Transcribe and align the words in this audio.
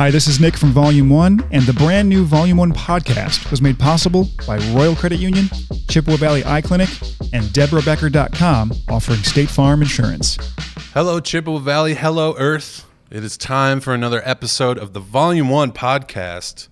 Hi, 0.00 0.10
this 0.10 0.26
is 0.26 0.40
Nick 0.40 0.56
from 0.56 0.70
Volume 0.70 1.10
1, 1.10 1.48
and 1.50 1.62
the 1.64 1.74
brand 1.74 2.08
new 2.08 2.24
Volume 2.24 2.56
1 2.56 2.72
podcast 2.72 3.50
was 3.50 3.60
made 3.60 3.78
possible 3.78 4.30
by 4.46 4.56
Royal 4.72 4.96
Credit 4.96 5.18
Union, 5.18 5.50
Chippewa 5.90 6.16
Valley 6.16 6.42
Eye 6.42 6.62
Clinic, 6.62 6.88
and 7.34 7.44
DeborahBecker.com, 7.44 8.72
offering 8.88 9.18
State 9.18 9.50
Farm 9.50 9.82
Insurance. 9.82 10.38
Hello, 10.94 11.20
Chippewa 11.20 11.58
Valley. 11.58 11.92
Hello, 11.92 12.34
Earth. 12.38 12.86
It 13.10 13.22
is 13.22 13.36
time 13.36 13.78
for 13.78 13.92
another 13.92 14.22
episode 14.24 14.78
of 14.78 14.94
the 14.94 15.00
Volume 15.00 15.50
1 15.50 15.72
podcast. 15.72 16.68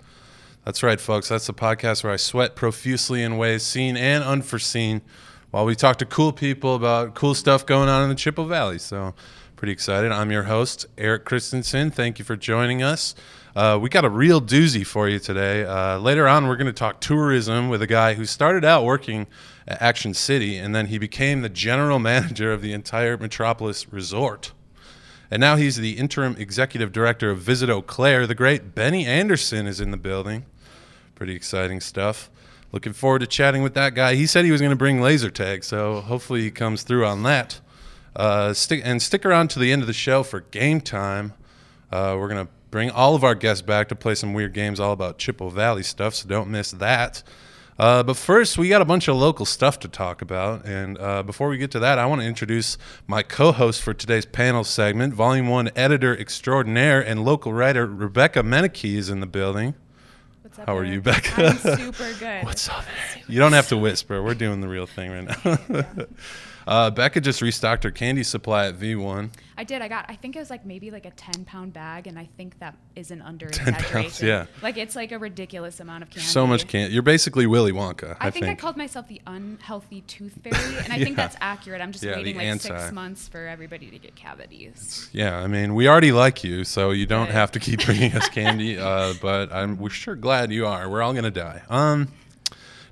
That's 0.64 0.82
right, 0.82 0.98
folks. 0.98 1.28
That's 1.28 1.48
the 1.48 1.52
podcast 1.52 2.04
where 2.04 2.14
I 2.14 2.16
sweat 2.16 2.56
profusely 2.56 3.22
in 3.22 3.36
ways 3.36 3.62
seen 3.62 3.98
and 3.98 4.24
unforeseen 4.24 5.02
while 5.50 5.66
we 5.66 5.74
talk 5.74 5.98
to 5.98 6.06
cool 6.06 6.32
people 6.32 6.74
about 6.74 7.14
cool 7.14 7.34
stuff 7.34 7.66
going 7.66 7.90
on 7.90 8.04
in 8.04 8.08
the 8.08 8.14
Chippewa 8.14 8.48
Valley. 8.48 8.78
So, 8.78 9.14
pretty 9.58 9.72
excited. 9.72 10.12
I'm 10.12 10.30
your 10.30 10.44
host, 10.44 10.86
Eric 10.96 11.24
Christensen. 11.24 11.90
Thank 11.90 12.20
you 12.20 12.24
for 12.24 12.36
joining 12.36 12.80
us. 12.80 13.16
Uh, 13.56 13.76
we 13.82 13.88
got 13.88 14.04
a 14.04 14.08
real 14.08 14.40
doozy 14.40 14.86
for 14.86 15.08
you 15.08 15.18
today. 15.18 15.64
Uh, 15.64 15.98
later 15.98 16.28
on, 16.28 16.46
we're 16.46 16.54
going 16.54 16.68
to 16.68 16.72
talk 16.72 17.00
tourism 17.00 17.68
with 17.68 17.82
a 17.82 17.86
guy 17.88 18.14
who 18.14 18.24
started 18.24 18.64
out 18.64 18.84
working 18.84 19.26
at 19.66 19.82
Action 19.82 20.14
City 20.14 20.56
and 20.56 20.76
then 20.76 20.86
he 20.86 20.96
became 20.96 21.42
the 21.42 21.48
general 21.48 21.98
manager 22.12 22.52
of 22.52 22.62
the 22.62 22.72
entire 22.72 23.16
Metropolis 23.16 23.92
Resort. 23.92 24.52
And 25.28 25.40
now 25.40 25.56
he's 25.56 25.74
the 25.74 25.98
interim 25.98 26.36
executive 26.38 26.92
director 26.92 27.28
of 27.28 27.38
Visit 27.38 27.68
Eau 27.68 27.82
Claire. 27.82 28.28
The 28.28 28.36
great 28.36 28.76
Benny 28.76 29.06
Anderson 29.06 29.66
is 29.66 29.80
in 29.80 29.90
the 29.90 29.96
building. 29.96 30.46
Pretty 31.16 31.34
exciting 31.34 31.80
stuff. 31.80 32.30
Looking 32.70 32.92
forward 32.92 33.22
to 33.22 33.26
chatting 33.26 33.64
with 33.64 33.74
that 33.74 33.96
guy. 33.96 34.14
He 34.14 34.28
said 34.28 34.44
he 34.44 34.52
was 34.52 34.60
going 34.60 34.70
to 34.70 34.76
bring 34.76 35.00
laser 35.00 35.30
tag, 35.30 35.64
so 35.64 36.00
hopefully 36.00 36.42
he 36.42 36.52
comes 36.52 36.84
through 36.84 37.04
on 37.04 37.24
that. 37.24 37.60
Uh, 38.18 38.52
stick 38.52 38.82
and 38.84 39.00
stick 39.00 39.24
around 39.24 39.48
to 39.48 39.60
the 39.60 39.72
end 39.72 39.80
of 39.80 39.86
the 39.86 39.94
show 39.94 40.24
for 40.24 40.40
game 40.40 40.80
time. 40.80 41.32
Uh, 41.92 42.16
we're 42.18 42.28
going 42.28 42.44
to 42.44 42.52
bring 42.70 42.90
all 42.90 43.14
of 43.14 43.22
our 43.22 43.36
guests 43.36 43.62
back 43.62 43.88
to 43.88 43.94
play 43.94 44.14
some 44.14 44.34
weird 44.34 44.52
games 44.52 44.80
all 44.80 44.92
about 44.92 45.18
Chippewa 45.18 45.50
Valley 45.50 45.84
stuff, 45.84 46.14
so 46.14 46.28
don't 46.28 46.50
miss 46.50 46.72
that. 46.72 47.22
Uh, 47.78 48.02
but 48.02 48.16
first, 48.16 48.58
we 48.58 48.68
got 48.68 48.82
a 48.82 48.84
bunch 48.84 49.06
of 49.06 49.14
local 49.14 49.46
stuff 49.46 49.78
to 49.78 49.86
talk 49.88 50.20
about. 50.20 50.66
And 50.66 50.98
uh, 50.98 51.22
before 51.22 51.48
we 51.48 51.58
get 51.58 51.70
to 51.70 51.78
that, 51.78 51.96
I 51.96 52.06
want 52.06 52.20
to 52.20 52.26
introduce 52.26 52.76
my 53.06 53.22
co 53.22 53.52
host 53.52 53.80
for 53.80 53.94
today's 53.94 54.26
panel 54.26 54.64
segment, 54.64 55.14
Volume 55.14 55.46
1 55.46 55.70
editor 55.76 56.18
extraordinaire 56.18 57.00
and 57.00 57.24
local 57.24 57.52
writer 57.52 57.86
Rebecca 57.86 58.42
Mennecke 58.42 58.96
is 58.96 59.10
in 59.10 59.20
the 59.20 59.28
building. 59.28 59.76
What's 60.42 60.58
up, 60.58 60.66
How 60.66 60.76
are 60.76 60.84
you, 60.84 61.00
Becca? 61.00 61.46
I'm 61.46 61.78
super 61.78 62.12
good. 62.18 62.44
What's 62.44 62.68
up 62.68 62.84
there? 62.84 63.22
You 63.28 63.38
don't 63.38 63.52
have 63.52 63.68
to 63.68 63.76
whisper. 63.76 64.24
We're 64.24 64.34
doing 64.34 64.60
the 64.60 64.68
real 64.68 64.86
thing 64.86 65.12
right 65.12 65.68
now. 65.68 65.84
uh, 66.68 66.90
Becca 66.90 67.20
just 67.20 67.40
restocked 67.42 67.82
her 67.84 67.90
candy 67.90 68.22
supply 68.22 68.66
at 68.68 68.74
V1. 68.78 69.30
I 69.56 69.64
did. 69.64 69.82
I 69.82 69.88
got. 69.88 70.04
I 70.08 70.14
think 70.14 70.36
it 70.36 70.38
was 70.38 70.50
like 70.50 70.64
maybe 70.64 70.90
like 70.92 71.04
a 71.06 71.10
ten 71.10 71.44
pound 71.44 71.72
bag, 71.72 72.06
and 72.06 72.16
I 72.18 72.28
think 72.36 72.58
that 72.60 72.76
is 72.94 73.10
an 73.10 73.22
under 73.22 73.46
10 73.50 73.74
pounds, 73.74 74.22
yeah. 74.22 74.46
Like 74.62 74.76
it's 74.76 74.94
like 74.94 75.10
a 75.10 75.18
ridiculous 75.18 75.80
amount 75.80 76.02
of 76.04 76.10
candy. 76.10 76.26
So 76.28 76.46
much 76.46 76.68
candy. 76.68 76.92
You're 76.94 77.02
basically 77.02 77.46
Willy 77.46 77.72
Wonka, 77.72 78.16
I, 78.20 78.28
I 78.28 78.30
think, 78.30 78.46
I 78.46 78.54
called 78.54 78.76
myself 78.76 79.08
the 79.08 79.20
unhealthy 79.26 80.02
tooth 80.02 80.38
fairy, 80.44 80.76
and 80.84 80.92
I 80.92 80.96
Yeah. 80.98 81.04
think 81.04 81.16
that's 81.16 81.36
accurate. 81.40 81.80
I'm 81.80 81.90
just 81.90 82.04
Yeah, 82.04 82.14
waiting 82.16 82.36
like 82.36 82.44
anti. 82.46 82.68
six 82.68 82.92
months 82.92 83.26
for 83.26 83.46
everybody 83.48 83.90
to 83.90 83.98
get 83.98 84.14
cavities. 84.14 85.08
Yeah, 85.12 85.36
I 85.38 85.46
mean, 85.46 85.74
we 85.74 85.88
already 85.88 86.12
like 86.12 86.44
you, 86.44 86.64
so 86.64 86.90
you 86.90 87.06
don't 87.06 87.26
Right. 87.26 87.30
have 87.34 87.50
to 87.52 87.58
keep 87.60 87.84
bringing 87.84 88.12
us 88.14 88.28
candy. 88.28 88.78
Uh, 88.88 89.14
but 89.20 89.52
I'm 89.52 89.76
we're 89.78 89.90
sure 89.90 90.14
glad 90.14 90.52
you 90.52 90.66
are. 90.66 90.88
We're 90.88 91.02
all 91.02 91.12
gonna 91.14 91.30
die. 91.30 91.62
Um, 91.68 92.08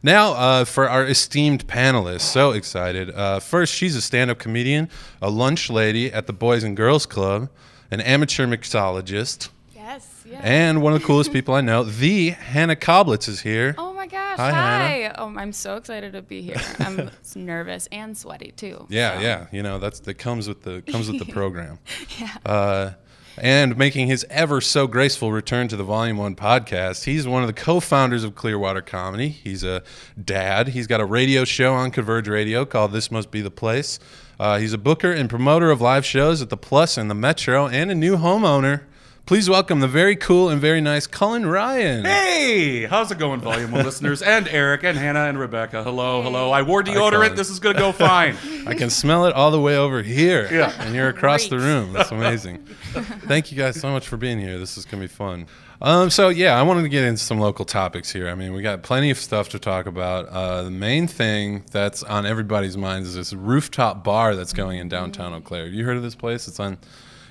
now 0.03 0.33
uh, 0.33 0.65
for 0.65 0.89
our 0.89 1.05
esteemed 1.07 1.67
panelists, 1.67 2.21
so 2.23 2.53
excited. 2.53 3.11
Uh, 3.11 3.41
first, 3.41 3.75
she's 3.75 3.97
a 3.97 4.01
stand-up 4.03 4.39
comedian, 4.39 4.89
a 5.23 5.31
lunch 5.31 5.71
lady 5.71 6.13
at 6.13 6.27
the 6.27 6.33
Boys 6.33 6.63
and 6.65 6.77
Girls 6.77 7.07
Club, 7.07 7.49
an 7.91 8.01
amateur 8.01 8.47
mixologist, 8.47 9.49
Yes. 9.75 10.25
Yeah. 10.29 10.41
and 10.43 10.83
one 10.83 10.93
of 10.93 11.01
the 11.01 11.07
coolest 11.07 11.33
people 11.33 11.55
I 11.55 11.61
know. 11.61 11.85
The 11.85 12.31
Hannah 12.31 12.75
Kabelitz 12.77 13.29
is 13.29 13.41
here. 13.41 13.75
Oh 13.79 13.93
my 13.95 14.07
gosh! 14.09 14.37
Hi, 14.39 14.51
Hi. 14.51 15.15
Oh, 15.17 15.33
I'm 15.37 15.53
so 15.53 15.77
excited 15.77 16.13
to 16.15 16.23
be 16.23 16.43
here. 16.43 16.57
I'm 16.81 17.09
nervous 17.37 17.87
and 17.93 18.17
sweaty 18.19 18.51
too. 18.57 18.87
Yeah, 18.89 19.17
so. 19.17 19.23
yeah. 19.23 19.47
You 19.53 19.63
know, 19.63 19.79
that's 19.79 20.01
that 20.01 20.15
comes 20.15 20.49
with 20.49 20.63
the 20.63 20.83
comes 20.83 21.09
with 21.11 21.25
the 21.25 21.33
program. 21.33 21.79
Yeah. 22.19 22.37
Uh, 22.45 22.91
and 23.39 23.77
making 23.77 24.07
his 24.07 24.25
ever 24.31 24.61
so 24.61 24.87
graceful 24.87 25.33
return 25.33 25.69
to 25.69 25.77
the 25.77 25.85
Volume 25.85 26.17
One 26.17 26.37
podcast, 26.37 27.05
he's 27.05 27.27
one 27.27 27.43
of 27.43 27.47
the 27.47 27.53
co-founders 27.53 28.25
of 28.25 28.35
Clearwater 28.35 28.81
Comedy. 28.81 29.29
He's 29.29 29.63
a 29.63 29.83
dad. 30.23 30.69
He's 30.69 30.87
got 30.87 31.01
a 31.01 31.05
radio 31.05 31.45
show 31.45 31.75
on 31.75 31.91
Converge 31.91 32.29
Radio 32.29 32.65
called 32.65 32.93
"This 32.93 33.11
Must 33.11 33.31
Be 33.31 33.41
the 33.41 33.51
Place." 33.51 33.99
Uh, 34.39 34.59
he's 34.59 34.73
a 34.73 34.79
booker 34.79 35.13
and 35.13 35.31
promoter 35.31 35.71
of 35.71 35.81
live 35.81 36.05
shows 36.05 36.43
at 36.43 36.51
the 36.51 36.57
Plus 36.57 36.97
and 36.99 37.11
the 37.11 37.15
Metro, 37.15 37.67
and 37.67 37.91
a 37.91 37.95
new 37.95 38.17
homeowner. 38.17 38.83
Please 39.27 39.51
welcome 39.51 39.81
the 39.81 39.89
very 39.89 40.15
cool 40.15 40.49
and 40.51 40.61
very 40.61 40.81
nice 40.81 41.09
Cullen 41.09 41.47
Ryan. 41.47 42.05
Hey, 42.05 42.85
how's 42.85 43.11
it 43.11 43.19
going, 43.19 43.41
Volume 43.41 43.73
1 43.73 43.85
listeners? 43.85 44.23
And 44.23 44.47
Eric 44.47 44.85
and 44.85 44.97
Hannah 44.97 45.25
and 45.25 45.37
Rebecca. 45.37 45.83
Hello, 45.83 46.23
hello. 46.23 46.53
I 46.53 46.63
wore 46.63 46.85
Colin. 46.85 47.13
deodorant. 47.13 47.35
This 47.35 47.51
is 47.51 47.59
going 47.59 47.75
to 47.75 47.81
go 47.81 47.91
fine. 47.91 48.37
I 48.69 48.75
can 48.75 48.89
smell 48.89 49.27
it 49.27 49.35
all 49.35 49.51
the 49.51 49.61
way 49.61 49.77
over 49.77 50.01
here. 50.01 50.49
Yeah. 50.53 50.73
And 50.79 50.95
you're 50.95 51.09
across 51.09 51.49
the 51.49 51.59
room. 51.59 51.93
That's 51.93 52.13
amazing. 52.13 52.67
Thank 52.93 53.51
you 53.51 53.59
guys 53.59 53.81
so 53.81 53.91
much 53.91 54.07
for 54.07 54.17
being 54.17 54.39
here. 54.39 54.61
This 54.61 54.79
is 54.79 54.85
going 54.85 55.03
to 55.03 55.09
be 55.09 55.13
fun. 55.13 55.49
Um, 55.83 56.09
so, 56.09 56.29
yeah, 56.29 56.57
I 56.57 56.63
wanted 56.63 56.83
to 56.83 56.89
get 56.89 57.03
into 57.03 57.21
some 57.21 57.41
local 57.41 57.65
topics 57.65 58.13
here. 58.13 58.29
I 58.29 58.37
mean, 58.37 58.53
we 58.53 58.63
got 58.63 58.85
plenty 58.85 59.11
of 59.11 59.19
stuff 59.19 59.49
to 59.49 59.59
talk 59.59 59.87
about. 59.87 60.29
Uh, 60.29 60.63
the 60.63 60.71
main 60.71 61.09
thing 61.09 61.65
that's 61.73 62.05
on 62.05 62.27
everybody's 62.27 62.77
minds 62.77 63.09
is 63.09 63.17
this 63.17 63.33
rooftop 63.33 64.05
bar 64.05 64.37
that's 64.37 64.53
going 64.53 64.79
in 64.79 64.89
downtown 64.89 65.35
Eau 65.35 65.41
Claire. 65.41 65.65
Have 65.65 65.75
you 65.75 65.85
heard 65.85 65.97
of 65.97 66.05
this 66.05 66.15
place? 66.15 66.47
It's 66.47 66.61
on. 66.61 66.79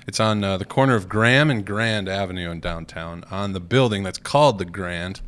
It's 0.06 0.20
on 0.20 0.44
uh, 0.44 0.56
the 0.56 0.64
corner 0.64 0.94
of 0.94 1.08
Graham 1.08 1.50
and 1.50 1.66
Grand 1.66 2.08
Avenue 2.08 2.50
in 2.50 2.60
downtown, 2.60 3.24
on 3.28 3.54
the 3.54 3.60
building 3.60 4.04
that's 4.04 4.18
called 4.18 4.58
the 4.58 4.64
Grand, 4.64 5.20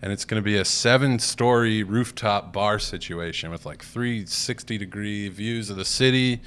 and 0.00 0.10
it's 0.10 0.24
going 0.24 0.42
to 0.42 0.44
be 0.44 0.56
a 0.56 0.64
seven-story 0.64 1.82
rooftop 1.82 2.50
bar 2.50 2.78
situation 2.78 3.50
with 3.50 3.66
like 3.66 3.84
360-degree 3.84 5.28
views 5.28 5.68
of 5.68 5.76
the 5.76 5.84
city. 5.84 6.40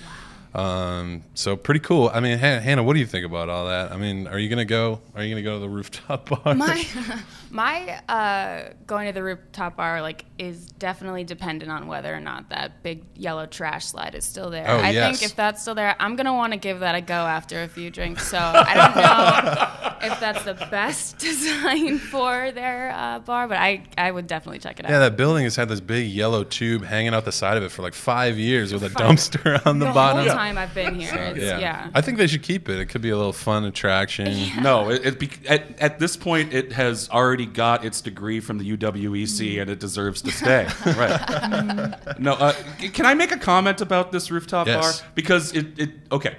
Um, 0.55 1.23
so 1.35 1.55
pretty 1.55 1.81
cool. 1.81 2.09
I 2.13 2.21
mean, 2.21 2.39
Han- 2.39 2.61
Hannah, 2.61 2.81
what 2.81 2.93
do 2.93 2.99
you 2.99 3.05
think 3.05 3.25
about 3.25 3.49
all 3.49 3.67
that? 3.67 3.91
I 3.91 3.97
mean, 3.97 4.25
are 4.25 4.39
you 4.39 4.47
gonna 4.49 4.63
go? 4.63 5.01
Are 5.13 5.21
you 5.21 5.29
gonna 5.29 5.43
go 5.43 5.55
to 5.55 5.59
the 5.59 5.69
rooftop 5.69 6.29
bar? 6.43 6.55
My 6.55 6.87
my 7.51 8.01
uh, 8.07 8.69
going 8.87 9.07
to 9.07 9.13
the 9.13 9.21
rooftop 9.21 9.75
bar 9.75 10.01
like 10.01 10.23
is 10.37 10.65
definitely 10.65 11.23
dependent 11.23 11.71
on 11.71 11.87
whether 11.87 12.13
or 12.13 12.19
not 12.19 12.49
that 12.49 12.83
big 12.83 13.03
yellow 13.15 13.45
trash 13.45 13.85
slide 13.85 14.15
is 14.15 14.25
still 14.25 14.49
there. 14.49 14.65
Oh, 14.67 14.77
I 14.77 14.89
yes. 14.91 15.19
think 15.19 15.31
if 15.31 15.35
that's 15.35 15.61
still 15.61 15.75
there, 15.75 15.95
I'm 15.99 16.15
gonna 16.15 16.33
want 16.33 16.53
to 16.53 16.59
give 16.59 16.81
that 16.81 16.95
a 16.95 17.01
go 17.01 17.13
after 17.13 17.63
a 17.63 17.67
few 17.67 17.89
drinks. 17.89 18.27
So 18.27 18.37
I 18.37 18.73
don't 18.73 18.95
know 18.95 20.07
if 20.13 20.19
that's 20.19 20.43
the 20.43 20.53
best 20.69 21.17
design 21.19 21.97
for 21.99 22.51
their 22.51 22.91
uh, 22.93 23.19
bar, 23.19 23.47
but 23.47 23.57
I 23.57 23.83
I 23.97 24.11
would 24.11 24.27
definitely 24.27 24.59
check 24.59 24.79
it 24.79 24.85
out. 24.85 24.91
yeah, 24.91 24.99
that 24.99 25.15
building 25.15 25.43
has 25.45 25.55
had 25.55 25.69
this 25.69 25.79
big 25.79 26.07
yellow 26.09 26.43
tube 26.43 26.83
hanging 26.83 27.13
out 27.13 27.25
the 27.25 27.31
side 27.31 27.57
of 27.57 27.63
it 27.63 27.69
for 27.71 27.81
like 27.81 27.93
five 27.93 28.37
years 28.37 28.73
with 28.73 28.83
a 28.83 28.89
Fine. 28.89 29.15
dumpster 29.15 29.65
on 29.65 29.79
the, 29.79 29.85
the 29.87 29.93
bottom. 29.93 30.25
whole 30.25 30.35
time 30.35 30.57
I've 30.57 30.73
been 30.73 30.99
here, 30.99 31.13
it's, 31.15 31.39
Yeah. 31.39 31.59
yeah. 31.59 31.89
I 31.93 32.01
think 32.01 32.17
they 32.17 32.27
should 32.27 32.43
keep 32.43 32.67
it. 32.69 32.79
It 32.79 32.87
could 32.87 33.01
be 33.01 33.09
a 33.09 33.17
little 33.17 33.33
fun 33.33 33.63
attraction. 33.63 34.35
No, 34.61 34.89
it, 34.89 35.05
it 35.05 35.19
be, 35.19 35.29
at, 35.47 35.79
at 35.79 35.99
this 35.99 36.17
point, 36.17 36.53
it 36.53 36.73
has 36.73 37.09
already 37.09 37.45
got 37.45 37.85
its 37.85 38.01
degree 38.01 38.39
from 38.39 38.57
the 38.57 38.77
UWEC 38.77 39.61
and 39.61 39.69
it 39.69 39.79
deserves 39.79 40.21
to 40.25 40.31
stay. 40.31 40.67
right. 40.85 42.19
No, 42.19 42.33
uh, 42.33 42.53
can 42.93 43.05
I 43.05 43.13
make 43.13 43.31
a 43.31 43.37
comment 43.37 43.81
about 43.81 44.11
this 44.11 44.29
rooftop 44.31 44.67
Yes. 44.67 45.01
bar? 45.01 45.09
Because 45.15 45.53
it, 45.53 45.79
it, 45.79 45.89
okay. 46.11 46.35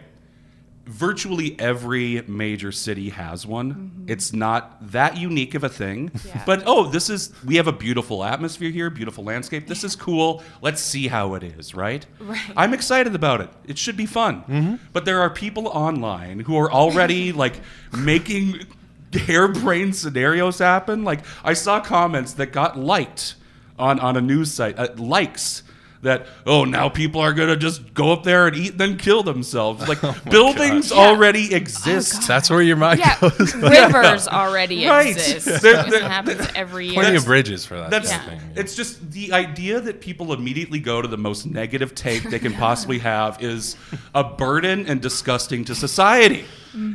Virtually 0.85 1.57
every 1.59 2.23
major 2.29 2.71
city 2.71 3.09
has 3.09 3.45
one. 3.45 4.05
It's 4.07 4.33
not 4.33 4.93
that 4.93 5.17
unique 5.17 5.57
of 5.57 5.65
a 5.65 5.69
thing. 5.69 6.13
Yeah. 6.25 6.45
But 6.47 6.63
oh, 6.65 6.89
this 6.89 7.11
is 7.11 7.33
we 7.45 7.57
have 7.57 7.67
a 7.67 7.73
beautiful 7.73 8.23
atmosphere 8.23 8.71
here, 8.71 8.89
beautiful 8.89 9.25
landscape. 9.25 9.67
This 9.67 9.83
is 9.83 9.97
cool. 9.97 10.45
Let's 10.63 10.81
see 10.81 11.09
how 11.09 11.35
it 11.35 11.43
is, 11.43 11.75
right? 11.75 12.07
Right. 12.21 12.41
I'm 12.57 12.73
excited 12.73 13.17
about 13.17 13.41
it. 13.41 13.51
It 13.67 13.79
should 13.79 13.97
be 13.97 14.07
fun. 14.07 14.79
But 14.93 15.05
there 15.07 15.21
are 15.23 15.29
people 15.31 15.67
online 15.67 16.39
who 16.41 16.57
are 16.57 16.71
already 16.71 17.33
like 17.45 17.61
making 17.97 18.65
harebrained 19.13 19.97
scenarios 19.97 20.61
happen. 20.61 21.03
Like 21.03 21.25
I 21.43 21.55
saw 21.55 21.81
comments 21.81 22.35
that 22.35 22.53
got 22.53 22.79
liked 22.79 23.35
on 23.79 24.01
on 24.01 24.17
a 24.17 24.21
news 24.21 24.53
site, 24.53 24.79
uh, 24.79 24.89
likes 24.97 25.63
that 26.03 26.27
oh 26.47 26.65
now 26.65 26.89
people 26.89 27.21
are 27.21 27.33
gonna 27.33 27.57
just 27.57 27.93
go 27.95 28.13
up 28.13 28.23
there 28.23 28.47
and 28.47 28.55
eat 28.55 28.73
and 28.73 28.79
then 28.81 28.97
kill 28.97 29.23
themselves. 29.23 29.89
Like 29.89 30.01
buildings 30.31 30.91
Yeah. 30.91 30.99
already 30.99 31.53
exist. 31.55 32.29
That's 32.29 32.49
where 32.51 32.61
your 32.63 32.77
mind 32.77 33.01
Yeah, 33.01 33.19
goes. 33.19 33.55
rivers 33.57 34.29
already 34.29 34.87
Right. 34.87 35.09
exist. 35.17 35.63
There- 35.63 35.81
it 35.81 35.91
there- 35.91 36.09
happens 36.09 36.47
every 36.55 36.87
year. 36.87 36.95
Plenty 36.95 37.17
of 37.17 37.25
bridges 37.25 37.65
for 37.67 37.77
that. 37.77 37.91
That's 37.91 38.13
kind 38.13 38.41
thing. 38.41 38.51
it's 38.57 38.77
just 38.77 39.11
the 39.11 39.33
idea 39.33 39.81
that 39.81 40.01
people 40.01 40.33
immediately 40.33 40.79
go 40.81 41.01
to 41.03 41.09
the 41.09 41.19
most 41.19 41.47
negative 41.47 41.95
take 41.95 42.23
they 42.25 42.39
can 42.39 42.53
possibly 42.53 42.99
have 43.01 43.43
is 43.43 43.77
a 44.15 44.23
burden 44.23 44.87
and 44.87 45.01
disgusting 45.01 45.65
to 45.65 45.75
society. 45.75 46.45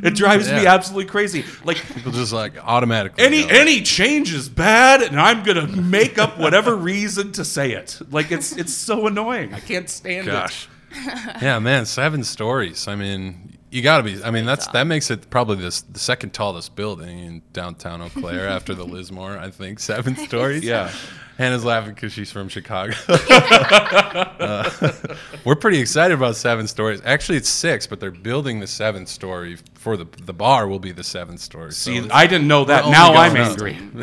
It 0.04 0.14
drives 0.14 0.48
me 0.50 0.66
absolutely 0.66 1.10
crazy. 1.10 1.44
Like 1.64 1.76
People 1.94 2.12
just 2.12 2.32
like 2.32 2.54
automatically. 2.62 3.24
any 3.24 3.42
go. 3.42 3.48
any 3.50 3.82
change 3.82 4.32
is 4.32 4.48
bad, 4.48 5.02
and 5.02 5.18
I'm 5.20 5.42
gonna 5.42 5.66
make 5.66 6.18
up 6.18 6.38
whatever 6.38 6.74
reason 6.92 7.32
to 7.32 7.44
say 7.44 7.72
it. 7.72 8.00
Like 8.10 8.30
it's 8.30 8.52
it's 8.56 8.72
so 8.74 9.06
annoying. 9.06 9.52
I 9.54 9.60
can't 9.60 9.88
stand 9.90 10.28
it. 10.28 10.30
Gosh. 10.30 10.68
yeah, 11.40 11.58
man, 11.58 11.86
seven 11.86 12.22
stories. 12.22 12.86
I 12.86 12.94
mean, 12.96 13.56
You 13.70 13.80
got 13.82 13.96
to 13.96 14.02
be. 14.02 14.22
I 14.22 14.30
mean, 14.30 14.44
that's 14.44 14.66
that 14.68 14.84
makes 14.86 15.10
it 15.10 15.30
probably 15.30 15.56
this 15.56 15.80
the 15.80 15.98
second 15.98 16.30
tallest 16.34 16.76
building 16.76 17.18
in 17.18 17.42
downtown 17.52 18.02
Eau 18.02 18.10
Claire 18.10 18.46
after 18.48 18.74
the 18.74 18.84
Lismore. 18.94 19.38
I 19.38 19.50
think 19.50 19.80
seven 19.80 20.14
stories. 20.16 20.62
Yeah. 20.64 20.90
Hannah's 21.38 21.64
laughing 21.64 21.94
because 21.94 22.12
she's 22.12 22.30
from 22.30 22.50
Chicago. 22.50 22.92
Uh, 23.08 24.70
we're 25.44 25.56
pretty 25.56 25.78
excited 25.80 26.14
about 26.14 26.36
seven 26.36 26.66
stories. 26.68 27.00
Actually, 27.04 27.38
it's 27.38 27.48
six, 27.48 27.86
but 27.86 28.00
they're 28.00 28.10
building 28.10 28.60
the 28.60 28.66
seventh 28.66 29.08
story 29.08 29.56
for 29.82 29.96
the 29.96 30.06
the 30.24 30.32
bar. 30.32 30.66
Will 30.68 30.78
be 30.78 30.92
the 30.92 31.04
seven 31.04 31.36
stories. 31.38 31.76
See, 31.76 31.96
it's- 31.96 32.10
I 32.14 32.26
didn't 32.26 32.48
know 32.48 32.64
that. 32.64 32.88
Now 32.88 33.14
I'm 33.14 33.36
angry. 33.36 33.76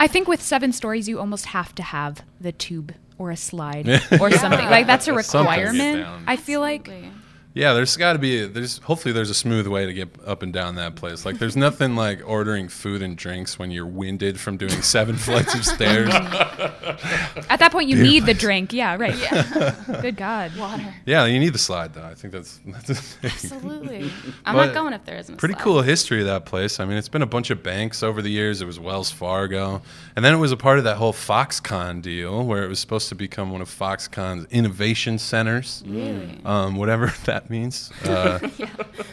I 0.00 0.06
think 0.08 0.28
with 0.28 0.40
seven 0.42 0.72
stories, 0.72 1.08
you 1.08 1.18
almost 1.18 1.46
have 1.46 1.74
to 1.76 1.82
have 1.82 2.22
the 2.40 2.52
tube 2.52 2.94
or 3.18 3.30
a 3.30 3.36
slide 3.36 3.88
or 4.20 4.30
something. 4.30 4.68
Like 4.70 4.86
that's 4.86 5.06
a 5.08 5.22
Something 5.22 5.52
to 5.52 5.56
get 5.56 5.62
requirement. 5.66 6.04
down. 6.04 6.24
I 6.26 6.36
feel 6.36 6.60
like 6.60 6.88
Absolutely. 6.88 7.10
Yeah, 7.52 7.72
there's 7.72 7.96
got 7.96 8.12
to 8.12 8.18
be. 8.20 8.46
There's 8.46 8.78
hopefully 8.78 9.12
there's 9.12 9.28
a 9.30 9.34
smooth 9.34 9.66
way 9.66 9.84
to 9.84 9.92
get 9.92 10.08
up 10.24 10.42
and 10.44 10.52
down 10.52 10.76
that 10.76 10.94
place. 10.94 11.26
Like 11.26 11.38
there's 11.40 11.56
nothing 11.56 11.96
like 11.96 12.22
ordering 12.24 12.68
food 12.68 13.02
and 13.02 13.16
drinks 13.16 13.58
when 13.58 13.72
you're 13.72 13.86
winded 13.86 14.38
from 14.38 14.56
doing 14.56 14.82
seven 14.82 15.16
flights 15.26 15.54
of 15.56 15.64
stairs. 15.66 16.14
at 16.14 17.58
that 17.58 17.72
point 17.72 17.88
you 17.88 17.96
need 18.00 18.24
the 18.26 18.34
drink. 18.34 18.72
Yeah, 18.72 18.96
right. 18.96 19.16
Yeah. 19.18 19.74
Good 20.00 20.16
God. 20.16 20.56
Water. 20.56 20.94
Yeah, 21.06 21.26
you 21.26 21.40
need 21.40 21.52
the 21.52 21.58
slide 21.58 21.92
though. 21.94 22.04
I 22.04 22.14
think 22.14 22.32
that's 22.32 22.60
that's 22.66 22.90
a 22.90 22.94
thing. 22.94 23.30
Absolutely. 23.32 24.12
I'm 24.44 24.54
But 24.54 24.66
not 24.66 24.74
going 24.74 24.92
if 24.92 25.04
there 25.04 25.16
isn't. 25.18 25.34
A 25.34 25.36
Pretty 25.36 25.54
slide. 25.54 25.62
cool 25.64 25.82
history 25.82 26.20
of 26.20 26.26
that 26.26 26.44
place. 26.44 26.78
I 26.80 26.84
mean, 26.84 26.96
it's 26.98 27.08
been 27.08 27.22
a 27.22 27.26
bunch 27.26 27.50
of 27.50 27.62
banks 27.62 28.02
over 28.02 28.22
the 28.22 28.30
years. 28.30 28.62
It 28.62 28.66
was 28.66 28.78
Wells 28.78 29.10
Fargo, 29.10 29.82
and 30.14 30.24
then 30.24 30.34
it 30.34 30.38
was 30.38 30.52
a 30.52 30.56
part 30.56 30.78
of 30.78 30.84
that 30.84 30.98
whole 30.98 31.12
Foxconn 31.12 32.00
deal, 32.02 32.44
where 32.46 32.62
it 32.64 32.68
was 32.68 32.78
supposed 32.78 33.08
to 33.08 33.14
become 33.14 33.50
one 33.50 33.60
of 33.60 33.68
Foxconn's 33.68 34.46
innovation 34.52 35.18
centers, 35.18 35.82
Really? 35.86 36.38
um, 36.44 36.76
whatever 36.76 37.12
that 37.24 37.39
means. 37.48 37.90
Uh, 38.04 38.38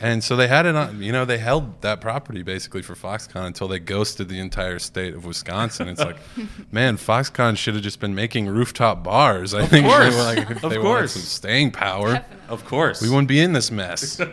And 0.01 0.23
so 0.23 0.35
they 0.35 0.47
had 0.47 0.65
it 0.65 0.75
on. 0.75 1.01
You 1.01 1.11
know, 1.11 1.25
they 1.25 1.37
held 1.39 1.81
that 1.81 2.01
property 2.01 2.43
basically 2.43 2.81
for 2.83 2.93
Foxconn 2.95 3.45
until 3.47 3.67
they 3.67 3.79
ghosted 3.79 4.29
the 4.29 4.39
entire 4.39 4.77
state 4.79 5.13
of 5.15 5.25
Wisconsin. 5.25 5.87
It's 5.87 5.99
like, 6.01 6.17
man, 6.71 6.97
Foxconn 6.97 7.57
should 7.57 7.73
have 7.73 7.83
just 7.83 7.99
been 7.99 8.13
making 8.13 8.47
rooftop 8.47 9.03
bars. 9.03 9.53
I 9.53 9.65
think 9.65 9.85
course. 9.87 10.13
they 10.13 10.17
were 10.17 10.23
like, 10.23 10.51
if 10.51 10.63
Of 10.63 10.69
they 10.71 10.77
wanted 10.77 11.07
some 11.09 11.21
staying 11.23 11.71
power. 11.71 12.23
Of 12.49 12.65
course. 12.65 13.01
We 13.01 13.09
wouldn't 13.09 13.27
be 13.27 13.39
in 13.39 13.53
this 13.53 13.71
mess. 13.71 14.19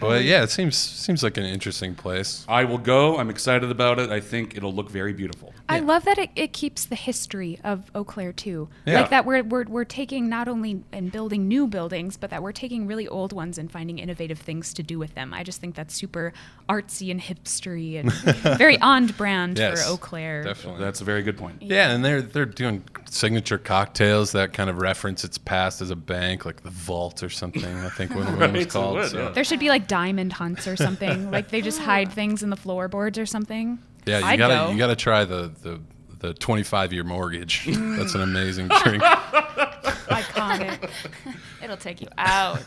but 0.00 0.24
yeah, 0.24 0.42
it 0.42 0.50
seems 0.50 0.76
seems 0.76 1.22
like 1.22 1.36
an 1.36 1.44
interesting 1.44 1.94
place. 1.94 2.44
I 2.48 2.64
will 2.64 2.78
go. 2.78 3.18
I'm 3.18 3.30
excited 3.30 3.70
about 3.70 3.98
it. 3.98 4.10
I 4.10 4.20
think 4.20 4.56
it'll 4.56 4.72
look 4.74 4.90
very 4.90 5.12
beautiful. 5.12 5.52
I 5.70 5.80
love 5.80 6.04
that 6.04 6.16
it, 6.16 6.30
it 6.34 6.52
keeps 6.54 6.86
the 6.86 6.94
history 6.94 7.58
of 7.62 7.90
Eau 7.94 8.02
Claire 8.04 8.32
too. 8.32 8.68
Yeah. 8.86 9.00
Like 9.02 9.10
that 9.10 9.26
we're, 9.26 9.42
we're 9.42 9.64
we're 9.64 9.84
taking 9.84 10.28
not 10.28 10.48
only 10.48 10.82
and 10.92 11.12
building 11.12 11.46
new 11.48 11.66
buildings, 11.66 12.16
but 12.16 12.30
that 12.30 12.42
we're 12.42 12.52
taking 12.52 12.86
really 12.86 13.06
old 13.06 13.32
ones 13.32 13.58
and 13.58 13.70
finding 13.70 13.98
innovative 13.98 14.38
things 14.38 14.72
to 14.74 14.82
do 14.82 14.98
with 14.98 15.14
them. 15.14 15.34
I 15.34 15.42
just 15.42 15.60
think 15.60 15.74
that's 15.74 15.94
super 15.94 16.32
artsy 16.68 17.10
and 17.10 17.20
hipstery 17.20 17.98
and 17.98 18.12
very 18.58 18.78
on 18.80 19.08
brand 19.08 19.58
Yes, 19.58 19.84
for 19.86 19.92
Eau 19.92 19.96
Claire. 19.96 20.42
Definitely. 20.44 20.80
That's 20.80 21.00
a 21.00 21.04
very 21.04 21.22
good 21.22 21.36
point. 21.36 21.60
yeah, 21.62 21.90
and 21.90 22.04
they're 22.04 22.22
they're 22.22 22.46
doing 22.46 22.84
signature 23.10 23.58
cocktails 23.58 24.32
that 24.32 24.52
kind 24.52 24.68
of 24.70 24.80
reference 24.80 25.24
its 25.24 25.38
past 25.38 25.80
as 25.82 25.90
a 25.90 25.96
bank, 25.96 26.44
like 26.44 26.62
the 26.62 26.70
Vault 26.70 27.22
or 27.22 27.28
something. 27.30 27.64
I 27.64 27.88
think 27.90 28.10
one 28.14 28.26
of 28.26 28.38
them 28.38 28.38
Right, 28.52 28.52
was 28.52 28.66
called. 28.66 28.96
would, 28.96 29.10
so. 29.10 29.18
yeah. 29.24 29.28
There 29.30 29.44
should 29.44 29.60
be 29.60 29.68
like 29.68 29.87
diamond 29.88 30.32
hunts 30.34 30.66
or 30.68 30.76
something. 30.76 31.30
like 31.32 31.48
they 31.48 31.60
just 31.60 31.80
hide 31.80 32.12
things 32.12 32.42
in 32.42 32.50
the 32.50 32.56
floorboards 32.56 33.18
or 33.18 33.26
something. 33.26 33.78
Yeah, 34.06 34.20
you 34.20 34.24
I'd 34.26 34.38
gotta 34.38 34.54
go. 34.54 34.70
you 34.70 34.78
gotta 34.78 34.96
try 34.96 35.24
the 35.24 35.50
the 35.62 35.80
the 36.20 36.34
25 36.34 36.92
year 36.92 37.04
mortgage. 37.04 37.64
That's 37.66 38.14
an 38.14 38.22
amazing 38.22 38.68
drink. 38.82 39.02
Iconic. 39.02 40.90
It'll 41.62 41.76
take 41.76 42.00
you 42.00 42.08
out. 42.16 42.62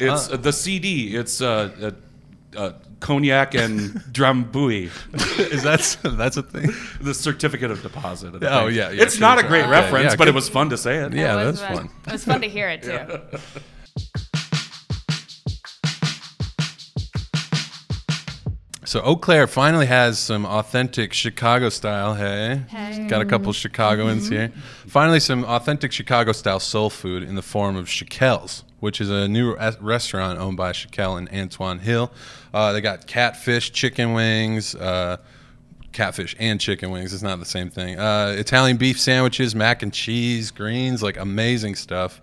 It's 0.00 0.30
uh, 0.30 0.36
the 0.36 0.52
CD. 0.52 1.14
It's 1.16 1.40
uh, 1.40 1.92
cognac 3.00 3.54
and 3.54 3.78
drambuie. 4.12 4.90
Is 5.52 5.62
that 5.62 5.96
that's 6.16 6.36
a 6.36 6.42
thing? 6.42 6.72
the 7.00 7.14
certificate 7.14 7.70
of 7.70 7.82
deposit. 7.82 8.34
of 8.34 8.40
the 8.40 8.52
Oh, 8.52 8.66
yeah, 8.66 8.90
yeah, 8.90 9.02
It's 9.02 9.14
sure, 9.14 9.20
not 9.20 9.38
a 9.38 9.42
great 9.46 9.62
Okay, 9.62 9.70
reference, 9.70 10.12
yeah, 10.12 10.16
but 10.16 10.26
it 10.28 10.34
was 10.34 10.48
fun 10.48 10.70
to 10.70 10.76
say 10.76 10.96
it. 10.96 11.12
Yeah, 11.12 11.40
It 11.40 11.46
was 11.46 11.60
that's 11.60 11.78
fun. 11.78 11.90
It 12.06 12.12
was 12.12 12.24
fun 12.24 12.40
to 12.40 12.48
hear 12.48 12.68
it 12.68 12.82
too. 12.82 13.20
So 18.88 19.02
Eau 19.02 19.16
Claire 19.16 19.46
finally 19.46 19.84
has 19.84 20.18
some 20.18 20.46
authentic 20.46 21.12
Chicago 21.12 21.68
style. 21.68 22.14
Hey, 22.14 22.62
got 23.06 23.20
a 23.20 23.26
couple 23.26 23.52
Chicagoans 23.52 24.30
here. 24.30 24.50
Finally, 24.86 25.20
some 25.20 25.44
authentic 25.44 25.92
Chicago 25.92 26.32
style 26.32 26.58
soul 26.58 26.88
food 26.88 27.22
in 27.22 27.34
the 27.34 27.42
form 27.42 27.76
of 27.76 27.84
Shakel's, 27.84 28.64
which 28.80 29.02
is 29.02 29.10
a 29.10 29.28
new 29.28 29.54
res- 29.54 29.78
restaurant 29.82 30.38
owned 30.38 30.56
by 30.56 30.72
Shakel 30.72 31.18
and 31.18 31.28
Antoine 31.30 31.80
Hill. 31.80 32.10
Uh, 32.54 32.72
they 32.72 32.80
got 32.80 33.06
catfish, 33.06 33.72
chicken 33.72 34.14
wings. 34.14 34.74
Uh, 34.74 35.18
catfish 35.92 36.34
and 36.38 36.58
chicken 36.58 36.90
wings. 36.90 37.12
It's 37.12 37.22
not 37.22 37.40
the 37.40 37.44
same 37.44 37.68
thing. 37.68 37.98
Uh, 37.98 38.36
Italian 38.38 38.78
beef 38.78 38.98
sandwiches, 38.98 39.54
mac 39.54 39.82
and 39.82 39.92
cheese, 39.92 40.50
greens, 40.50 41.02
like 41.02 41.18
amazing 41.18 41.74
stuff. 41.74 42.22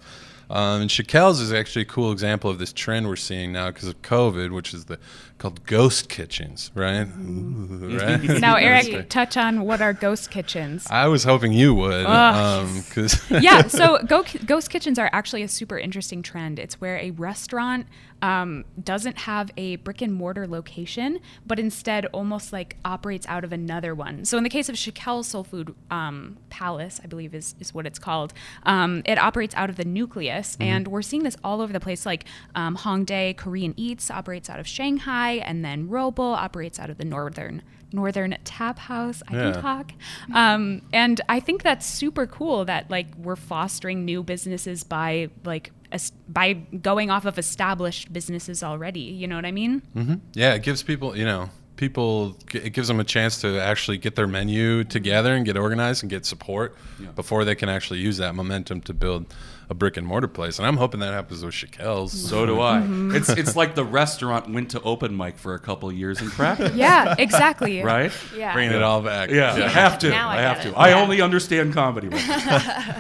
Um, 0.49 0.81
and 0.81 0.89
Shakel's 0.89 1.39
is 1.39 1.51
actually 1.51 1.83
a 1.83 1.85
cool 1.85 2.11
example 2.11 2.49
of 2.49 2.59
this 2.59 2.71
trend 2.71 3.07
we're 3.07 3.15
seeing 3.15 3.51
now 3.51 3.71
because 3.71 3.87
of 3.87 4.01
COVID, 4.01 4.51
which 4.51 4.73
is 4.73 4.85
the 4.85 4.99
called 5.37 5.65
ghost 5.65 6.07
kitchens, 6.07 6.71
right? 6.75 7.07
Ooh, 7.07 7.97
right? 7.99 8.39
Now, 8.39 8.55
Eric, 8.55 9.09
touch 9.09 9.37
on 9.37 9.63
what 9.63 9.81
are 9.81 9.93
ghost 9.93 10.31
kitchens. 10.31 10.87
I 10.89 11.07
was 11.07 11.23
hoping 11.23 11.51
you 11.51 11.73
would, 11.73 12.05
Ugh. 12.05 12.83
because 12.87 13.29
yeah, 13.43 13.67
so 13.67 13.97
go, 14.07 14.23
ghost 14.45 14.69
kitchens 14.69 14.97
are 14.97 15.09
actually 15.11 15.43
a 15.43 15.47
super 15.47 15.77
interesting 15.77 16.21
trend. 16.21 16.59
It's 16.59 16.79
where 16.79 16.97
a 16.97 17.11
restaurant 17.11 17.87
um, 18.21 18.65
doesn't 18.81 19.19
have 19.19 19.51
a 19.57 19.75
brick 19.77 20.01
and 20.01 20.13
mortar 20.13 20.47
location, 20.47 21.19
but 21.45 21.59
instead 21.59 22.05
almost 22.07 22.53
like 22.53 22.77
operates 22.85 23.27
out 23.27 23.43
of 23.43 23.51
another 23.51 23.93
one. 23.93 24.25
So 24.25 24.37
in 24.37 24.43
the 24.43 24.49
case 24.49 24.69
of 24.69 24.75
Shakel 24.75 25.23
Soul 25.23 25.43
Food 25.43 25.75
um, 25.91 26.37
Palace, 26.49 27.01
I 27.03 27.07
believe 27.07 27.35
is, 27.35 27.55
is 27.59 27.73
what 27.73 27.85
it's 27.85 27.99
called, 27.99 28.33
um, 28.63 29.03
it 29.05 29.17
operates 29.17 29.53
out 29.55 29.69
of 29.69 29.75
the 29.75 29.85
nucleus, 29.85 30.57
and 30.59 30.87
we're 30.87 31.01
seeing 31.01 31.23
this 31.23 31.37
all 31.43 31.61
over 31.61 31.73
the 31.73 31.79
place. 31.79 32.05
Like 32.05 32.25
um, 32.55 32.77
Hongdae 32.77 33.37
Korean 33.37 33.73
Eats 33.77 34.09
operates 34.09 34.49
out 34.49 34.59
of 34.59 34.67
Shanghai, 34.67 35.24
and 35.33 35.63
then 35.63 35.87
Roble 35.89 36.35
operates 36.35 36.79
out 36.79 36.89
of 36.89 36.97
the 36.97 37.05
northern 37.05 37.61
Northern 37.91 38.35
Tap 38.43 38.77
House. 38.79 39.23
I 39.27 39.35
Yeah. 39.35 39.51
can 39.53 39.61
talk. 39.61 39.91
Um, 40.33 40.81
and 40.91 41.21
I 41.29 41.39
think 41.39 41.63
that's 41.63 41.85
super 41.85 42.27
cool 42.27 42.65
that 42.65 42.89
like 42.91 43.07
we're 43.15 43.37
fostering 43.37 44.03
new 44.03 44.21
businesses 44.23 44.83
by 44.83 45.29
like 45.45 45.71
es- 45.93 46.11
by 46.27 46.53
going 46.53 47.09
off 47.09 47.25
of 47.25 47.37
established 47.37 48.11
businesses 48.11 48.63
already. 48.63 48.99
You 49.01 49.27
know 49.27 49.35
what 49.37 49.45
I 49.45 49.51
mean? 49.51 49.81
yeah, 50.33 50.55
it 50.55 50.63
gives 50.63 50.83
people, 50.83 51.15
you 51.15 51.23
know, 51.25 51.49
people, 51.77 52.37
it 52.53 52.71
gives 52.73 52.87
them 52.89 52.99
a 52.99 53.03
chance 53.05 53.39
to 53.41 53.61
actually 53.61 53.97
get 53.97 54.15
their 54.15 54.27
menu 54.27 54.83
together 54.83 55.33
and 55.33 55.45
get 55.45 55.55
organized 55.55 56.03
and 56.03 56.09
get 56.09 56.25
support 56.25 56.75
before 57.15 57.45
they 57.45 57.55
can 57.55 57.69
actually 57.69 57.99
use 57.99 58.17
that 58.17 58.35
momentum 58.35 58.81
to 58.81 58.93
build 58.93 59.33
a 59.69 59.73
brick 59.73 59.97
and 59.97 60.05
mortar 60.05 60.27
place. 60.27 60.59
And 60.59 60.67
I'm 60.67 60.77
hoping 60.77 60.99
that 60.99 61.13
happens 61.13 61.43
with 61.43 61.53
Shakel's. 61.53 62.11
So 62.11 62.45
do 62.45 62.61
I. 62.61 62.79
Mm-hmm. 62.79 63.15
It's 63.15 63.29
it's 63.29 63.55
like 63.55 63.75
the 63.75 63.83
restaurant 63.85 64.49
went 64.51 64.71
to 64.71 64.81
open 64.81 65.15
mic 65.15 65.37
for 65.37 65.53
a 65.53 65.59
couple 65.59 65.87
of 65.89 65.95
years 65.95 66.21
in 66.21 66.29
practice, 66.29 66.75
Yeah, 66.75 67.15
exactly. 67.17 67.81
right? 67.93 68.11
Yeah. 68.35 68.53
Bringing 68.53 68.75
it 68.75 68.81
all 68.83 69.01
back. 69.01 69.29
Yeah, 69.29 69.53
I 69.53 69.67
have 69.69 69.97
to. 69.99 70.09
Now 70.09 70.29
I 70.29 70.37
I, 70.37 70.41
have 70.41 70.61
to. 70.63 70.69
it. 70.69 70.73
I 70.73 70.89
Yeah. 70.89 71.01
only 71.01 71.21
understand 71.21 71.73
comedy. 71.73 72.09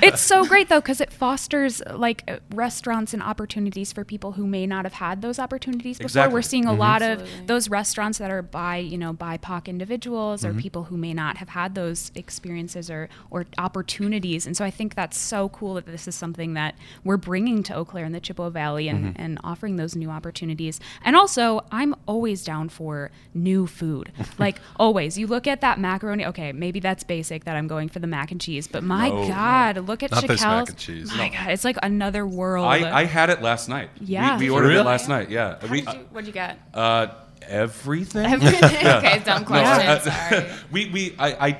It's 0.01 0.21
so 0.21 0.45
great 0.45 0.69
though 0.69 0.79
because 0.81 1.01
it 1.01 1.11
fosters 1.11 1.81
like 1.91 2.23
uh, 2.27 2.37
restaurants 2.53 3.13
and 3.13 3.21
opportunities 3.23 3.91
for 3.91 4.03
people 4.03 4.33
who 4.33 4.45
may 4.47 4.65
not 4.67 4.85
have 4.85 4.93
had 4.93 5.21
those 5.21 5.39
opportunities 5.39 5.97
before. 5.97 6.05
Exactly. 6.05 6.33
We're 6.33 6.41
seeing 6.41 6.65
a 6.65 6.73
lot 6.73 7.01
of 7.01 7.19
Absolutely. 7.21 7.45
those 7.47 7.69
restaurants 7.69 8.17
that 8.19 8.31
are 8.31 8.41
by 8.41 8.77
you 8.77 8.97
know 8.97 9.13
BIPOC 9.13 9.67
individuals 9.67 10.43
or 10.45 10.53
people 10.53 10.83
who 10.85 10.97
may 10.97 11.13
not 11.13 11.37
have 11.37 11.49
had 11.49 11.75
those 11.75 12.11
experiences 12.15 12.89
or 12.89 13.09
or 13.31 13.45
opportunities. 13.57 14.45
And 14.47 14.55
so 14.57 14.63
I 14.65 14.71
think 14.71 14.95
that's 14.95 15.17
so 15.17 15.49
cool 15.49 15.75
that 15.75 15.85
this 15.85 16.07
is 16.07 16.15
something 16.15 16.53
that 16.55 16.75
we're 17.03 17.17
bringing 17.17 17.63
to 17.63 17.75
Eau 17.75 17.85
Claire 17.85 18.05
and 18.05 18.13
the 18.13 18.19
Chippewa 18.19 18.49
Valley 18.49 18.87
and, 18.87 19.13
and 19.19 19.39
offering 19.43 19.75
those 19.75 19.95
new 19.95 20.09
opportunities. 20.09 20.79
And 21.03 21.15
also, 21.15 21.63
I'm 21.71 21.95
always 22.07 22.43
down 22.43 22.69
for 22.69 23.11
new 23.33 23.67
food. 23.67 24.11
like 24.39 24.59
always, 24.77 25.17
you 25.17 25.27
look 25.27 25.47
at 25.47 25.61
that 25.61 25.79
macaroni. 25.79 26.25
Okay, 26.25 26.51
maybe 26.51 26.79
that's 26.79 27.03
basic 27.03 27.43
that 27.45 27.55
I'm 27.55 27.67
going 27.67 27.89
for 27.89 27.99
the 27.99 28.07
mac 28.07 28.31
and 28.31 28.41
cheese, 28.41 28.67
but 28.67 28.83
my 28.83 29.09
No. 29.09 29.27
God, 29.27 29.77
look 29.87 30.03
at 30.03 30.11
Not 30.11 30.27
mac 30.27 30.69
and 30.69 30.77
cheese. 30.77 31.13
My 31.15 31.29
God, 31.29 31.49
it's 31.51 31.63
like 31.63 31.77
another 31.83 32.25
world. 32.25 32.65
I, 32.65 33.01
I 33.01 33.03
had 33.05 33.29
it 33.29 33.41
last 33.41 33.69
night. 33.69 33.89
Yeah. 34.01 34.37
we, 34.37 34.45
we 34.45 34.49
ordered 34.49 34.69
real? 34.69 34.81
it 34.81 34.85
last 34.85 35.07
night. 35.07 35.29
Yeah, 35.29 35.59
How 35.59 35.67
we, 35.67 35.81
did 35.81 35.93
you, 35.93 35.99
what'd 36.11 36.27
you 36.27 36.33
get? 36.33 36.57
uh, 36.73 37.07
everything. 37.41 38.25
okay, 38.43 39.21
dumb 39.23 39.41
No, 39.43 39.47
question. 39.47 39.87
uh, 39.87 39.99
Sorry. 40.29 40.45
we 40.71 40.89
we 40.89 41.15
I, 41.19 41.47
I 41.47 41.59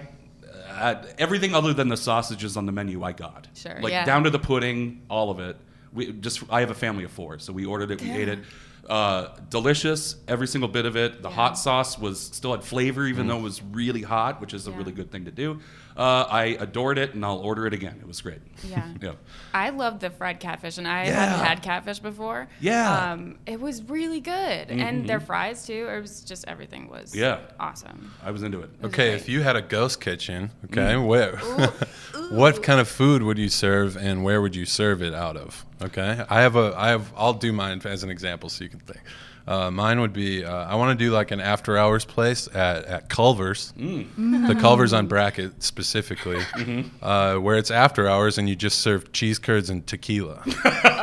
uh, 0.75 1.05
everything 1.17 1.53
other 1.53 1.73
than 1.73 1.87
the 1.87 1.97
sausages 1.97 2.57
on 2.57 2.65
the 2.65 2.71
menu 2.71 3.03
I 3.03 3.11
got. 3.11 3.47
Sure, 3.55 3.79
Like 3.81 3.91
yeah. 3.91 4.05
down 4.05 4.23
to 4.25 4.29
the 4.29 4.39
pudding, 4.39 5.01
all 5.09 5.29
of 5.31 5.39
it. 5.39 5.57
We 5.93 6.11
just 6.11 6.43
I 6.49 6.59
have 6.59 6.71
a 6.71 6.75
family 6.75 7.03
of 7.05 7.11
four, 7.11 7.39
so 7.39 7.53
we 7.53 7.65
ordered 7.65 7.91
it, 7.91 8.01
we 8.01 8.11
ate 8.11 8.27
it. 8.27 8.39
Uh, 8.87 9.29
delicious, 9.49 10.17
every 10.27 10.47
single 10.47 10.67
bit 10.67 10.85
of 10.85 10.95
it. 10.95 11.21
The 11.23 11.29
hot 11.29 11.57
sauce 11.57 11.97
was 11.97 12.19
still 12.19 12.51
had 12.51 12.63
flavor, 12.63 13.07
even 13.07 13.25
though 13.27 13.37
it 13.39 13.43
was 13.43 13.63
really 13.63 14.03
hot, 14.03 14.39
which 14.41 14.53
is 14.53 14.67
a 14.67 14.71
really 14.71 14.91
good 14.91 15.11
thing 15.11 15.25
to 15.25 15.31
do. 15.31 15.59
Uh, 15.97 16.25
I 16.29 16.43
adored 16.59 16.97
it, 16.97 17.13
and 17.13 17.23
I'll 17.23 17.37
order 17.37 17.65
it 17.67 17.73
again. 17.73 17.97
It 18.01 18.07
was 18.07 18.19
great. 18.21 18.39
Yeah. 18.63 18.87
Yeah. 19.01 19.11
I 19.53 19.69
love 19.69 19.99
the 19.99 20.09
fried 20.09 20.39
catfish, 20.39 20.77
and 20.77 20.87
I 20.87 21.05
Yeah. 21.05 21.13
haven't 21.25 21.45
had 21.45 21.61
catfish 21.61 21.99
before. 21.99 22.47
Yeah. 22.59 23.11
Um, 23.13 23.37
it 23.45 23.61
was 23.61 23.81
really 23.83 24.19
good, 24.19 24.71
and 24.71 25.07
their 25.07 25.19
fries 25.21 25.65
too. 25.65 25.87
It 25.89 26.01
was 26.01 26.21
just 26.23 26.45
everything 26.47 26.89
was 26.89 27.15
Yeah. 27.15 27.39
awesome. 27.59 28.11
I 28.23 28.31
was 28.31 28.43
into 28.43 28.61
it. 28.61 28.69
Okay, 28.83 29.09
great. 29.11 29.21
if 29.21 29.29
you 29.29 29.41
had 29.43 29.55
a 29.55 29.61
ghost 29.61 30.01
kitchen, 30.01 30.51
okay, 30.65 30.97
where, 30.97 31.37
what 32.29 32.61
kind 32.63 32.79
of 32.79 32.87
food 32.87 33.23
would 33.23 33.37
you 33.37 33.49
serve, 33.49 33.95
and 33.95 34.23
where 34.23 34.41
would 34.41 34.55
you 34.55 34.65
serve 34.65 35.01
it 35.01 35.13
out 35.13 35.37
of? 35.37 35.65
Okay, 35.81 36.23
I 36.29 36.41
have 36.41 36.55
a, 36.55 36.73
I 36.77 36.89
have, 36.89 37.11
I'll 37.15 37.33
do 37.33 37.51
mine 37.53 37.81
as 37.85 38.03
an 38.03 38.09
example 38.09 38.49
so 38.49 38.63
you 38.63 38.69
can 38.69 38.79
think. 38.79 38.99
Uh, 39.47 39.69
mine 39.69 40.01
would 40.01 40.11
be, 40.13 40.43
uh, 40.43 40.51
I 40.65 40.73
want 40.75 40.97
to 40.97 41.05
do 41.05 41.11
like 41.11 41.29
an 41.29 41.39
after 41.39 41.77
hours 41.77 42.03
place 42.03 42.47
at, 42.55 42.85
at 42.85 43.09
Culver's, 43.09 43.73
the 43.77 44.57
Culver's 44.59 44.91
on 44.91 45.05
Brackett 45.07 45.61
specifically, 45.61 46.41
uh, 47.01 47.35
where 47.35 47.55
it's 47.55 47.69
after 47.69 48.07
hours 48.07 48.39
and 48.39 48.49
you 48.49 48.55
just 48.55 48.79
serve 48.79 49.11
cheese 49.11 49.37
curds 49.37 49.69
and 49.69 49.85
tequila. 49.85 50.41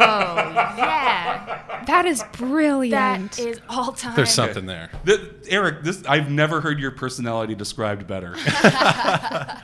Oh, 0.05 0.75
yeah, 0.77 1.83
That 1.87 2.05
is 2.07 2.23
brilliant. 2.33 3.33
that 3.33 3.39
is 3.39 3.61
all 3.69 3.93
time. 3.93 4.15
There's 4.17 4.33
something 4.33 4.67
there. 4.67 4.91
Th- 5.07 5.21
Eric, 5.49 5.83
this 5.83 6.03
I've 6.07 6.31
never 6.31 6.61
heard 6.61 6.79
your 6.81 6.91
personality 6.91 7.55
described 7.55 8.07
better. 8.07 8.35
yeah, 8.37 9.61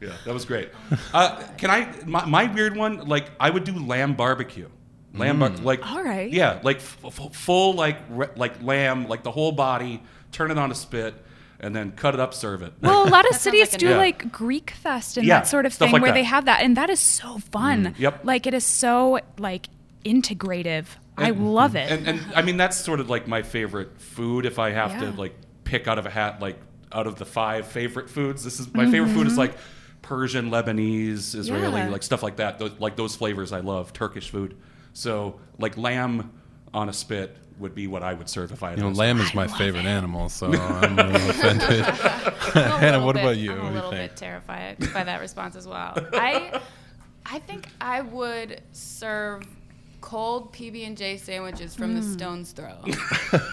yeah, 0.00 0.12
that 0.24 0.32
was 0.34 0.44
great. 0.44 0.70
Uh, 1.12 1.42
can 1.58 1.70
I? 1.70 1.92
My, 2.06 2.24
my 2.24 2.52
weird 2.52 2.76
one, 2.76 3.06
like 3.06 3.30
I 3.38 3.50
would 3.50 3.64
do 3.64 3.72
lamb 3.72 4.14
barbecue. 4.14 4.68
Lamb, 5.14 5.40
bar- 5.40 5.48
like 5.50 5.84
All 5.90 6.02
right. 6.02 6.30
yeah, 6.32 6.60
like 6.62 6.76
f- 6.76 6.98
f- 7.04 7.34
full 7.34 7.74
like 7.74 7.98
re- 8.10 8.28
like 8.36 8.62
lamb, 8.62 9.08
like 9.08 9.22
the 9.22 9.30
whole 9.32 9.52
body. 9.52 10.02
Turn 10.32 10.50
it 10.52 10.58
on 10.58 10.70
a 10.70 10.74
spit, 10.76 11.14
and 11.58 11.74
then 11.74 11.90
cut 11.92 12.14
it 12.14 12.20
up, 12.20 12.32
serve 12.32 12.62
it. 12.62 12.72
well, 12.80 13.02
a 13.06 13.10
lot 13.10 13.28
of 13.28 13.34
cities 13.34 13.72
like 13.72 13.80
do 13.80 13.88
Yeah. 13.88 13.96
like 13.96 14.30
Greek 14.30 14.70
fest 14.70 15.16
and 15.16 15.26
Yeah, 15.26 15.40
that 15.40 15.48
sort 15.48 15.66
of 15.66 15.74
thing 15.74 15.90
like 15.90 16.00
where 16.02 16.12
that. 16.12 16.14
they 16.14 16.22
have 16.22 16.44
that, 16.44 16.62
and 16.62 16.76
that 16.76 16.88
is 16.90 17.00
so 17.00 17.38
fun. 17.50 17.86
Mm, 17.86 17.98
yep. 17.98 18.20
Like 18.24 18.46
it 18.46 18.54
is 18.54 18.64
so 18.64 19.18
like 19.38 19.68
integrative. 20.04 20.86
I 21.16 21.32
mm, 21.32 21.52
love 21.52 21.74
it. 21.76 21.90
and, 21.90 22.06
and 22.06 22.20
I 22.34 22.42
mean 22.42 22.56
that's 22.56 22.76
sort 22.76 23.00
of 23.00 23.10
like 23.10 23.26
my 23.26 23.42
favorite 23.42 24.00
food. 24.00 24.46
If 24.46 24.58
I 24.58 24.70
have 24.70 24.92
Yeah. 24.92 25.10
to 25.10 25.18
like 25.18 25.34
pick 25.64 25.88
out 25.88 25.98
of 25.98 26.06
a 26.06 26.10
hat, 26.10 26.40
like 26.40 26.58
out 26.92 27.06
of 27.06 27.16
the 27.16 27.26
five 27.26 27.66
favorite 27.66 28.08
foods, 28.08 28.42
this 28.44 28.58
is 28.60 28.72
my 28.72 28.84
mm-hmm, 28.84 28.92
favorite 28.92 29.12
food 29.12 29.26
is 29.26 29.32
mm-hmm. 29.32 29.40
like 29.40 29.56
Persian, 30.02 30.50
Lebanese, 30.50 31.34
Israeli, 31.34 31.64
Mm-hmm. 31.66 31.76
Yeah. 31.76 31.88
like 31.90 32.02
stuff 32.02 32.22
like 32.22 32.36
that. 32.36 32.58
Those, 32.58 32.72
like 32.78 32.96
those 32.96 33.16
flavors 33.16 33.52
I 33.52 33.60
love. 33.60 33.92
Turkish 33.92 34.30
food. 34.30 34.56
So 34.92 35.40
like 35.58 35.76
lamb 35.76 36.32
on 36.74 36.88
a 36.88 36.92
spit 36.92 37.36
would 37.58 37.74
be 37.74 37.86
what 37.86 38.02
I 38.02 38.14
would 38.14 38.28
serve 38.28 38.52
if 38.52 38.62
I 38.62 38.70
had. 38.70 38.78
You 38.78 38.84
know, 38.84 38.90
those. 38.90 38.98
lamb 38.98 39.20
is 39.20 39.34
my 39.34 39.46
favorite 39.46 39.84
animal, 39.84 40.28
so 40.30 40.46
I'm 40.52 40.98
a 40.98 41.06
little 41.08 41.30
offended. 41.30 41.80
A 41.80 42.78
Hannah, 42.78 43.04
what 43.04 43.14
bit- 43.16 43.22
about 43.24 43.36
you? 43.36 43.52
I'm 43.52 43.58
a 43.58 43.68
do 43.68 43.74
little 43.74 43.90
think? 43.90 44.10
bit 44.12 44.16
terrified 44.16 44.78
by 44.94 45.04
that 45.04 45.20
response 45.20 45.56
as 45.56 45.66
well. 45.68 45.92
I, 46.14 46.60
I 47.26 47.38
think 47.40 47.66
I 47.80 48.00
would 48.00 48.62
serve 48.72 49.42
cold 50.00 50.52
PB 50.52 50.86
and 50.86 50.96
J 50.96 51.16
sandwiches 51.16 51.74
from 51.74 51.94
the 51.94 52.00
hmm. 52.00 52.12
Stone's 52.12 52.52
Throw, 52.52 52.74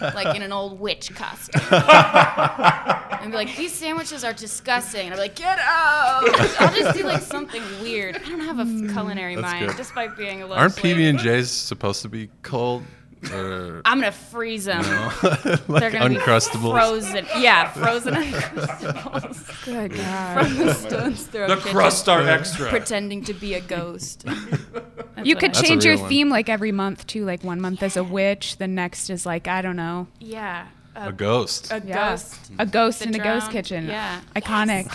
like 0.00 0.34
in 0.34 0.42
an 0.42 0.52
old 0.52 0.80
witch 0.80 1.14
costume, 1.14 1.60
and 1.70 3.30
be 3.30 3.36
like, 3.36 3.56
"These 3.56 3.74
sandwiches 3.74 4.24
are 4.24 4.32
disgusting," 4.32 5.06
and 5.06 5.14
I'd 5.14 5.16
be 5.16 5.22
like, 5.22 5.36
"Get 5.36 5.58
out!" 5.58 6.24
I'll 6.60 6.74
just 6.74 6.96
do 6.96 7.04
like 7.04 7.22
something 7.22 7.62
weird. 7.82 8.16
I 8.16 8.28
don't 8.28 8.40
have 8.40 8.58
a 8.58 8.64
hmm. 8.64 8.90
culinary 8.92 9.34
That's 9.34 9.46
mind, 9.46 9.66
good. 9.68 9.76
despite 9.76 10.16
being 10.16 10.42
a 10.42 10.46
little. 10.46 10.60
Aren't. 10.60 10.76
PB 10.76 11.10
and 11.10 11.18
J's 11.18 11.50
supposed 11.50 12.02
to 12.02 12.08
be 12.08 12.30
cold 12.42 12.84
or 13.32 13.82
I'm 13.84 13.98
gonna 13.98 14.12
freeze 14.12 14.66
them. 14.66 14.82
like 15.22 15.80
They're 15.80 15.90
gonna 15.90 16.14
uncrustables? 16.14 16.62
be 16.62 16.70
frozen. 16.70 17.26
Yeah, 17.38 17.70
frozen 17.72 18.14
uncrustables. 18.14 19.64
Good 19.64 19.94
God. 19.94 20.46
from 20.46 20.56
the 20.58 20.74
Stone's 20.74 21.26
Throw 21.26 21.48
the 21.48 21.56
kitchen, 21.56 21.70
crust 21.70 22.08
are 22.08 22.26
extra. 22.26 22.68
pretending 22.68 23.24
to 23.24 23.34
be 23.34 23.54
a 23.54 23.60
ghost. 23.60 24.24
You 25.24 25.36
could 25.36 25.52
That's 25.54 25.62
change 25.62 25.84
your 25.84 25.98
one. 25.98 26.08
theme 26.08 26.28
like 26.28 26.48
every 26.48 26.72
month 26.72 27.06
too. 27.06 27.24
Like 27.24 27.42
one 27.44 27.60
month 27.60 27.82
is 27.82 27.96
a 27.96 28.04
witch, 28.04 28.56
the 28.58 28.68
next 28.68 29.10
is 29.10 29.24
like 29.26 29.48
I 29.48 29.62
don't 29.62 29.76
know, 29.76 30.06
Yeah. 30.20 30.66
A 30.96 31.12
ghost. 31.12 31.70
A 31.70 31.80
Yeah. 31.84 32.10
ghost. 32.10 32.50
a 32.58 32.66
ghost 32.66 32.98
The 33.00 33.08
in 33.08 33.14
a 33.14 33.18
ghost 33.18 33.50
kitchen. 33.52 33.86
yeah. 33.86 34.20
iconic. 34.34 34.92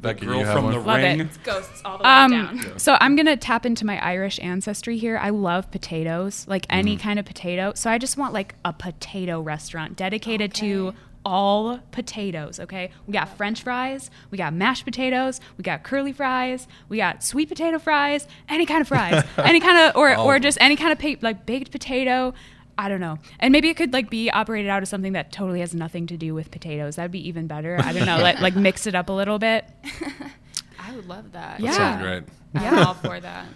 Becky, 0.00 0.26
Girl 0.26 0.44
from 0.44 0.64
one? 0.64 0.74
the 0.74 0.80
Love 0.80 0.96
ring. 0.98 1.20
it. 1.20 1.28
Ghosts 1.44 1.80
all 1.82 1.96
the 1.96 2.04
way 2.04 2.10
Um, 2.10 2.30
down. 2.30 2.78
so 2.78 2.98
I'm 3.00 3.16
gonna 3.16 3.38
tap 3.38 3.64
into 3.64 3.86
my 3.86 3.98
Irish 4.04 4.38
ancestry 4.40 4.98
here. 4.98 5.16
I 5.16 5.30
love 5.30 5.70
potatoes, 5.70 6.44
like 6.46 6.64
Mm. 6.68 6.74
any 6.76 6.96
kind 6.98 7.18
of 7.18 7.24
potato. 7.24 7.72
So 7.74 7.88
I 7.90 7.96
just 7.96 8.18
want 8.18 8.34
like 8.34 8.54
a 8.66 8.72
potato 8.74 9.40
restaurant 9.40 9.96
dedicated 9.96 10.52
to 10.54 10.88
Okay. 10.88 10.96
All 11.24 11.78
potatoes. 11.90 12.60
Okay, 12.60 12.90
we 13.06 13.12
got 13.12 13.28
French 13.36 13.62
fries, 13.62 14.10
we 14.30 14.38
got 14.38 14.52
mashed 14.52 14.84
potatoes, 14.84 15.40
we 15.56 15.62
got 15.62 15.82
curly 15.82 16.12
fries, 16.12 16.66
we 16.88 16.96
got 16.98 17.22
sweet 17.24 17.48
potato 17.48 17.78
fries, 17.78 18.26
any 18.48 18.66
kind 18.66 18.80
of 18.80 18.88
fries, 18.88 19.24
any 19.38 19.60
kind 19.60 19.78
of 19.78 19.96
or 19.96 20.14
All 20.14 20.26
or 20.26 20.38
just 20.38 20.58
any 20.60 20.76
kind 20.76 20.92
of 20.92 20.98
pa- 20.98 21.20
like 21.26 21.46
baked 21.46 21.70
potato. 21.70 22.34
I 22.76 22.88
don't 22.88 23.00
know, 23.00 23.18
and 23.38 23.52
maybe 23.52 23.68
it 23.68 23.76
could 23.76 23.92
like 23.92 24.10
be 24.10 24.30
operated 24.30 24.68
out 24.68 24.82
of 24.82 24.88
something 24.88 25.12
that 25.12 25.30
totally 25.30 25.60
has 25.60 25.74
nothing 25.74 26.08
to 26.08 26.16
do 26.16 26.34
with 26.34 26.50
potatoes. 26.50 26.96
That'd 26.96 27.12
be 27.12 27.26
even 27.28 27.46
better. 27.46 27.78
I 27.80 27.92
don't 27.92 28.04
know, 28.06 28.18
like 28.18 28.40
like 28.40 28.56
mix 28.56 28.86
it 28.88 28.94
up 28.96 29.08
a 29.08 29.12
little 29.12 29.38
bit. 29.38 29.64
I 30.80 30.94
would 30.94 31.06
love 31.06 31.32
that. 31.32 31.60
Yeah. 31.60 31.70
Sounds 31.72 32.02
great. 32.02 32.22
I'm 32.54 32.86
all 32.86 32.94
for 32.94 33.20
that. 33.20 33.46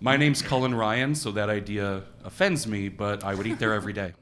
My 0.00 0.16
name's 0.16 0.42
Cullen 0.42 0.74
Ryan, 0.74 1.14
so 1.14 1.30
that 1.32 1.48
idea 1.48 2.02
offends 2.24 2.66
me, 2.66 2.88
but 2.88 3.24
I 3.24 3.34
would 3.34 3.46
eat 3.46 3.58
there 3.58 3.72
every 3.72 3.92
day. 3.92 4.12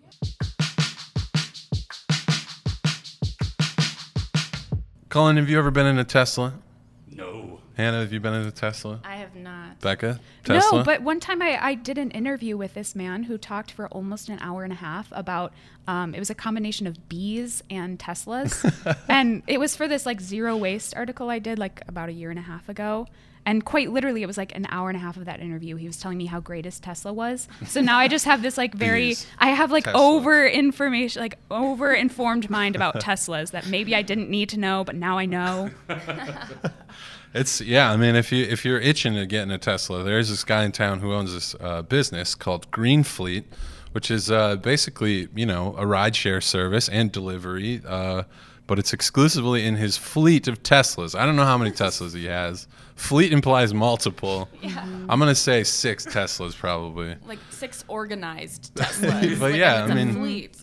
Cullen, 5.15 5.37
have 5.37 5.49
you 5.49 5.57
ever 5.61 5.71
been 5.71 5.87
in 5.87 5.97
a 5.97 6.03
Tesla? 6.03 6.55
No. 7.09 7.61
Hannah, 7.77 8.01
have 8.01 8.13
you 8.13 8.19
been 8.19 8.35
in 8.35 8.49
a 8.49 8.51
Tesla? 8.51 8.99
I 9.05 9.15
have 9.15 9.37
not. 9.37 9.79
Becca, 9.79 10.19
Tesla. 10.43 10.79
No, 10.79 10.85
but 10.85 11.03
one 11.03 11.21
time 11.21 11.41
I, 11.41 11.57
I 11.65 11.75
did 11.77 11.99
an 11.99 12.11
interview 12.11 12.57
with 12.57 12.75
this 12.75 12.97
man 12.97 13.23
who 13.23 13.39
talked 13.39 13.71
for 13.71 13.87
almost 13.91 14.29
an 14.29 14.41
hour 14.41 14.65
and 14.65 14.73
a 14.73 14.77
half 14.77 15.07
about 15.13 15.53
um, 15.87 16.17
it 16.17 16.19
was 16.19 16.31
a 16.31 16.35
combination 16.35 16.89
of 16.89 17.09
bees 17.09 17.63
and 17.71 17.97
Teslas, 17.97 18.99
and 19.09 19.45
it 19.47 19.61
was 19.61 19.77
for 19.77 19.87
this 19.87 20.05
like 20.05 20.21
zero 20.21 20.57
waste 20.57 20.97
article 20.97 21.31
I 21.31 21.39
did 21.39 21.61
like 21.61 21.81
about 21.87 22.09
a 22.09 22.13
year 22.13 22.31
and 22.31 22.39
a 22.41 22.43
half 22.43 22.69
ago. 22.69 23.07
And 23.47 23.65
quite 23.65 23.91
literally, 23.91 24.23
it 24.23 24.27
was 24.27 24.39
like 24.39 24.55
an 24.55 24.67
hour 24.71 24.89
and 24.89 24.97
a 24.97 25.01
half 25.01 25.17
of 25.17 25.27
that 25.27 25.41
interview. 25.41 25.77
He 25.77 25.87
was 25.87 25.99
telling 25.99 26.19
me 26.19 26.27
how 26.27 26.41
great 26.41 26.65
his 26.65 26.81
Tesla 26.81 27.13
was. 27.13 27.47
So 27.67 27.81
now 27.81 27.99
I 27.99 28.09
just 28.09 28.25
have 28.25 28.43
this 28.43 28.57
like 28.57 28.75
very. 28.87 29.17
I 29.39 29.51
have 29.51 29.71
like 29.71 29.87
over 29.89 30.47
information, 30.47 31.21
like 31.21 31.39
over 31.51 31.93
informed 31.93 32.49
mind 32.49 32.77
about 32.77 33.01
Teslas 33.01 33.51
that 33.51 33.69
maybe 33.69 33.95
I 33.95 34.03
didn't 34.03 34.31
need 34.31 34.49
to 34.51 34.59
know, 34.59 34.85
but 34.85 34.95
now 34.95 35.19
I 35.19 35.27
know. 35.27 35.71
It's 37.35 37.61
yeah. 37.61 37.91
I 37.91 37.97
mean, 37.97 38.15
if 38.15 38.31
you 38.31 38.45
if 38.45 38.65
you're 38.65 38.79
itching 38.79 39.15
to 39.15 39.27
get 39.27 39.43
in 39.43 39.51
a 39.51 39.59
Tesla, 39.59 40.05
there's 40.05 40.29
this 40.31 40.45
guy 40.45 40.63
in 40.63 40.71
town 40.71 41.01
who 41.01 41.13
owns 41.13 41.35
this 41.35 41.57
uh, 41.59 41.83
business 41.83 42.37
called 42.37 42.71
Green 42.71 43.03
Fleet, 43.03 43.45
which 43.91 44.09
is 44.09 44.31
uh, 44.31 44.55
basically 44.57 45.29
you 45.35 45.45
know 45.45 45.75
a 45.77 45.85
rideshare 45.85 46.41
service 46.41 46.89
and 46.89 47.11
delivery, 47.11 47.83
uh, 47.85 48.23
but 48.67 48.79
it's 48.79 48.93
exclusively 48.93 49.67
in 49.67 49.77
his 49.77 49.97
fleet 49.97 50.49
of 50.49 50.63
Teslas. 50.63 51.19
I 51.19 51.27
don't 51.27 51.37
know 51.37 51.45
how 51.45 51.59
many 51.59 51.71
Teslas 51.71 52.15
he 52.15 52.27
has. 52.27 52.67
Fleet 52.97 53.33
implies 53.33 53.75
multiple. 53.75 54.49
I'm 55.09 55.19
gonna 55.19 55.35
say 55.35 55.65
six 55.65 56.07
Teslas 56.07 56.57
probably. 56.57 57.17
Like 57.27 57.39
six 57.51 57.85
organized 57.89 58.75
Teslas. 58.77 59.39
But 59.39 59.51
Like, 59.53 59.57
yeah, 59.57 59.85
I 59.85 59.95
mean- 59.95 60.15
fleet. 60.15 60.57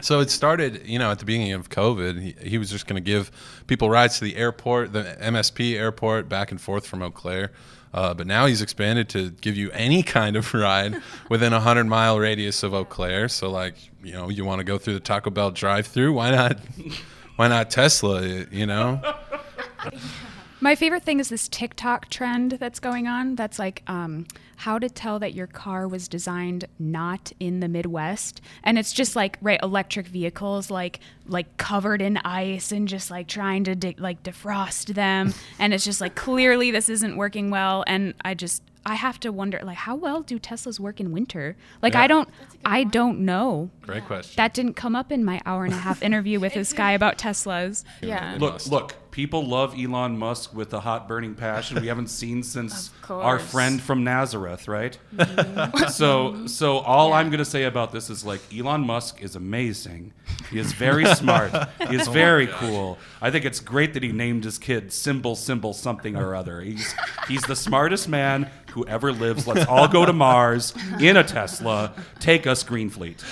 So 0.00 0.18
it 0.20 0.28
started, 0.28 0.82
you 0.86 0.98
know, 0.98 1.10
at 1.12 1.20
the 1.20 1.24
beginning 1.24 1.52
of 1.52 1.68
COVID. 1.68 2.20
He, 2.20 2.34
he 2.48 2.58
was 2.58 2.68
just 2.68 2.86
going 2.88 2.96
to 2.96 3.00
give 3.06 3.30
people 3.68 3.88
rides 3.88 4.18
to 4.18 4.24
the 4.24 4.34
airport, 4.34 4.92
the 4.92 5.16
MSP 5.20 5.74
airport, 5.76 6.28
back 6.28 6.50
and 6.50 6.60
forth 6.60 6.84
from 6.84 7.00
Eau 7.00 7.10
Claire. 7.12 7.52
Uh, 7.92 8.12
but 8.12 8.26
now 8.26 8.44
he's 8.46 8.60
expanded 8.60 9.08
to 9.10 9.30
give 9.30 9.56
you 9.56 9.70
any 9.70 10.02
kind 10.02 10.34
of 10.34 10.52
ride 10.52 11.00
within 11.30 11.52
a 11.52 11.60
hundred 11.60 11.84
mile 11.84 12.18
radius 12.18 12.64
of 12.64 12.74
Eau 12.74 12.84
Claire. 12.84 13.28
So, 13.28 13.48
like, 13.50 13.76
you 14.02 14.12
know, 14.12 14.28
you 14.30 14.44
want 14.44 14.58
to 14.58 14.64
go 14.64 14.78
through 14.78 14.94
the 14.94 15.00
Taco 15.00 15.30
Bell 15.30 15.52
drive-through? 15.52 16.12
Why 16.12 16.32
not? 16.32 16.58
Why 17.36 17.48
not 17.48 17.70
Tesla? 17.70 18.22
You 18.22 18.66
know? 18.66 19.00
My 20.60 20.74
favorite 20.74 21.02
thing 21.02 21.20
is 21.20 21.28
this 21.28 21.48
TikTok 21.48 22.08
trend 22.08 22.52
that's 22.52 22.80
going 22.80 23.06
on. 23.06 23.34
That's 23.34 23.58
like 23.58 23.82
um, 23.86 24.26
how 24.64 24.78
to 24.78 24.88
tell 24.88 25.18
that 25.18 25.34
your 25.34 25.46
car 25.46 25.86
was 25.86 26.08
designed 26.08 26.64
not 26.78 27.30
in 27.38 27.60
the 27.60 27.68
Midwest, 27.68 28.40
and 28.62 28.78
it's 28.78 28.94
just 28.94 29.14
like 29.14 29.36
right 29.42 29.60
electric 29.62 30.06
vehicles 30.06 30.70
like 30.70 31.00
like 31.26 31.54
covered 31.58 32.00
in 32.00 32.16
ice 32.24 32.72
and 32.72 32.88
just 32.88 33.10
like 33.10 33.28
trying 33.28 33.64
to 33.64 33.74
de- 33.74 33.94
like 33.98 34.22
defrost 34.22 34.94
them, 34.94 35.34
and 35.58 35.74
it's 35.74 35.84
just 35.84 36.00
like 36.00 36.14
clearly 36.14 36.70
this 36.70 36.88
isn't 36.88 37.14
working 37.14 37.50
well, 37.50 37.84
and 37.86 38.14
I 38.24 38.32
just 38.32 38.62
I 38.86 38.94
have 38.94 39.20
to 39.20 39.32
wonder 39.32 39.60
like 39.62 39.76
how 39.76 39.96
well 39.96 40.22
do 40.22 40.38
Teslas 40.38 40.80
work 40.80 40.98
in 40.98 41.12
winter? 41.12 41.56
Like 41.82 41.92
Yeah. 41.92 42.00
I 42.02 42.06
don't 42.06 42.28
I 42.64 42.84
don't 42.84 43.20
know. 43.20 43.68
Great 43.82 44.06
question. 44.06 44.32
That 44.36 44.54
didn't 44.54 44.74
come 44.74 44.96
up 44.96 45.12
in 45.12 45.24
my 45.26 45.42
hour 45.44 45.66
and 45.66 45.74
a 45.74 45.76
half 45.78 46.02
interview 46.02 46.40
with 46.40 46.54
this 46.54 46.72
guy 46.72 46.92
about 46.92 47.18
Teslas. 47.18 47.84
Yeah. 48.00 48.36
Look, 48.38 48.66
look. 48.66 48.94
People 49.14 49.46
love 49.46 49.78
Elon 49.78 50.18
Musk 50.18 50.52
with 50.52 50.74
a 50.74 50.80
hot 50.80 51.06
burning 51.06 51.36
passion 51.36 51.80
we 51.80 51.86
haven't 51.86 52.08
seen 52.08 52.42
since 52.54 52.90
our 53.08 53.38
friend 53.38 53.80
from 53.80 54.02
Nazareth, 54.02 54.66
right? 54.66 54.98
Mm-hmm. 55.14 55.86
so, 55.86 56.30
mm-hmm. 56.30 56.46
so 56.48 56.78
all 56.78 57.12
I'm 57.12 57.28
going 57.28 57.38
to 57.38 57.44
say 57.44 57.62
about 57.62 57.92
this 57.92 58.10
is 58.10 58.24
like 58.24 58.40
Elon 58.52 58.80
Musk 58.80 59.22
is 59.22 59.36
amazing. 59.36 60.12
He 60.50 60.58
is 60.58 60.72
very 60.72 61.06
smart. 61.14 61.52
He 61.88 61.94
is 61.94 62.08
oh 62.08 62.10
very 62.10 62.48
cool. 62.48 62.98
I 63.22 63.30
think 63.30 63.44
it's 63.44 63.60
great 63.60 63.94
that 63.94 64.02
he 64.02 64.10
named 64.10 64.42
his 64.42 64.58
kid 64.58 64.92
symbol 64.92 65.36
symbol 65.36 65.74
something 65.74 66.16
or 66.16 66.34
other. 66.34 66.60
He's 66.60 66.92
he's 67.28 67.42
the 67.42 67.56
smartest 67.56 68.08
man 68.08 68.50
who 68.74 68.86
ever 68.86 69.12
lives. 69.12 69.46
Let's 69.46 69.66
all 69.66 69.88
go 69.88 70.04
to 70.04 70.12
Mars 70.26 70.74
in 71.00 71.16
a 71.16 71.24
Tesla. 71.24 71.92
Take 72.20 72.46
us 72.46 72.62
Green 72.62 72.90
Fleet. 72.90 73.22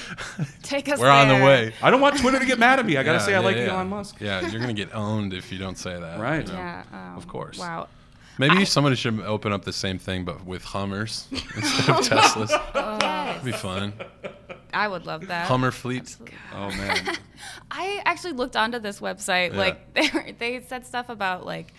Take 0.63 0.89
us 0.89 0.99
We're 0.99 1.11
on 1.11 1.29
the 1.29 1.35
way. 1.45 1.75
I 1.83 1.91
don't 1.91 2.01
want 2.01 2.19
Twitter 2.19 2.39
to 2.39 2.47
get 2.47 2.59
mad 2.59 2.79
at 2.79 2.87
me. 2.87 2.97
I 2.97 3.03
got 3.03 3.13
to 3.13 3.19
Yeah, 3.19 3.25
say 3.25 3.35
I 3.35 3.39
yeah, 3.41 3.45
like 3.45 3.57
yeah. 3.57 3.73
Elon 3.75 3.89
Musk. 3.89 4.17
Yeah, 4.21 4.47
you're 4.49 4.61
gonna 4.61 4.73
get 4.73 4.95
owned 4.95 5.33
if 5.35 5.53
you 5.53 5.59
don't 5.59 5.77
say 5.79 5.99
that. 5.99 6.21
Right. 6.21 6.47
you 6.47 6.53
know? 6.53 6.59
Yeah. 6.59 6.83
um, 6.93 7.17
Of 7.17 7.29
course. 7.29 7.59
Wow. 7.59 7.89
Maybe 8.39 8.65
somebody 8.65 8.97
should 8.97 9.21
open 9.21 9.53
up 9.53 9.65
the 9.65 9.75
same 9.75 9.99
thing, 9.99 10.25
but 10.25 10.47
with 10.47 10.65
Hummers 10.65 11.29
instead 11.31 11.91
of 11.91 11.97
Teslas. 12.07 12.73
That'd 13.01 13.45
be 13.45 13.53
fun. 13.53 13.93
I 14.73 14.89
would 14.89 15.05
love 15.05 15.27
that. 15.27 15.47
Hummer 15.49 15.71
fleet. 15.71 16.17
Oh 16.55 16.69
man. 16.71 17.17
I 17.71 18.01
actually 18.07 18.33
looked 18.33 18.57
onto 18.57 18.79
this 18.79 19.01
website. 19.01 19.53
Yeah. 19.53 19.59
Like 19.59 19.93
they 19.95 20.09
were, 20.15 20.27
they 20.39 20.61
said 20.63 20.87
stuff 20.87 21.11
about 21.11 21.45
like 21.45 21.75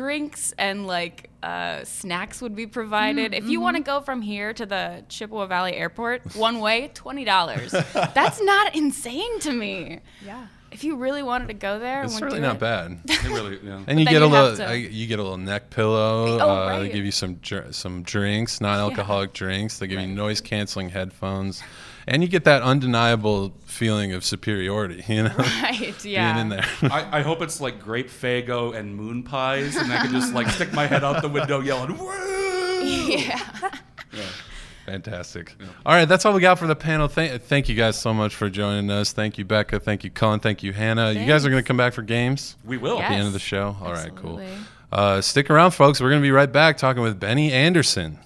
drinks 0.00 0.52
and 0.58 0.86
like 0.86 1.30
uh, 1.42 1.82
snacks 1.84 2.42
would 2.42 2.54
be 2.54 2.66
provided. 2.66 3.32
If 3.32 3.48
you 3.48 3.62
want 3.62 3.78
to 3.78 3.82
go 3.82 4.02
from 4.02 4.20
here 4.20 4.52
to 4.52 4.66
the 4.66 5.02
Chippewa 5.08 5.46
Valley 5.46 5.72
Airport 5.74 6.36
one 6.36 6.60
way, 6.60 6.90
twenty 6.92 7.24
dollars. 7.24 7.70
That's 7.94 8.40
not 8.42 8.74
insane 8.76 9.40
to 9.40 9.52
me. 9.52 10.00
Yeah. 10.24 10.48
If 10.70 10.84
you 10.84 10.96
really 10.96 11.22
wanted 11.22 11.46
to 11.48 11.54
go 11.54 11.78
there, 11.78 12.02
It's 12.02 12.20
really 12.20 12.40
not 12.40 12.56
it- 12.56 12.60
bad. 12.60 12.98
It 13.08 13.24
really, 13.24 13.58
yeah. 13.62 13.80
And 13.86 13.98
you 13.98 14.04
get 14.04 14.20
a 14.20 14.26
you 14.26 14.32
have 14.34 14.50
little, 14.50 14.56
to- 14.56 14.68
uh, 14.68 14.72
you 14.72 15.06
get 15.06 15.18
a 15.18 15.22
little 15.22 15.38
neck 15.38 15.70
pillow. 15.70 16.38
Oh, 16.38 16.48
uh, 16.50 16.80
They 16.80 16.90
give 16.90 17.04
you 17.06 17.12
some 17.12 17.36
dr- 17.36 17.74
some 17.74 18.02
drinks, 18.02 18.60
non-alcoholic 18.60 19.32
drinks. 19.32 19.78
They 19.78 19.86
give 19.86 19.98
you 20.00 20.08
noise 20.08 20.42
canceling 20.42 20.90
headphones, 20.90 21.62
and 22.06 22.22
you 22.22 22.28
get 22.28 22.44
that 22.44 22.62
undeniable 22.62 23.52
feeling 23.66 24.12
of 24.12 24.24
superiority. 24.24 25.04
You 25.08 25.24
know, 25.24 25.34
Right. 25.38 26.04
Yeah. 26.04 26.32
being 26.34 26.42
in 26.42 26.48
there. 26.50 26.66
I, 26.92 27.18
I 27.18 27.22
hope 27.22 27.42
it's 27.42 27.60
like 27.60 27.80
grape 27.80 28.08
Faygo 28.10 28.74
and 28.76 28.94
moon 28.96 29.22
pies, 29.22 29.76
and 29.76 29.92
I 29.92 29.98
can 29.98 30.12
just 30.12 30.32
like 30.34 30.48
stick 30.48 30.72
my 30.72 30.86
head 30.86 31.04
out 31.04 31.22
the 31.22 31.28
window 31.28 31.60
yelling, 31.60 31.96
"Woo!" 31.98 32.84
yeah. 32.84 33.40
Fantastic. 34.86 35.52
All 35.84 35.94
right, 35.94 36.04
that's 36.04 36.24
all 36.24 36.32
we 36.32 36.40
got 36.40 36.60
for 36.60 36.68
the 36.68 36.76
panel. 36.76 37.08
Thank, 37.08 37.42
thank 37.42 37.68
you 37.68 37.74
guys 37.74 37.98
so 37.98 38.14
much 38.14 38.36
for 38.36 38.48
joining 38.48 38.88
us. 38.88 39.12
Thank 39.12 39.36
you, 39.36 39.44
Becca. 39.44 39.80
Thank 39.80 40.04
you, 40.04 40.10
Cullen. 40.10 40.38
Thank 40.38 40.62
you, 40.62 40.72
Hannah. 40.72 41.10
You 41.10 41.26
guys 41.26 41.44
are 41.44 41.50
going 41.50 41.62
to 41.62 41.66
come 41.66 41.76
back 41.76 41.92
for 41.92 42.02
games 42.02 42.54
We 42.64 42.76
will. 42.76 43.00
at 43.00 43.08
the 43.08 43.14
end 43.16 43.26
of 43.26 43.32
the 43.32 43.40
show. 43.40 43.76
All 43.82 43.92
right, 43.92 44.14
cool. 44.14 44.40
Uh, 44.92 45.20
stick 45.20 45.50
around, 45.50 45.72
folks. 45.72 46.00
We're 46.00 46.10
going 46.10 46.22
to 46.22 46.26
be 46.26 46.30
right 46.30 46.50
back 46.52 46.76
talking 46.78 47.02
with 47.02 47.18
Benny 47.18 47.50
Anderson. 47.52 48.20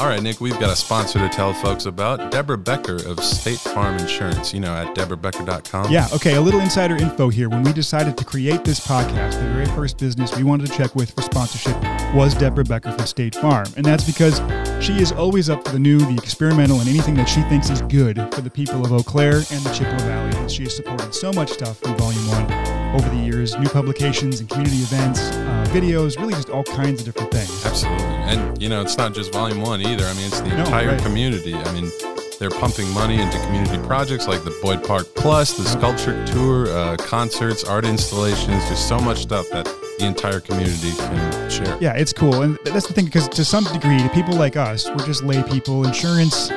All 0.00 0.06
right, 0.06 0.22
Nick, 0.22 0.40
we've 0.40 0.58
got 0.60 0.70
a 0.70 0.76
sponsor 0.76 1.18
to 1.18 1.28
tell 1.28 1.52
folks 1.52 1.86
about 1.86 2.30
Deborah 2.30 2.56
Becker 2.56 3.04
of 3.04 3.18
State 3.18 3.58
Farm 3.58 3.96
Insurance, 3.98 4.54
you 4.54 4.60
know, 4.60 4.72
at 4.72 4.94
deborahbecker.com. 4.94 5.90
Yeah, 5.90 6.06
okay, 6.12 6.36
a 6.36 6.40
little 6.40 6.60
insider 6.60 6.94
info 6.94 7.30
here. 7.30 7.48
When 7.48 7.64
we 7.64 7.72
decided 7.72 8.16
to 8.18 8.24
create 8.24 8.64
this 8.64 8.78
podcast, 8.78 9.40
the 9.40 9.52
very 9.52 9.66
first 9.66 9.98
business 9.98 10.36
we 10.36 10.44
wanted 10.44 10.68
to 10.68 10.72
check 10.72 10.94
with 10.94 11.10
for 11.10 11.22
sponsorship 11.22 11.76
was 12.14 12.32
Deborah 12.36 12.62
Becker 12.62 12.92
from 12.92 13.06
State 13.06 13.34
Farm. 13.34 13.66
And 13.76 13.84
that's 13.84 14.04
because 14.04 14.38
she 14.80 15.02
is 15.02 15.10
always 15.10 15.50
up 15.50 15.66
for 15.66 15.72
the 15.72 15.80
new, 15.80 15.98
the 15.98 16.14
experimental, 16.14 16.78
and 16.78 16.88
anything 16.88 17.14
that 17.14 17.28
she 17.28 17.42
thinks 17.42 17.68
is 17.68 17.82
good 17.82 18.18
for 18.32 18.40
the 18.40 18.50
people 18.50 18.84
of 18.84 18.92
Eau 18.92 19.02
Claire 19.02 19.38
and 19.50 19.64
the 19.64 19.72
Chippewa 19.72 19.98
Valley. 19.98 20.38
And 20.38 20.48
she 20.48 20.62
has 20.62 20.76
supported 20.76 21.12
so 21.12 21.32
much 21.32 21.50
stuff 21.50 21.76
from 21.78 21.96
Volume 21.96 22.28
1 22.28 22.77
over 22.94 23.08
the 23.08 23.16
years 23.16 23.56
new 23.58 23.68
publications 23.68 24.40
and 24.40 24.48
community 24.48 24.78
events, 24.78 25.20
uh, 25.30 25.66
videos, 25.68 26.18
really 26.18 26.34
just 26.34 26.50
all 26.50 26.64
kinds 26.64 27.00
of 27.00 27.06
different 27.06 27.30
things. 27.30 27.66
Absolutely. 27.66 28.04
And, 28.04 28.60
you 28.60 28.68
know, 28.68 28.80
it's 28.80 28.96
not 28.96 29.14
just 29.14 29.32
volume 29.32 29.60
one 29.60 29.80
either. 29.80 30.04
I 30.04 30.12
mean, 30.14 30.26
it's 30.26 30.40
the 30.40 30.48
No, 30.48 30.58
entire 30.58 30.88
right. 30.88 31.02
community. 31.02 31.54
I 31.54 31.72
mean, 31.72 31.90
they're 32.38 32.50
pumping 32.50 32.88
money 32.90 33.20
into 33.20 33.38
community 33.46 33.78
projects 33.86 34.28
like 34.28 34.44
the 34.44 34.56
Boyd 34.62 34.84
Park 34.84 35.06
Plus, 35.16 35.56
the 35.56 35.64
sculpture 35.64 36.24
tour, 36.26 36.68
uh, 36.68 36.96
concerts, 36.96 37.64
art 37.64 37.84
installations, 37.84 38.66
just 38.68 38.88
so 38.88 38.98
much 39.00 39.22
stuff 39.22 39.48
that 39.50 39.64
the 39.98 40.06
entire 40.06 40.38
community 40.38 40.92
can 40.92 41.50
share. 41.50 41.76
Yeah, 41.80 41.94
it's 41.94 42.12
cool. 42.12 42.42
And 42.42 42.56
that's 42.64 42.86
the 42.86 42.94
thing, 42.94 43.06
because 43.06 43.28
to 43.30 43.44
some 43.44 43.64
degree, 43.64 43.98
to 43.98 44.08
people 44.10 44.34
like 44.34 44.56
us, 44.56 44.88
we're 44.88 45.04
just 45.04 45.24
lay 45.24 45.42
people. 45.42 45.84
Insurance 45.84 46.50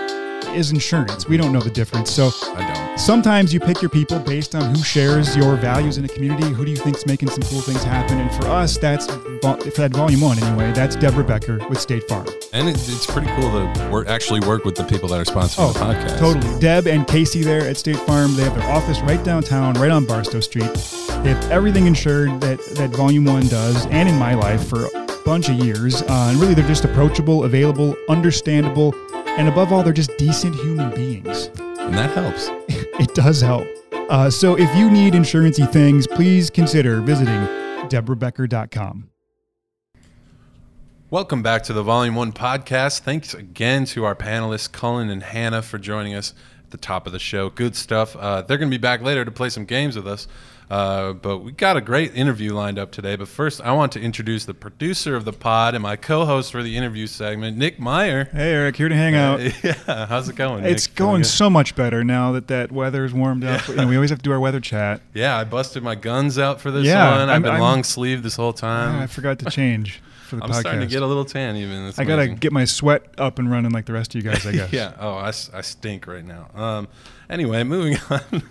is 0.55 0.71
insurance. 0.71 1.27
We 1.27 1.37
don't 1.37 1.51
know 1.51 1.61
the 1.61 1.69
difference. 1.69 2.11
So 2.11 2.31
I 2.55 2.73
don't. 2.73 2.99
sometimes 2.99 3.53
you 3.53 3.59
pick 3.59 3.81
your 3.81 3.89
people 3.89 4.19
based 4.19 4.55
on 4.55 4.75
who 4.75 4.83
shares 4.83 5.35
your 5.35 5.55
values 5.55 5.97
in 5.97 6.05
a 6.05 6.07
community. 6.07 6.49
Who 6.49 6.65
do 6.65 6.71
you 6.71 6.77
think's 6.77 7.05
making 7.05 7.29
some 7.29 7.43
cool 7.43 7.61
things 7.61 7.83
happen? 7.83 8.19
And 8.19 8.31
for 8.31 8.47
us, 8.47 8.77
that's 8.77 9.05
for 9.07 9.81
that 9.81 9.91
volume 9.91 10.21
one 10.21 10.41
anyway. 10.41 10.71
That's 10.71 10.95
Deborah 10.95 11.23
Becker 11.23 11.59
with 11.67 11.79
State 11.79 12.07
Farm. 12.07 12.27
And 12.53 12.69
it, 12.69 12.75
it's 12.75 13.05
pretty 13.05 13.27
cool 13.35 13.49
to 13.51 13.89
work, 13.91 14.07
actually 14.07 14.41
work 14.41 14.65
with 14.65 14.75
the 14.75 14.83
people 14.83 15.09
that 15.09 15.19
are 15.19 15.31
sponsoring 15.31 15.73
the 15.73 15.79
podcast. 15.79 16.17
Oh, 16.17 16.33
totally. 16.33 16.59
Deb 16.59 16.87
and 16.87 17.07
Casey 17.07 17.43
there 17.43 17.67
at 17.67 17.77
State 17.77 17.97
Farm. 17.97 18.35
They 18.35 18.43
have 18.43 18.55
their 18.55 18.69
office 18.69 18.99
right 19.01 19.23
downtown, 19.23 19.73
right 19.75 19.91
on 19.91 20.05
Barstow 20.05 20.39
Street. 20.41 20.71
They 21.23 21.29
have 21.29 21.51
everything 21.51 21.87
insured 21.87 22.41
that 22.41 22.59
that 22.75 22.89
Volume 22.91 23.25
One 23.25 23.47
does, 23.47 23.85
and 23.87 24.09
in 24.09 24.15
my 24.17 24.33
life 24.33 24.67
for 24.67 24.85
a 24.85 25.17
bunch 25.23 25.49
of 25.49 25.55
years. 25.55 26.01
Uh, 26.01 26.29
and 26.31 26.39
really, 26.39 26.53
they're 26.53 26.67
just 26.67 26.83
approachable, 26.83 27.43
available, 27.43 27.95
understandable, 28.09 28.93
and 29.37 29.47
above 29.47 29.71
all, 29.71 29.83
they're 29.83 29.93
just 29.93 30.15
decent 30.17 30.55
human 30.55 30.93
beings. 30.93 31.49
And 31.79 31.93
that 31.95 32.11
helps. 32.11 32.49
It 32.99 33.15
does 33.15 33.41
help. 33.41 33.67
Uh, 34.11 34.29
so 34.29 34.55
if 34.59 34.75
you 34.75 34.91
need 34.91 35.15
insurancy 35.15 35.65
things, 35.65 36.05
please 36.05 36.51
consider 36.51 37.01
visiting 37.01 37.47
deborahbecker.com. 37.89 39.09
Welcome 41.09 41.41
back 41.41 41.63
to 41.63 41.73
the 41.73 41.81
Volume 41.81 42.13
1 42.13 42.31
podcast. 42.33 42.99
Thanks 42.99 43.33
again 43.33 43.85
to 43.85 44.05
our 44.05 44.15
panelists, 44.15 44.71
Cullen 44.71 45.09
and 45.09 45.23
Hannah, 45.23 45.63
for 45.63 45.79
joining 45.79 46.13
us 46.13 46.33
at 46.63 46.69
the 46.69 46.77
top 46.77 47.07
of 47.07 47.11
the 47.11 47.19
show. 47.19 47.49
Good 47.49 47.75
stuff. 47.75 48.15
Uh, 48.15 48.43
they're 48.43 48.57
going 48.57 48.69
to 48.69 48.77
be 48.77 48.81
back 48.81 49.01
later 49.01 49.25
to 49.25 49.31
play 49.31 49.49
some 49.49 49.65
games 49.65 49.95
with 49.95 50.07
us. 50.07 50.27
Uh, 50.71 51.11
but 51.11 51.39
we 51.39 51.51
got 51.51 51.75
a 51.75 51.81
great 51.81 52.15
interview 52.15 52.53
lined 52.53 52.79
up 52.79 52.91
today. 52.91 53.17
But 53.17 53.27
first, 53.27 53.59
I 53.59 53.73
want 53.73 53.91
to 53.91 53.99
introduce 53.99 54.45
the 54.45 54.53
producer 54.53 55.17
of 55.17 55.25
the 55.25 55.33
pod 55.33 55.75
and 55.75 55.83
my 55.83 55.97
co 55.97 56.23
host 56.25 56.49
for 56.53 56.63
the 56.63 56.77
interview 56.77 57.07
segment, 57.07 57.57
Nick 57.57 57.77
Meyer. 57.77 58.29
Hey, 58.31 58.53
Eric, 58.53 58.77
here 58.77 58.87
to 58.87 58.95
hang 58.95 59.13
out. 59.13 59.41
yeah, 59.63 60.05
how's 60.05 60.29
it 60.29 60.37
going? 60.37 60.63
It's 60.63 60.87
Nick? 60.87 60.95
Going 60.95 61.25
so 61.25 61.49
much 61.49 61.75
better 61.75 62.05
now 62.05 62.31
that 62.31 62.47
that 62.47 62.71
weather's 62.71 63.13
warmed 63.13 63.43
up. 63.43 63.67
You 63.67 63.75
know, 63.75 63.87
we 63.87 63.95
always 63.97 64.11
have 64.11 64.19
to 64.19 64.23
do 64.23 64.31
our 64.31 64.39
weather 64.39 64.61
chat. 64.61 65.01
Yeah, 65.13 65.37
I 65.37 65.43
busted 65.43 65.83
my 65.83 65.95
guns 65.95 66.39
out 66.39 66.61
for 66.61 66.71
this 66.71 66.85
Yeah, 66.85 67.11
one. 67.11 67.19
I've 67.23 67.29
I'm- 67.29 67.41
been 67.41 67.51
I'm- 67.51 67.59
long 67.61 67.83
sleeved 67.83 68.23
this 68.23 68.37
whole 68.37 68.53
time. 68.53 69.01
I 69.01 69.07
forgot 69.07 69.39
to 69.39 69.49
change 69.51 70.01
for 70.31 70.37
the 70.37 70.43
I'm 70.45 70.49
podcast. 70.49 70.59
starting 70.61 70.81
to 70.81 70.87
get 70.87 71.01
a 71.01 71.05
little 71.05 71.25
tan 71.25 71.57
even. 71.57 71.87
It's 71.87 71.99
I 71.99 72.05
gotta 72.05 72.29
get 72.29 72.51
my 72.53 72.63
sweat 72.65 73.03
up 73.17 73.37
and 73.37 73.51
running 73.51 73.71
like 73.71 73.85
the 73.85 73.91
rest 73.93 74.15
of 74.15 74.23
you 74.23 74.29
guys, 74.31 74.47
I 74.47 74.51
guess. 74.53 74.71
yeah. 74.73 74.95
Oh, 74.97 75.13
I 75.15 75.31
stink 75.31 76.07
right 76.07 76.23
now. 76.25 76.47
Um, 76.55 76.87
anyway, 77.29 77.63
moving 77.63 77.97
on. 78.09 78.43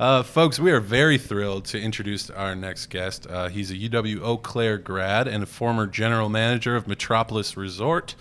uh, 0.00 0.22
folks, 0.22 0.58
we 0.58 0.72
are 0.72 0.80
very 0.80 1.18
thrilled 1.18 1.66
to 1.66 1.80
introduce 1.80 2.30
our 2.30 2.54
next 2.56 2.86
guest. 2.86 3.26
Uh, 3.28 3.48
he's 3.48 3.70
a 3.70 3.74
UW 3.76 4.22
Eau 4.22 4.38
Claire 4.38 4.78
grad 4.78 5.28
and 5.28 5.42
a 5.42 5.46
former 5.46 5.86
general 5.86 6.28
manager 6.30 6.74
of 6.76 6.88
Metropolis 6.88 7.56
Resort. 7.56 8.14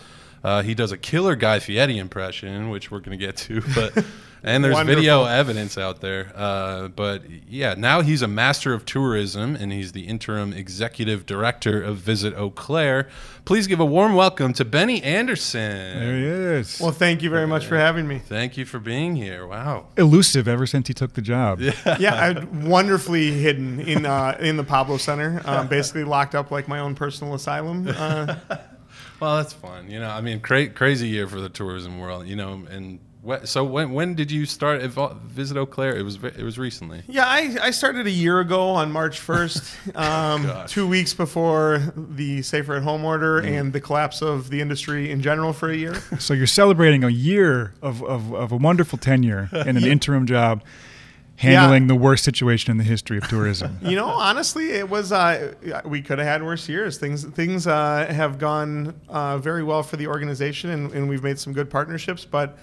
Uh, 0.44 0.62
he 0.64 0.74
does 0.74 0.92
a 0.92 0.98
killer 0.98 1.36
Guy 1.36 1.60
Fieri 1.60 1.98
impression, 1.98 2.70
which 2.70 2.92
we're 2.92 3.00
going 3.00 3.18
to 3.18 3.26
get 3.26 3.38
to, 3.38 3.62
but 3.74 4.04
and 4.44 4.64
there's 4.64 4.80
video 4.82 5.26
evidence 5.26 5.78
out 5.78 6.02
there. 6.02 6.32
Uh, 6.36 6.88
but 6.88 7.24
yeah, 7.48 7.76
now 7.78 8.02
he's 8.02 8.22
a 8.22 8.28
master 8.28 8.74
of 8.74 8.86
tourism 8.86 9.56
and 9.56 9.72
he's 9.72 9.92
the 9.92 10.02
interim 10.08 10.54
executive 10.54 11.26
director 11.26 11.82
of 11.82 11.98
Visit 11.98 12.34
Eau 12.36 12.50
Claire. 12.50 13.08
Please 13.46 13.68
give 13.68 13.80
a 13.80 13.86
warm 13.86 14.14
welcome 14.14 14.54
to 14.54 14.66
Benny 14.66 15.02
Anderson. 15.04 16.00
There 16.00 16.18
he 16.18 16.26
is. 16.60 16.80
Well, 16.80 16.92
thank 16.92 17.22
you 17.22 17.30
very 17.30 17.48
much 17.48 17.66
for 17.66 17.78
having 17.78 18.08
me. 18.08 18.20
Thank 18.20 18.58
you 18.58 18.66
for 18.66 18.80
being 18.80 19.16
here. 19.16 19.46
Wow. 19.46 19.88
Elusive 19.98 20.48
ever 20.48 20.66
since 20.66 20.88
he 20.88 20.94
took 20.94 21.14
the 21.14 21.22
job. 21.22 21.60
Yeah, 22.00 22.16
I'm 22.16 22.66
wonderfully 22.70 23.32
hidden 23.32 23.80
in 23.80 24.06
uh, 24.06 24.38
in 24.40 24.58
the 24.58 24.64
Pablo 24.64 24.98
Center, 24.98 25.42
um, 25.46 25.68
basically 25.70 26.04
locked 26.04 26.36
up 26.36 26.52
like 26.52 26.68
my 26.68 26.80
own 26.80 26.96
personal 26.96 27.34
asylum. 27.34 27.88
Uh, 27.88 28.36
Well, 29.22 29.38
that's 29.38 29.54
fun. 29.54 29.92
You 29.92 30.00
know, 30.00 30.10
I 30.10 30.20
mean, 30.22 30.40
cra- 30.40 30.70
crazy 30.70 31.08
year 31.08 31.28
for 31.28 31.40
the 31.40 31.48
tourism 31.48 32.00
world. 32.00 32.28
You 32.28 32.36
know, 32.36 32.66
and 32.72 33.00
wh- 33.28 33.44
so 33.46 33.64
when 33.64 33.92
when 33.92 34.16
did 34.16 34.32
you 34.32 34.46
start 34.46 34.82
visit 34.82 35.58
Eau 35.58 35.66
Claire? 35.66 35.96
It 35.96 36.04
was 36.04 36.16
it 36.24 36.44
was 36.44 36.58
recently. 36.58 37.04
yeah, 37.08 37.26
I, 37.26 37.56
I 37.62 37.72
started 37.72 38.08
a 38.08 38.12
year 38.12 38.40
ago 38.40 38.70
on 38.70 38.92
March 38.92 39.20
1st, 39.20 39.96
um, 39.96 40.44
Gosh. 40.44 40.72
two 40.72 40.88
weeks 40.88 41.14
before 41.14 41.94
the 41.96 42.42
safer 42.42 42.76
at 42.76 42.84
home 42.84 43.04
order 43.06 43.40
and 43.40 43.74
the 43.74 43.82
collapse 43.82 44.22
of 44.22 44.50
the 44.50 44.62
industry 44.62 45.12
in 45.12 45.22
general 45.22 45.54
for 45.54 45.70
a 45.70 45.76
year. 45.76 45.96
So 46.20 46.34
you're 46.34 46.48
celebrating 46.48 47.04
a 47.04 47.10
year 47.10 47.74
of, 47.82 48.04
of, 48.04 48.34
of 48.34 48.52
a 48.52 48.58
wonderful 48.58 48.98
tenure 48.98 49.50
in 49.66 49.76
an 49.78 49.84
interim 49.86 50.26
job, 50.28 50.64
handling 51.38 51.88
the 51.88 51.96
worst 51.96 52.24
situation 52.24 52.70
in 52.72 52.78
the 52.78 52.84
history 52.84 53.18
of 53.18 53.28
tourism. 53.28 53.80
You 53.82 53.96
know, 53.96 54.06
honestly, 54.08 54.72
it 54.72 54.90
was. 54.90 55.12
Uh, 55.12 55.54
we 55.86 56.02
could 56.02 56.20
have 56.20 56.28
had 56.28 56.44
worse 56.44 56.70
years. 56.70 56.98
Things 56.98 57.24
things 57.24 57.66
uh, 57.68 58.06
have 58.10 58.38
gone 58.38 58.94
uh, 59.10 59.38
very 59.40 59.64
well 59.64 59.82
for 59.84 59.98
the 59.98 60.08
organization, 60.08 60.70
and, 60.70 60.92
and 60.94 61.10
we've 61.10 61.24
made 61.24 61.40
some 61.40 61.54
good 61.54 61.70
partnerships. 61.70 62.24
But 62.26 62.58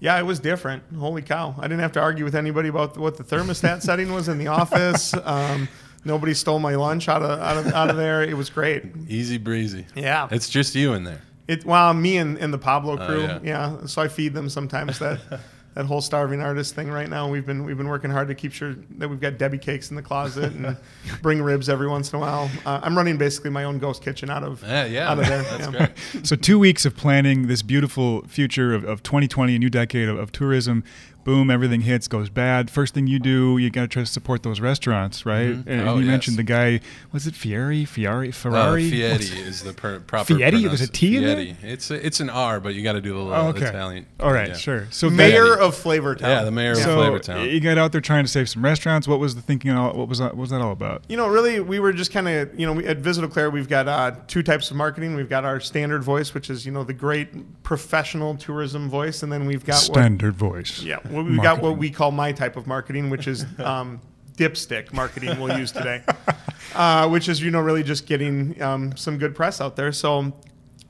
yeah, 0.00 0.18
it 0.18 0.24
was 0.24 0.38
different. 0.40 0.82
Holy 0.96 1.22
cow! 1.22 1.54
I 1.58 1.62
didn't 1.62 1.80
have 1.80 1.92
to 1.92 2.00
argue 2.00 2.24
with 2.24 2.34
anybody 2.34 2.68
about 2.68 2.96
what 2.96 3.16
the 3.16 3.24
thermostat 3.24 3.82
setting 3.82 4.12
was 4.12 4.28
in 4.28 4.38
the 4.38 4.48
office. 4.48 5.14
Um, 5.24 5.68
Nobody 6.04 6.32
stole 6.32 6.60
my 6.60 6.76
lunch 6.76 7.08
out 7.08 7.22
of 7.22 7.40
out 7.40 7.56
of, 7.56 7.72
out 7.74 7.90
of 7.90 7.96
there. 7.96 8.22
It 8.22 8.36
was 8.36 8.48
great. 8.50 8.84
Easy 9.08 9.36
breezy. 9.36 9.84
Yeah. 9.96 10.28
It's 10.30 10.48
just 10.48 10.74
you 10.76 10.94
in 10.94 11.02
there. 11.02 11.20
It 11.48 11.64
well, 11.66 11.92
me 11.92 12.16
and, 12.18 12.38
and 12.38 12.54
the 12.54 12.58
Pablo 12.58 12.96
Oh, 12.98 13.04
crew. 13.06 13.22
yeah. 13.22 13.38
yeah. 13.42 13.86
So 13.86 14.00
I 14.00 14.08
feed 14.08 14.32
them 14.32 14.48
sometimes 14.48 15.00
that 15.00 15.18
that 15.78 15.86
whole 15.86 16.00
starving 16.00 16.40
artist 16.40 16.74
thing 16.74 16.90
right 16.90 17.08
now. 17.08 17.28
We've 17.28 17.46
been 17.46 17.62
we've 17.62 17.76
been 17.76 17.86
working 17.86 18.10
hard 18.10 18.26
to 18.26 18.34
keep 18.34 18.52
sure 18.52 18.74
that 18.98 19.08
we've 19.08 19.20
got 19.20 19.38
Debbie 19.38 19.58
cakes 19.58 19.90
in 19.90 19.96
the 19.96 20.02
closet 20.02 20.52
and 20.52 20.76
bring 21.22 21.40
ribs 21.40 21.68
every 21.68 21.86
once 21.86 22.12
in 22.12 22.16
a 22.16 22.20
while. 22.20 22.50
Uh, 22.66 22.80
I'm 22.82 22.96
running 22.96 23.16
basically 23.16 23.50
my 23.50 23.62
own 23.62 23.78
ghost 23.78 24.02
kitchen 24.02 24.28
out 24.28 24.42
of 24.42 24.60
Yeah, 24.64 24.86
yeah. 24.86 25.08
out 25.08 25.20
of 25.20 25.28
there. 25.28 25.42
That's 25.44 25.72
yeah. 25.72 25.86
great. 26.12 26.26
So 26.26 26.34
two 26.34 26.58
weeks 26.58 26.84
of 26.84 26.96
planning 26.96 27.46
this 27.46 27.62
beautiful 27.62 28.22
future 28.26 28.74
of, 28.74 28.82
of 28.82 29.04
2020, 29.04 29.54
a 29.54 29.58
new 29.60 29.70
decade 29.70 30.08
of, 30.08 30.18
of 30.18 30.32
tourism. 30.32 30.82
Boom, 31.28 31.50
everything 31.50 31.82
hits, 31.82 32.08
goes 32.08 32.30
bad. 32.30 32.70
First 32.70 32.94
thing 32.94 33.06
you 33.06 33.18
do, 33.18 33.58
you 33.58 33.68
got 33.68 33.82
to 33.82 33.88
try 33.88 34.00
to 34.02 34.06
support 34.06 34.42
those 34.42 34.60
restaurants, 34.60 35.26
right? 35.26 35.48
And, 35.50 35.68
and 35.68 35.86
Oh, 35.86 35.96
you 35.96 36.04
yes. 36.04 36.10
mentioned 36.10 36.38
the 36.38 36.42
guy, 36.42 36.80
was 37.12 37.26
it 37.26 37.34
Fieri? 37.34 37.84
Fieri? 37.84 38.30
Uh, 38.30 38.32
Ferrari? 38.32 38.90
Fietti 38.90 39.36
is 39.36 39.62
the 39.62 39.74
per, 39.74 40.00
proper. 40.00 40.32
Fietti? 40.32 40.62
There's 40.66 40.80
a 40.80 40.86
pronounci- 40.86 40.92
T 40.92 41.16
in 41.18 41.22
there? 41.24 41.56
It's 41.62 41.90
a, 41.90 42.06
it's 42.06 42.20
an 42.20 42.30
R, 42.30 42.60
but 42.60 42.74
you 42.74 42.82
got 42.82 42.94
to 42.94 43.02
do 43.02 43.12
the 43.12 43.18
little 43.18 43.34
Oh, 43.34 43.48
okay. 43.48 43.66
Italian. 43.66 44.06
All 44.18 44.32
right, 44.32 44.48
yeah. 44.48 44.54
sure. 44.56 44.86
So 44.90 45.10
Mayor 45.10 45.56
Fietti. 45.56 45.60
of 45.60 45.74
Flavortown. 45.74 46.20
Yeah, 46.22 46.44
the 46.44 46.50
mayor 46.50 46.70
of 46.72 46.78
so 46.78 46.96
Flavortown. 46.96 47.52
you 47.52 47.60
got 47.60 47.76
out 47.76 47.92
there 47.92 48.00
trying 48.00 48.24
to 48.24 48.30
save 48.30 48.48
some 48.48 48.64
restaurants. 48.64 49.06
What 49.06 49.20
was 49.20 49.34
the 49.34 49.42
thinking? 49.42 49.72
All, 49.72 49.92
what 49.92 50.08
was 50.08 50.20
that? 50.20 50.28
What 50.28 50.38
was 50.38 50.48
that 50.50 50.62
all 50.62 50.72
about? 50.72 51.02
You 51.10 51.18
know, 51.18 51.28
really, 51.28 51.60
we 51.60 51.78
were 51.78 51.92
just 51.92 52.10
kind 52.10 52.26
of, 52.26 52.58
you 52.58 52.64
know, 52.66 52.72
we, 52.72 52.86
at 52.86 52.96
Visit 52.98 53.22
Eau 53.22 53.28
Claire, 53.28 53.50
we've 53.50 53.68
got 53.68 53.86
uh, 53.86 54.12
two 54.28 54.42
types 54.42 54.70
of 54.70 54.78
marketing. 54.78 55.14
We've 55.14 55.28
got 55.28 55.44
our 55.44 55.60
standard 55.60 56.02
voice, 56.02 56.32
which 56.32 56.48
is, 56.48 56.64
you 56.64 56.72
know, 56.72 56.84
the 56.84 56.94
great 56.94 57.62
professional 57.64 58.34
tourism 58.34 58.88
voice, 58.88 59.22
and 59.22 59.30
then 59.30 59.44
we've 59.44 59.66
got 59.66 59.74
what, 59.74 59.82
Standard 59.98 60.34
voice. 60.34 60.82
yeah, 60.82 60.96
well, 61.24 61.32
we've 61.32 61.42
got 61.42 61.60
what 61.60 61.78
we 61.78 61.90
call 61.90 62.10
my 62.10 62.32
type 62.32 62.56
of 62.56 62.66
marketing, 62.66 63.10
which 63.10 63.26
is 63.26 63.44
um, 63.58 64.00
dipstick 64.36 64.92
marketing. 64.92 65.38
We'll 65.40 65.58
use 65.58 65.72
today, 65.72 66.02
uh, 66.74 67.08
which 67.08 67.28
is, 67.28 67.42
you 67.42 67.50
know, 67.50 67.60
really 67.60 67.82
just 67.82 68.06
getting 68.06 68.60
um, 68.62 68.96
some 68.96 69.18
good 69.18 69.34
press 69.34 69.60
out 69.60 69.76
there. 69.76 69.92
So 69.92 70.32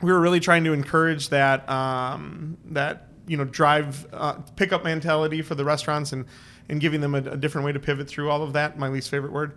we 0.01 0.13
were 0.13 0.21
really 0.21 0.41
trying 0.41 0.65
to 0.65 0.73
encourage 0.73 1.31
that 1.31 1.69
um, 1.69 2.57
that 2.67 3.09
you 3.27 3.37
know 3.37 3.45
drive 3.45 4.07
uh, 4.13 4.35
pickup 4.57 4.85
mentality 4.85 5.43
for 5.43 5.55
the 5.55 5.65
restaurants 5.65 6.13
and 6.13 6.25
and 6.69 6.81
giving 6.81 7.01
them 7.01 7.15
a, 7.15 7.19
a 7.19 7.37
different 7.37 7.65
way 7.65 7.73
to 7.73 7.81
pivot 7.81 8.09
through 8.09 8.31
all 8.31 8.43
of 8.43 8.53
that. 8.53 8.79
My 8.79 8.89
least 8.89 9.09
favorite 9.09 9.33
word. 9.33 9.55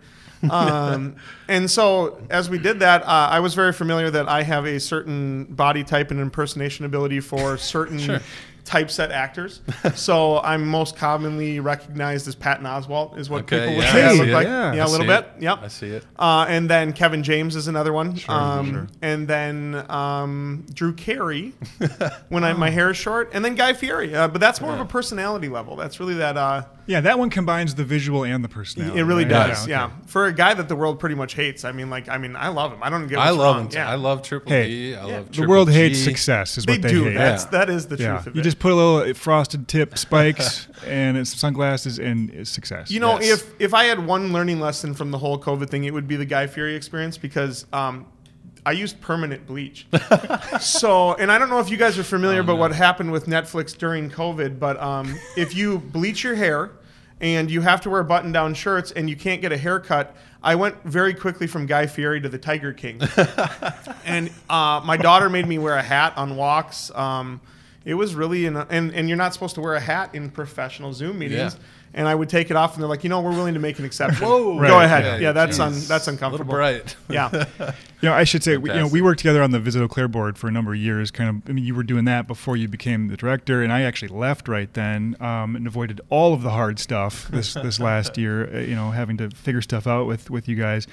Um, 0.50 1.16
and 1.48 1.70
so 1.70 2.20
as 2.30 2.48
we 2.48 2.58
did 2.58 2.80
that, 2.80 3.02
uh, 3.02 3.28
I 3.30 3.40
was 3.40 3.54
very 3.54 3.72
familiar 3.72 4.10
that 4.10 4.28
I 4.28 4.42
have 4.42 4.66
a 4.66 4.80
certain 4.80 5.44
body 5.44 5.84
type 5.84 6.10
and 6.10 6.20
impersonation 6.20 6.84
ability 6.84 7.20
for 7.20 7.56
certain. 7.58 8.20
Typeset 8.64 9.10
actors, 9.10 9.60
so 9.96 10.38
I'm 10.40 10.66
most 10.68 10.96
commonly 10.96 11.58
recognized 11.60 12.28
as 12.28 12.34
Patton 12.36 12.64
Oswalt, 12.64 13.18
is 13.18 13.28
what 13.28 13.42
Okay, 13.42 13.58
people 13.60 13.76
would 13.76 13.84
yeah, 13.84 13.92
say 13.92 14.04
I 14.04 14.12
look 14.12 14.28
it. 14.28 14.32
like. 14.32 14.46
Yeah, 14.46 14.72
Yeah, 14.72 14.86
a 14.86 14.88
little 14.88 15.06
bit. 15.06 15.24
it. 15.36 15.42
Yep. 15.42 15.58
I 15.62 15.68
see 15.68 15.88
it. 15.88 16.06
Uh, 16.16 16.46
and 16.48 16.70
then 16.70 16.92
Kevin 16.92 17.22
James 17.24 17.56
is 17.56 17.66
another 17.66 17.92
one. 17.92 18.16
um, 18.28 18.70
sure. 18.72 18.86
And 19.02 19.26
then 19.26 19.84
um, 19.90 20.64
Drew 20.72 20.92
Carey 20.92 21.54
when 22.28 22.44
I, 22.44 22.52
my 22.52 22.70
hair 22.70 22.90
is 22.90 22.96
short. 22.96 23.30
And 23.34 23.44
then 23.44 23.56
Guy 23.56 23.72
Fieri. 23.72 24.14
Uh, 24.14 24.28
but 24.28 24.40
that's 24.40 24.60
more 24.60 24.72
of 24.72 24.80
a 24.80 24.84
personality 24.84 25.48
level. 25.48 25.74
That's 25.76 25.98
really 25.98 26.14
that. 26.14 26.36
Uh, 26.36 26.62
Yeah, 26.86 27.00
that 27.02 27.18
one 27.18 27.30
combines 27.30 27.74
the 27.74 27.84
visual 27.84 28.24
and 28.24 28.42
the 28.44 28.48
personality. 28.48 28.98
it 28.98 29.02
really 29.04 29.24
right? 29.24 29.48
does. 29.48 29.68
Yeah, 29.68 29.84
okay. 29.86 29.94
For 30.06 30.26
a 30.26 30.32
guy 30.32 30.54
that 30.54 30.68
the 30.68 30.76
world 30.76 30.98
pretty 30.98 31.14
much 31.14 31.34
hates. 31.34 31.64
I 31.64 31.72
mean, 31.72 31.90
like, 31.90 32.08
I 32.08 32.18
mean, 32.18 32.34
I 32.36 32.48
love 32.48 32.72
him. 32.72 32.78
I 32.82 32.90
don't 32.90 33.06
get. 33.06 33.18
I 33.18 33.30
love 33.30 33.56
wrong. 33.56 33.64
him. 33.64 33.68
Too. 33.70 33.78
Yeah. 33.78 33.90
I 33.90 33.94
love 33.94 34.22
Triple 34.22 34.50
Hey, 34.50 34.66
D. 34.68 34.94
I 34.94 35.06
yeah. 35.06 35.14
love 35.16 35.26
The 35.28 35.32
Triple 35.34 35.50
world 35.50 35.70
hates 35.70 35.98
success, 35.98 36.58
is 36.58 36.64
They 36.64 36.72
what 36.74 36.82
they 36.82 36.88
do. 36.90 37.04
hate. 37.04 37.14
That's 37.14 37.44
Yeah. 37.44 37.50
that 37.50 37.70
is 37.70 37.86
the 37.86 37.96
Yeah, 37.96 38.12
truth 38.14 38.26
of 38.28 38.34
you 38.36 38.40
it. 38.40 38.44
just 38.44 38.58
put 38.58 38.72
a 38.72 38.74
little 38.74 39.14
frosted 39.14 39.68
tip 39.68 39.96
spikes 39.96 40.66
and 40.86 41.16
it's 41.16 41.38
sunglasses 41.38 41.98
and 41.98 42.30
it's 42.30 42.50
success. 42.50 42.90
You 42.90 43.00
know, 43.00 43.20
Yes. 43.20 43.42
if 43.42 43.52
if 43.60 43.74
I 43.74 43.84
had 43.84 44.04
one 44.06 44.32
learning 44.32 44.60
lesson 44.60 44.94
from 44.94 45.10
the 45.10 45.18
whole 45.18 45.38
COVID 45.38 45.68
thing, 45.70 45.84
it 45.84 45.92
would 45.94 46.08
be 46.08 46.16
the 46.16 46.24
Guy 46.26 46.46
Fieri 46.46 46.74
experience 46.74 47.16
because 47.18 47.66
um, 47.72 48.06
I 48.64 48.72
used 48.72 49.00
permanent 49.00 49.46
bleach. 49.46 49.86
so, 50.60 51.14
and 51.14 51.32
I 51.32 51.38
don't 51.38 51.50
know 51.50 51.58
if 51.58 51.68
you 51.70 51.76
guys 51.76 51.98
are 51.98 52.04
familiar, 52.04 52.40
Oh, 52.40 52.44
but 52.44 52.54
no. 52.54 52.60
what 52.60 52.72
happened 52.72 53.10
with 53.10 53.26
Netflix 53.26 53.76
during 53.76 54.08
COVID, 54.10 54.58
but 54.58 54.80
um, 54.80 55.18
if 55.36 55.54
you 55.54 55.78
bleach 55.78 56.22
your 56.22 56.34
hair 56.36 56.70
and 57.20 57.50
you 57.50 57.60
have 57.60 57.80
to 57.82 57.90
wear 57.90 58.02
button-down 58.04 58.54
shirts 58.54 58.92
and 58.92 59.08
you 59.10 59.16
can't 59.16 59.40
get 59.40 59.52
a 59.52 59.56
haircut, 59.56 60.14
I 60.44 60.54
went 60.54 60.82
very 60.84 61.14
quickly 61.14 61.46
from 61.46 61.66
Guy 61.66 61.86
Fieri 61.86 62.20
to 62.20 62.28
the 62.28 62.38
Tiger 62.38 62.72
King. 62.72 63.00
and 64.04 64.30
uh, 64.50 64.80
my 64.84 64.96
daughter 64.96 65.28
made 65.28 65.46
me 65.46 65.58
wear 65.58 65.74
a 65.76 65.82
hat 65.82 66.14
on 66.16 66.36
walks. 66.36 66.90
Um, 66.94 67.40
it 67.84 67.94
was 67.94 68.14
really, 68.14 68.46
an, 68.46 68.56
and 68.70 68.94
and 68.94 69.08
you're 69.08 69.18
not 69.18 69.32
supposed 69.34 69.54
to 69.56 69.60
wear 69.60 69.74
a 69.74 69.80
hat 69.80 70.14
in 70.14 70.30
professional 70.30 70.92
Zoom 70.92 71.18
meetings. 71.18 71.54
Yeah. 71.54 71.60
And 71.94 72.08
I 72.08 72.14
would 72.14 72.30
take 72.30 72.50
it 72.50 72.56
off, 72.56 72.72
and 72.72 72.82
they're 72.82 72.88
like, 72.88 73.04
you 73.04 73.10
know, 73.10 73.20
we're 73.20 73.32
willing 73.36 73.52
to 73.52 73.60
make 73.60 73.78
an 73.78 73.84
exception. 73.84 74.26
Whoa. 74.26 74.58
Go 74.66 74.80
ahead. 74.80 75.04
Yeah, 75.04 75.18
Yeah, 75.18 75.32
that's 75.32 75.60
un, 75.60 75.74
geez. 75.74 75.88
that's 75.88 76.06
A 76.08 76.12
little 76.12 76.24
uncomfortable. 76.26 76.54
bright. 76.54 76.96
Yeah. 77.10 77.44
You 78.02 78.08
know, 78.08 78.16
I 78.16 78.24
should 78.24 78.42
say, 78.42 78.56
we, 78.56 78.68
you 78.68 78.74
know, 78.76 78.88
we 78.88 79.00
worked 79.00 79.20
together 79.20 79.44
on 79.44 79.52
the 79.52 79.60
Visit 79.60 79.80
Eau 79.80 79.86
Claire 79.86 80.08
board 80.08 80.36
for 80.36 80.48
a 80.48 80.50
number 80.50 80.72
of 80.72 80.78
years. 80.80 81.12
Kind 81.12 81.30
of, 81.44 81.48
I 81.48 81.52
mean, 81.52 81.64
you 81.64 81.72
were 81.72 81.84
doing 81.84 82.04
that 82.06 82.26
before 82.26 82.56
you 82.56 82.66
became 82.66 83.06
the 83.06 83.16
director, 83.16 83.62
and 83.62 83.72
I 83.72 83.82
actually 83.82 84.08
left 84.08 84.48
right 84.48 84.72
then 84.74 85.14
um, 85.20 85.54
and 85.54 85.68
avoided 85.68 86.00
all 86.08 86.34
of 86.34 86.42
the 86.42 86.50
hard 86.50 86.80
stuff 86.80 87.28
this 87.28 87.54
this 87.54 87.78
last 87.78 88.18
year. 88.22 88.52
uh, 88.52 88.58
You 88.58 88.74
know, 88.74 88.90
having 88.90 89.18
to 89.18 89.30
figure 89.30 89.62
stuff 89.62 89.86
out 89.86 90.08
with 90.08 90.30
with 90.30 90.48
you 90.48 90.56
guys. 90.56 90.88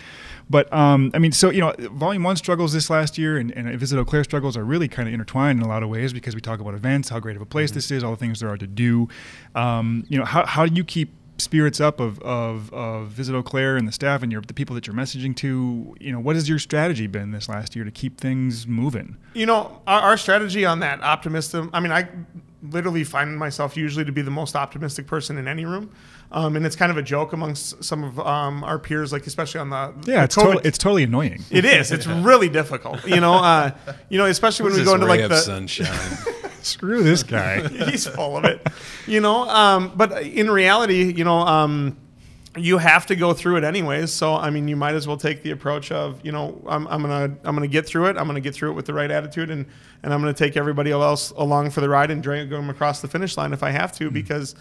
But 0.49 0.71
um, 0.73 1.12
I 1.13 1.19
mean, 1.19 1.31
so 1.31 1.49
you 1.49 1.62
know, 1.62 1.73
Volume 1.91 2.23
One 2.23 2.35
struggles 2.35 2.73
this 2.73 2.89
last 2.89 3.17
year, 3.17 3.38
and, 3.38 3.51
and 3.51 3.77
Visit 3.79 3.99
Eau 3.99 4.05
Claire 4.05 4.23
struggles 4.23 4.57
are 4.57 4.65
really 4.65 4.88
kind 4.88 5.07
of 5.07 5.13
intertwined 5.13 5.59
in 5.59 5.65
a 5.65 5.69
lot 5.69 5.83
of 5.83 5.89
ways 5.89 6.12
because 6.12 6.33
we 6.33 6.41
talk 6.41 6.59
about 6.59 6.73
events, 6.73 7.09
how 7.09 7.19
great 7.19 7.35
of 7.35 7.41
a 7.41 7.45
place 7.45 7.71
this 7.71 7.91
is, 7.91 8.03
all 8.03 8.12
the 8.12 8.17
things 8.17 8.39
there 8.39 8.49
are 8.49 8.57
to 8.57 8.67
do. 8.67 9.07
Um, 9.55 10.05
you 10.09 10.17
know, 10.17 10.25
how 10.25 10.45
how 10.45 10.65
do 10.65 10.73
you 10.73 10.83
keep 10.83 11.13
spirits 11.41 11.79
up 11.79 11.99
of, 11.99 12.19
of, 12.19 12.71
of 12.73 13.07
Visit 13.07 13.35
Eau 13.35 13.43
Claire 13.43 13.77
and 13.77 13.88
the 13.88 13.91
staff 13.91 14.23
and 14.23 14.31
your 14.31 14.41
the 14.41 14.53
people 14.53 14.75
that 14.75 14.88
you're 14.88 14.95
messaging 14.95 15.35
to, 15.38 15.95
you 15.99 16.12
know, 16.12 16.19
what 16.19 16.35
has 16.35 16.49
your 16.49 16.59
strategy 16.59 17.07
been 17.07 17.31
this 17.31 17.49
last 17.49 17.75
year 17.75 17.85
to 17.85 17.91
keep 17.91 18.19
things 18.19 18.67
moving? 18.67 19.17
You 19.33 19.45
know, 19.45 19.81
our, 19.88 20.01
our 20.01 20.17
strategy 20.17 20.65
on 20.65 20.79
that 20.79 21.01
optimism. 21.01 21.69
I 21.73 21.79
mean, 21.79 21.91
I 21.91 22.07
literally 22.62 23.03
find 23.03 23.38
myself 23.38 23.77
usually 23.77 24.05
to 24.05 24.12
be 24.12 24.21
the 24.21 24.31
most 24.31 24.55
optimistic 24.55 25.07
person 25.07 25.38
in 25.38 25.47
any 25.47 25.65
room, 25.65 25.91
um, 26.31 26.55
and 26.55 26.65
it's 26.65 26.75
kind 26.75 26.91
of 26.91 26.97
a 26.97 27.01
joke 27.01 27.33
amongst 27.33 27.83
some 27.83 28.03
of 28.03 28.19
um, 28.19 28.63
our 28.63 28.77
peers, 28.77 29.11
like 29.11 29.25
especially 29.25 29.61
on 29.61 29.69
the 29.69 29.93
Yeah, 30.05 30.17
the 30.17 30.23
it's 30.25 30.35
COVID 30.35 30.43
totally 30.43 30.63
it's 30.65 30.77
totally 30.77 31.03
annoying. 31.03 31.43
It 31.49 31.65
is. 31.65 31.91
It's 31.91 32.05
really 32.05 32.49
difficult. 32.49 33.05
You 33.07 33.19
know, 33.19 33.33
uh, 33.33 33.71
you 34.09 34.17
know, 34.17 34.25
especially 34.25 34.65
when 34.65 34.73
Who's 34.73 34.81
we 34.81 34.85
go 34.85 34.95
into 34.95 35.07
ray 35.07 35.13
like 35.13 35.21
of 35.21 35.29
the 35.31 35.37
sunshine. 35.37 36.17
Screw 36.61 37.03
this 37.03 37.23
guy. 37.23 37.67
he's 37.89 38.05
full 38.05 38.37
of 38.37 38.45
it. 38.45 38.65
You 39.07 39.21
know, 39.21 39.49
um, 39.49 39.93
but 39.95 40.23
in 40.23 40.51
reality, 40.51 41.13
you 41.13 41.23
know, 41.23 41.39
um, 41.39 41.97
you 42.57 42.77
have 42.77 43.05
to 43.07 43.15
go 43.15 43.33
through 43.33 43.57
it 43.57 43.63
anyways. 43.63 44.11
So 44.11 44.35
I 44.35 44.51
mean, 44.51 44.67
you 44.67 44.75
might 44.75 44.93
as 44.93 45.07
well 45.07 45.17
take 45.17 45.41
the 45.41 45.51
approach 45.51 45.91
of, 45.91 46.23
you 46.23 46.31
know, 46.31 46.61
I'm, 46.67 46.87
I'm 46.87 47.01
gonna 47.01 47.35
I'm 47.43 47.55
gonna 47.55 47.67
get 47.67 47.87
through 47.87 48.07
it. 48.07 48.17
I'm 48.17 48.27
gonna 48.27 48.39
get 48.39 48.53
through 48.53 48.71
it 48.71 48.73
with 48.73 48.85
the 48.85 48.93
right 48.93 49.09
attitude, 49.09 49.49
and 49.49 49.65
and 50.03 50.13
I'm 50.13 50.19
gonna 50.19 50.33
take 50.33 50.57
everybody 50.57 50.91
else 50.91 51.31
along 51.31 51.71
for 51.71 51.81
the 51.81 51.89
ride 51.89 52.11
and 52.11 52.21
drag 52.21 52.49
them 52.49 52.69
across 52.69 53.01
the 53.01 53.07
finish 53.07 53.35
line 53.35 53.51
if 53.51 53.63
I 53.63 53.71
have 53.71 53.91
to, 53.93 54.11
because. 54.11 54.53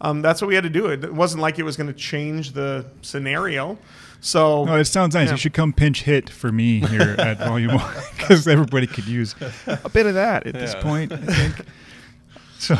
Um, 0.00 0.22
that's 0.22 0.40
what 0.40 0.48
we 0.48 0.54
had 0.54 0.64
to 0.64 0.70
do. 0.70 0.86
It 0.86 1.12
wasn't 1.12 1.42
like 1.42 1.58
it 1.58 1.62
was 1.62 1.76
going 1.76 1.86
to 1.86 1.98
change 1.98 2.52
the 2.52 2.86
scenario. 3.02 3.78
So 4.20 4.64
No, 4.64 4.76
it 4.76 4.86
sounds 4.86 5.14
nice. 5.14 5.26
Yeah. 5.26 5.32
You 5.32 5.38
should 5.38 5.54
come 5.54 5.72
pinch 5.72 6.02
hit 6.02 6.30
for 6.30 6.50
me 6.50 6.80
here 6.80 7.14
at 7.18 7.38
Volume 7.38 7.74
One 7.74 7.94
because 8.16 8.46
everybody 8.48 8.86
could 8.86 9.06
use 9.06 9.34
a 9.66 9.88
bit 9.88 10.06
of 10.06 10.14
that 10.14 10.46
at 10.46 10.54
this 10.54 10.74
point. 10.76 11.12
I 11.12 11.16
think. 11.16 11.66
So, 12.58 12.74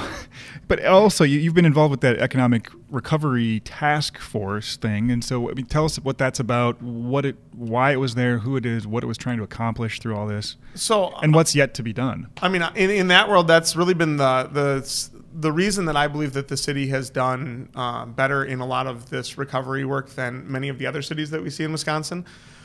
but 0.68 0.82
also 0.84 1.22
you, 1.22 1.38
you've 1.38 1.54
been 1.54 1.66
involved 1.66 1.90
with 1.90 2.00
that 2.00 2.16
economic 2.18 2.70
recovery 2.90 3.60
task 3.60 4.18
force 4.18 4.76
thing, 4.76 5.10
and 5.10 5.22
so 5.22 5.50
I 5.50 5.52
mean, 5.52 5.66
tell 5.66 5.84
us 5.84 5.96
what 5.98 6.16
that's 6.16 6.40
about, 6.40 6.80
what 6.82 7.26
it, 7.26 7.36
why 7.52 7.92
it 7.92 7.96
was 7.96 8.14
there, 8.14 8.38
who 8.38 8.56
it 8.56 8.64
is, 8.64 8.86
what 8.86 9.04
it 9.04 9.06
was 9.06 9.18
trying 9.18 9.36
to 9.36 9.42
accomplish 9.42 10.00
through 10.00 10.16
all 10.16 10.26
this, 10.26 10.56
so 10.74 11.14
and 11.22 11.34
what's 11.34 11.54
yet 11.54 11.74
to 11.74 11.82
be 11.82 11.92
done. 11.92 12.28
I 12.40 12.48
mean, 12.48 12.62
in, 12.74 12.90
in 12.90 13.08
that 13.08 13.28
world, 13.28 13.48
that's 13.48 13.76
really 13.76 13.94
been 13.94 14.16
the 14.16 14.48
the 14.50 15.08
the 15.38 15.52
reason 15.52 15.84
that 15.84 15.96
I 15.96 16.08
believe 16.08 16.32
that 16.32 16.48
the 16.48 16.56
city 16.56 16.88
has 16.88 17.10
done 17.10 17.68
uh, 17.74 18.06
better 18.06 18.42
in 18.44 18.60
a 18.60 18.66
lot 18.66 18.86
of 18.86 19.10
this 19.10 19.36
recovery 19.36 19.84
work 19.84 20.10
than 20.10 20.50
many 20.50 20.68
of 20.68 20.78
the 20.78 20.86
other 20.86 21.02
cities 21.02 21.30
that 21.30 21.42
we 21.42 21.50
see 21.50 21.62
in 21.62 21.72
Wisconsin. 21.72 22.24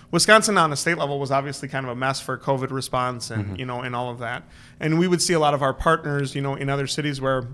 Wisconsin 0.09 0.57
on 0.57 0.71
a 0.71 0.75
state 0.75 0.97
level 0.97 1.19
was 1.19 1.31
obviously 1.31 1.67
kind 1.67 1.85
of 1.85 1.91
a 1.91 1.95
mess 1.95 2.19
for 2.19 2.37
COVID 2.37 2.71
response 2.71 3.29
and 3.31 3.57
you 3.57 3.65
know 3.65 3.81
and 3.81 3.95
all 3.95 4.09
of 4.09 4.19
that. 4.19 4.43
And 4.79 4.99
we 4.99 5.07
would 5.07 5.21
see 5.21 5.33
a 5.33 5.39
lot 5.39 5.53
of 5.53 5.61
our 5.61 5.73
partners, 5.73 6.35
you 6.35 6.41
know, 6.41 6.55
in 6.55 6.69
other 6.69 6.87
cities 6.87 7.21
where 7.21 7.47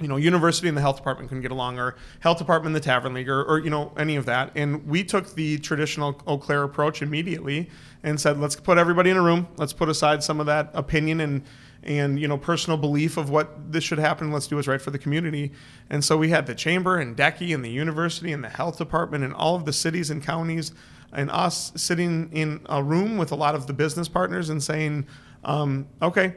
you 0.00 0.08
know, 0.08 0.16
university 0.16 0.66
and 0.66 0.76
the 0.76 0.80
health 0.80 0.96
department 0.96 1.28
couldn't 1.28 1.42
get 1.42 1.52
along, 1.52 1.78
or 1.78 1.94
health 2.20 2.38
department 2.38 2.74
and 2.74 2.76
the 2.76 2.84
tavern 2.84 3.14
league, 3.14 3.28
or, 3.28 3.44
or 3.44 3.60
you 3.60 3.70
know, 3.70 3.92
any 3.96 4.16
of 4.16 4.26
that. 4.26 4.50
And 4.56 4.84
we 4.88 5.04
took 5.04 5.34
the 5.34 5.58
traditional 5.58 6.20
Eau 6.26 6.38
Claire 6.38 6.64
approach 6.64 7.00
immediately 7.00 7.70
and 8.02 8.20
said, 8.20 8.40
let's 8.40 8.56
put 8.56 8.76
everybody 8.76 9.10
in 9.10 9.16
a 9.16 9.22
room. 9.22 9.46
Let's 9.56 9.72
put 9.72 9.88
aside 9.88 10.24
some 10.24 10.40
of 10.40 10.46
that 10.46 10.70
opinion 10.74 11.20
and 11.20 11.42
and 11.84 12.18
you 12.18 12.26
know 12.26 12.36
personal 12.36 12.76
belief 12.76 13.16
of 13.16 13.30
what 13.30 13.72
this 13.72 13.84
should 13.84 13.98
happen. 13.98 14.32
Let's 14.32 14.46
do 14.46 14.56
what's 14.56 14.68
right 14.68 14.80
for 14.80 14.90
the 14.90 14.98
community. 14.98 15.52
And 15.90 16.04
so 16.04 16.16
we 16.16 16.30
had 16.30 16.46
the 16.46 16.54
chamber 16.54 16.98
and 16.98 17.16
DECI 17.16 17.54
and 17.54 17.64
the 17.64 17.70
university 17.70 18.32
and 18.32 18.42
the 18.42 18.48
health 18.48 18.78
department 18.78 19.22
and 19.22 19.32
all 19.34 19.54
of 19.54 19.64
the 19.64 19.72
cities 19.72 20.10
and 20.10 20.22
counties 20.22 20.72
and 21.12 21.30
us 21.30 21.72
sitting 21.76 22.30
in 22.32 22.60
a 22.68 22.82
room 22.82 23.16
with 23.16 23.30
a 23.30 23.36
lot 23.36 23.54
of 23.54 23.66
the 23.66 23.72
business 23.72 24.08
partners 24.08 24.50
and 24.50 24.62
saying, 24.62 25.06
um, 25.44 25.86
okay, 26.02 26.34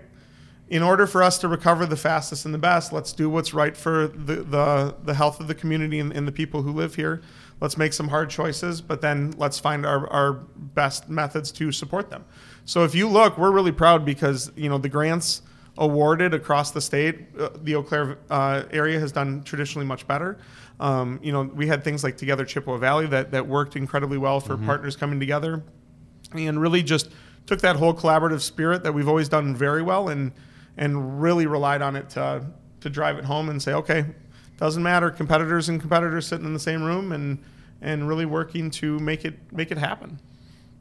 in 0.69 0.83
order 0.83 1.07
for 1.07 1.23
us 1.23 1.37
to 1.39 1.47
recover 1.47 1.85
the 1.85 1.95
fastest 1.95 2.45
and 2.45 2.53
the 2.53 2.59
best, 2.59 2.91
let's 2.91 3.13
do 3.13 3.29
what's 3.29 3.53
right 3.53 3.75
for 3.75 4.07
the, 4.07 4.43
the, 4.43 4.95
the 5.03 5.13
health 5.13 5.39
of 5.39 5.47
the 5.47 5.55
community 5.55 5.99
and, 5.99 6.11
and 6.11 6.27
the 6.27 6.31
people 6.31 6.61
who 6.61 6.71
live 6.71 6.95
here. 6.95 7.21
Let's 7.61 7.77
make 7.77 7.93
some 7.93 8.09
hard 8.09 8.29
choices, 8.29 8.81
but 8.81 9.01
then 9.01 9.33
let's 9.37 9.59
find 9.59 9.85
our, 9.85 10.07
our 10.09 10.33
best 10.33 11.09
methods 11.09 11.51
to 11.53 11.71
support 11.71 12.09
them. 12.09 12.25
So 12.67 12.83
if 12.83 12.93
you 12.93 13.07
look, 13.07 13.37
we're 13.37 13.51
really 13.51 13.71
proud 13.71 14.03
because 14.03 14.51
you 14.57 14.67
know 14.69 14.77
the 14.77 14.89
grants 14.89 15.41
awarded 15.77 16.33
across 16.33 16.71
the 16.71 16.81
state, 16.81 17.27
uh, 17.39 17.49
the 17.63 17.75
Eau 17.75 17.81
Claire 17.81 18.17
uh, 18.29 18.63
area 18.71 18.99
has 18.99 19.13
done 19.13 19.41
traditionally 19.43 19.85
much 19.85 20.05
better. 20.05 20.37
Um, 20.79 21.19
you 21.23 21.31
know, 21.31 21.43
we 21.43 21.67
had 21.67 21.83
things 21.83 22.03
like 22.03 22.17
Together 22.17 22.43
Chippewa 22.43 22.77
Valley 22.77 23.07
that, 23.07 23.31
that 23.31 23.47
worked 23.47 23.75
incredibly 23.75 24.17
well 24.17 24.39
for 24.39 24.57
partners 24.57 24.95
coming 24.95 25.19
together 25.19 25.63
and 26.33 26.59
really 26.59 26.83
just 26.83 27.09
took 27.45 27.61
that 27.61 27.77
whole 27.77 27.93
collaborative 27.93 28.41
spirit 28.41 28.83
that 28.83 28.93
we've 28.93 29.07
always 29.07 29.29
done 29.29 29.55
very 29.55 29.81
well 29.81 30.09
and 30.09 30.33
and 30.75 31.21
really 31.21 31.47
relied 31.47 31.81
on 31.81 31.95
it 31.95 32.09
to 32.09 32.45
to 32.81 32.89
drive 32.89 33.17
it 33.17 33.23
home 33.23 33.47
and 33.47 33.63
say, 33.63 33.73
okay, 33.73 34.05
doesn't 34.57 34.83
matter, 34.83 35.09
competitors 35.09 35.69
and 35.69 35.79
competitors 35.79 36.27
sitting 36.27 36.45
in 36.45 36.53
the 36.53 36.59
same 36.59 36.83
room 36.83 37.13
and 37.13 37.41
and 37.81 38.09
really 38.09 38.25
working 38.25 38.69
to 38.71 38.99
make 38.99 39.23
it 39.23 39.35
make 39.53 39.71
it 39.71 39.77
happen. 39.77 40.19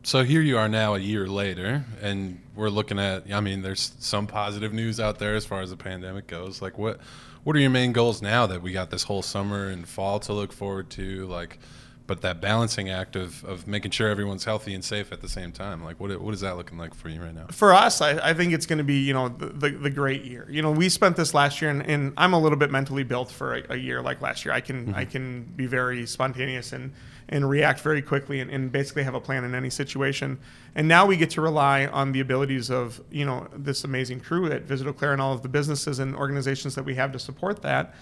So 0.07 0.23
here 0.23 0.40
you 0.40 0.57
are 0.57 0.69
now, 0.69 0.95
a 0.95 1.01
year 1.01 1.27
later, 1.27 1.85
and 2.01 2.40
we're 2.55 2.69
looking 2.69 3.01
at. 3.01 3.25
I 3.33 3.40
mean, 3.40 3.62
there's 3.62 3.92
some 3.99 4.29
positive 4.29 4.73
news 4.73 5.01
out 5.01 5.19
there 5.19 5.35
as 5.35 5.45
far 5.45 5.62
as 5.62 5.71
the 5.71 5.77
pandemic 5.77 6.29
goes. 6.29 6.62
Like, 6.62 6.79
what 6.79 7.01
what 7.42 7.57
are 7.57 7.59
your 7.59 7.71
main 7.71 7.92
goals 7.92 8.23
now 8.23 8.47
that 8.47 8.62
we 8.62 8.71
got 8.71 8.90
this 8.90 9.03
whole 9.03 9.23
summer 9.23 9.66
and 9.66 9.88
fall 9.88 10.21
to 10.21 10.33
look 10.33 10.53
forward 10.53 10.90
to? 10.90 11.27
Like, 11.27 11.59
but 12.07 12.21
that 12.21 12.40
balancing 12.40 12.88
act 12.88 13.16
of, 13.16 13.45
of 13.45 13.66
making 13.66 13.90
sure 13.90 14.09
everyone's 14.09 14.45
healthy 14.45 14.75
and 14.75 14.85
safe 14.85 15.12
at 15.12 15.21
the 15.21 15.29
same 15.29 15.53
time. 15.53 15.83
Like, 15.85 15.99
what 15.99 16.21
what 16.21 16.35
is 16.35 16.40
that 16.40 16.57
looking 16.57 16.79
like 16.79 16.95
for 16.95 17.09
you 17.09 17.21
right 17.21 17.35
now? 17.35 17.47
for 17.51 17.73
us, 17.73 18.01
I, 18.01 18.31
I 18.31 18.35
think 18.35 18.53
it's 18.53 18.66
going 18.66 18.79
to 18.79 18.85
be 18.85 19.01
you 19.01 19.12
know 19.12 19.29
the, 19.29 19.47
the, 19.47 19.71
the 19.71 19.90
great 19.90 20.25
year. 20.25 20.47
You 20.49 20.62
know, 20.62 20.71
we 20.71 20.88
spent 20.88 21.16
this 21.16 21.35
last 21.35 21.61
year, 21.61 21.71
and, 21.71 21.85
and 21.87 22.12
I'm 22.16 22.33
a 22.33 22.38
little 22.38 22.59
bit 22.59 22.71
mentally 22.71 23.05
built 23.05 23.31
for 23.31 23.57
a, 23.57 23.62
a 23.71 23.77
year 23.77 24.03
like 24.03 24.21
last 24.21 24.45
year. 24.45 24.55
I 24.55 24.61
can 24.61 24.95
I 24.95 25.03
mm-hmm. 25.03 25.11
can 25.11 25.42
be 25.57 25.66
very 25.66 26.07
spontaneous 26.07 26.73
and 26.73 26.92
and 27.29 27.49
react 27.49 27.81
very 27.81 28.03
quickly 28.03 28.40
and, 28.40 28.51
and 28.51 28.71
basically 28.71 29.03
have 29.03 29.14
a 29.14 29.21
plan 29.21 29.42
in 29.45 29.55
any 29.55 29.71
situation. 29.71 30.38
And 30.77 30.87
now 30.87 31.07
we 31.07 31.16
get 31.16 31.31
to 31.31 31.40
rely 31.40 31.87
on 31.87 32.12
the 32.12 32.21
abilities 32.21 32.71
of 32.71 33.01
you 33.11 33.25
know 33.25 33.49
this 33.55 33.85
amazing 33.85 34.21
crew 34.21 34.51
at 34.51 34.62
Visit 34.62 34.87
Eau 34.87 34.92
Claire 34.92 35.12
and 35.12 35.21
all 35.21 35.33
of 35.33 35.42
the 35.42 35.49
businesses 35.49 35.99
and 35.99 36.14
organizations 36.14 36.75
that 36.77 36.85
we 36.85 36.95
have 36.95 37.12
to 37.12 37.19
support 37.19 37.62
that. 37.62 37.95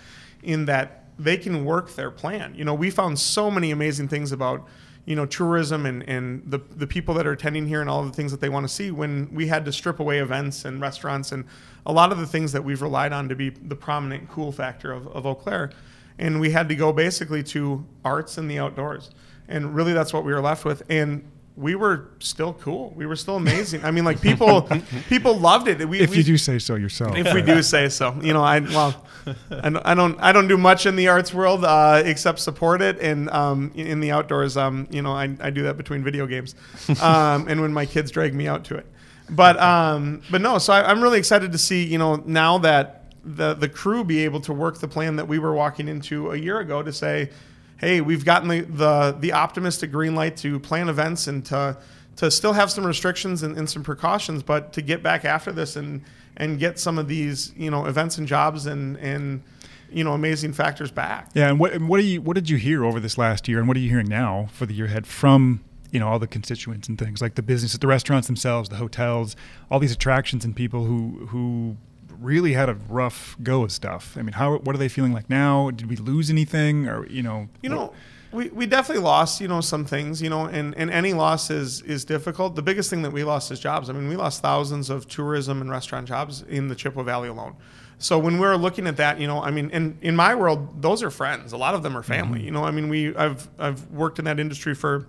In 0.42 0.66
that 0.66 1.03
they 1.18 1.36
can 1.36 1.64
work 1.64 1.94
their 1.94 2.10
plan. 2.10 2.54
You 2.54 2.64
know, 2.64 2.74
we 2.74 2.90
found 2.90 3.18
so 3.18 3.50
many 3.50 3.70
amazing 3.70 4.08
things 4.08 4.32
about 4.32 4.66
you 5.04 5.14
know 5.14 5.26
tourism 5.26 5.84
and, 5.86 6.02
and 6.08 6.42
the, 6.46 6.58
the 6.76 6.86
people 6.86 7.14
that 7.14 7.26
are 7.26 7.32
attending 7.32 7.66
here 7.66 7.80
and 7.80 7.90
all 7.90 8.02
the 8.02 8.12
things 8.12 8.30
that 8.30 8.40
they 8.40 8.48
want 8.48 8.66
to 8.66 8.72
see 8.72 8.90
when 8.90 9.28
we 9.32 9.46
had 9.48 9.64
to 9.66 9.72
strip 9.72 10.00
away 10.00 10.18
events 10.18 10.64
and 10.64 10.80
restaurants 10.80 11.30
and 11.30 11.44
a 11.86 11.92
lot 11.92 12.10
of 12.10 12.18
the 12.18 12.26
things 12.26 12.52
that 12.52 12.64
we've 12.64 12.80
relied 12.80 13.12
on 13.12 13.28
to 13.28 13.34
be 13.34 13.50
the 13.50 13.76
prominent 13.76 14.28
cool 14.30 14.50
factor 14.50 14.92
of, 14.92 15.06
of 15.08 15.26
Eau 15.26 15.34
Claire. 15.34 15.70
And 16.18 16.40
we 16.40 16.50
had 16.50 16.68
to 16.68 16.74
go 16.74 16.92
basically 16.92 17.42
to 17.44 17.84
arts 18.04 18.38
and 18.38 18.50
the 18.50 18.58
outdoors. 18.58 19.10
And 19.48 19.74
really 19.74 19.92
that's 19.92 20.12
what 20.12 20.24
we 20.24 20.32
were 20.32 20.40
left 20.40 20.64
with. 20.64 20.82
And 20.88 21.28
we 21.56 21.76
were 21.76 22.10
still 22.18 22.52
cool. 22.52 22.92
We 22.96 23.06
were 23.06 23.14
still 23.14 23.36
amazing. 23.36 23.84
I 23.84 23.92
mean, 23.92 24.04
like 24.04 24.20
people, 24.20 24.62
people 25.08 25.38
loved 25.38 25.68
it. 25.68 25.88
We, 25.88 26.00
If 26.00 26.10
we, 26.10 26.16
you 26.18 26.24
do 26.24 26.36
say 26.36 26.58
so 26.58 26.74
yourself. 26.74 27.16
if 27.16 27.32
we 27.32 27.42
do 27.42 27.62
say 27.62 27.88
so. 27.88 28.16
You 28.20 28.32
know, 28.32 28.42
I 28.42 28.58
well, 28.60 29.06
I 29.50 29.70
don't, 29.70 29.86
I 29.86 29.94
don't, 29.94 30.20
I 30.20 30.32
don't 30.32 30.48
do 30.48 30.56
much 30.56 30.86
in 30.86 30.96
the 30.96 31.08
arts 31.08 31.32
world 31.32 31.64
uh, 31.64 32.02
except 32.04 32.40
support 32.40 32.82
it, 32.82 32.98
and 32.98 33.30
um, 33.30 33.70
in 33.74 33.86
in 33.86 34.00
the 34.00 34.10
outdoors, 34.10 34.56
um, 34.56 34.88
you 34.90 35.00
know, 35.00 35.12
I, 35.12 35.36
I 35.40 35.50
do 35.50 35.62
that 35.62 35.76
between 35.76 36.02
video 36.02 36.26
games, 36.26 36.56
um, 37.00 37.46
and 37.48 37.60
when 37.60 37.72
my 37.72 37.86
kids 37.86 38.10
drag 38.10 38.34
me 38.34 38.48
out 38.48 38.64
to 38.64 38.76
it. 38.76 38.86
But 39.30 39.60
um, 39.60 40.22
but 40.30 40.40
no, 40.40 40.58
so 40.58 40.72
I, 40.72 40.90
I'm 40.90 41.00
really 41.02 41.18
excited 41.18 41.52
to 41.52 41.58
see, 41.58 41.84
you 41.84 41.98
know, 41.98 42.16
now 42.26 42.58
that 42.58 43.12
the 43.24 43.54
the 43.54 43.68
crew 43.68 44.02
be 44.02 44.24
able 44.24 44.40
to 44.40 44.52
work 44.52 44.80
the 44.80 44.88
plan 44.88 45.16
that 45.16 45.28
we 45.28 45.38
were 45.38 45.54
walking 45.54 45.86
into 45.86 46.32
a 46.32 46.36
year 46.36 46.58
ago 46.58 46.82
to 46.82 46.92
say, 46.92 47.30
hey, 47.78 48.00
we've 48.00 48.24
gotten 48.24 48.48
the 48.48 48.60
the, 48.62 49.16
the 49.18 49.32
optimistic 49.32 49.92
green 49.92 50.14
light 50.14 50.36
to 50.38 50.58
plan 50.58 50.88
events 50.88 51.26
and 51.26 51.44
to 51.46 51.76
to 52.16 52.30
still 52.30 52.52
have 52.52 52.70
some 52.70 52.86
restrictions 52.86 53.42
and, 53.42 53.56
and 53.58 53.68
some 53.68 53.82
precautions, 53.82 54.42
but 54.42 54.72
to 54.72 54.82
get 54.82 55.02
back 55.02 55.24
after 55.24 55.52
this 55.52 55.76
and 55.76 56.02
and 56.36 56.58
get 56.58 56.78
some 56.78 56.98
of 56.98 57.08
these 57.08 57.52
you 57.56 57.70
know 57.70 57.86
events 57.86 58.18
and 58.18 58.26
jobs 58.26 58.66
and 58.66 58.96
and 58.98 59.42
you 59.90 60.04
know 60.04 60.12
amazing 60.12 60.52
factors 60.52 60.90
back. 60.90 61.30
Yeah, 61.34 61.48
and 61.48 61.58
what 61.58 61.72
and 61.72 61.88
what 61.88 62.00
do 62.00 62.04
you 62.04 62.20
what 62.20 62.34
did 62.34 62.50
you 62.50 62.56
hear 62.56 62.84
over 62.84 63.00
this 63.00 63.18
last 63.18 63.48
year, 63.48 63.58
and 63.58 63.68
what 63.68 63.76
are 63.76 63.80
you 63.80 63.90
hearing 63.90 64.08
now 64.08 64.48
for 64.52 64.66
the 64.66 64.74
year 64.74 64.86
ahead 64.86 65.06
from 65.06 65.64
you 65.90 66.00
know 66.00 66.08
all 66.08 66.18
the 66.18 66.26
constituents 66.26 66.88
and 66.88 66.98
things 66.98 67.22
like 67.22 67.36
the 67.36 67.42
business, 67.42 67.76
the 67.76 67.86
restaurants 67.86 68.26
themselves, 68.26 68.68
the 68.68 68.76
hotels, 68.76 69.36
all 69.70 69.78
these 69.78 69.92
attractions 69.92 70.44
and 70.44 70.56
people 70.56 70.84
who 70.84 71.26
who 71.26 71.76
really 72.24 72.54
had 72.54 72.68
a 72.68 72.74
rough 72.88 73.36
go 73.42 73.64
of 73.64 73.72
stuff. 73.72 74.16
I 74.18 74.22
mean, 74.22 74.32
how 74.32 74.56
what 74.58 74.74
are 74.74 74.78
they 74.78 74.88
feeling 74.88 75.12
like 75.12 75.28
now? 75.28 75.70
Did 75.70 75.88
we 75.88 75.96
lose 75.96 76.30
anything, 76.30 76.88
or 76.88 77.06
you 77.08 77.22
know? 77.22 77.48
You 77.62 77.70
know, 77.70 77.92
we, 78.34 78.48
we 78.48 78.66
definitely 78.66 79.04
lost, 79.04 79.40
you 79.40 79.48
know, 79.48 79.60
some 79.60 79.84
things, 79.84 80.20
you 80.20 80.28
know, 80.28 80.46
and, 80.46 80.76
and 80.76 80.90
any 80.90 81.12
loss 81.12 81.50
is, 81.50 81.82
is 81.82 82.04
difficult. 82.04 82.56
The 82.56 82.62
biggest 82.62 82.90
thing 82.90 83.02
that 83.02 83.12
we 83.12 83.22
lost 83.22 83.50
is 83.52 83.60
jobs. 83.60 83.88
I 83.88 83.92
mean, 83.92 84.08
we 84.08 84.16
lost 84.16 84.42
thousands 84.42 84.90
of 84.90 85.06
tourism 85.06 85.60
and 85.60 85.70
restaurant 85.70 86.08
jobs 86.08 86.42
in 86.42 86.68
the 86.68 86.74
Chippewa 86.74 87.04
Valley 87.04 87.28
alone. 87.28 87.54
So 87.98 88.18
when 88.18 88.40
we're 88.40 88.56
looking 88.56 88.88
at 88.88 88.96
that, 88.96 89.20
you 89.20 89.28
know, 89.28 89.40
I 89.40 89.50
mean, 89.50 89.70
and 89.72 89.96
in 90.02 90.16
my 90.16 90.34
world, 90.34 90.82
those 90.82 91.02
are 91.02 91.10
friends. 91.10 91.52
A 91.52 91.56
lot 91.56 91.74
of 91.74 91.82
them 91.84 91.96
are 91.96 92.02
family. 92.02 92.40
Mm-hmm. 92.40 92.46
You 92.46 92.50
know, 92.50 92.64
I 92.64 92.72
mean, 92.72 92.88
we 92.88 93.14
I've 93.14 93.48
I've 93.58 93.88
worked 93.90 94.18
in 94.18 94.24
that 94.24 94.40
industry 94.40 94.74
for 94.74 95.06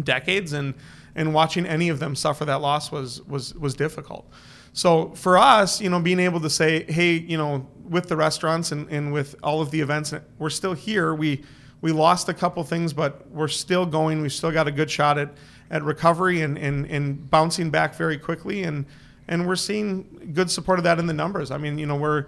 decades, 0.00 0.52
and 0.52 0.74
and 1.14 1.32
watching 1.32 1.66
any 1.66 1.88
of 1.88 1.98
them 1.98 2.14
suffer 2.14 2.44
that 2.44 2.60
loss 2.60 2.92
was 2.92 3.22
was 3.22 3.54
was 3.54 3.74
difficult. 3.74 4.30
So 4.72 5.10
for 5.10 5.36
us, 5.36 5.80
you 5.80 5.90
know, 5.90 6.00
being 6.00 6.20
able 6.20 6.40
to 6.40 6.50
say, 6.50 6.84
hey, 6.84 7.14
you 7.14 7.36
know, 7.36 7.66
with 7.88 8.08
the 8.08 8.16
restaurants 8.16 8.72
and, 8.72 8.88
and 8.88 9.12
with 9.12 9.34
all 9.42 9.60
of 9.60 9.70
the 9.70 9.80
events, 9.80 10.14
we're 10.38 10.50
still 10.50 10.74
here. 10.74 11.14
We 11.14 11.42
we 11.80 11.92
lost 11.92 12.28
a 12.28 12.34
couple 12.34 12.62
things, 12.64 12.92
but 12.92 13.28
we're 13.30 13.48
still 13.48 13.86
going. 13.86 14.20
We've 14.20 14.32
still 14.32 14.52
got 14.52 14.68
a 14.68 14.70
good 14.70 14.90
shot 14.90 15.18
at, 15.18 15.32
at 15.70 15.82
recovery 15.82 16.42
and, 16.42 16.58
and, 16.58 16.86
and 16.86 17.30
bouncing 17.30 17.70
back 17.70 17.94
very 17.94 18.18
quickly. 18.18 18.64
And, 18.64 18.84
and 19.28 19.46
we're 19.46 19.56
seeing 19.56 20.30
good 20.34 20.50
support 20.50 20.78
of 20.78 20.84
that 20.84 20.98
in 20.98 21.06
the 21.06 21.14
numbers. 21.14 21.50
I 21.50 21.56
mean, 21.56 21.78
you 21.78 21.86
know, 21.86 21.96
we're, 21.96 22.26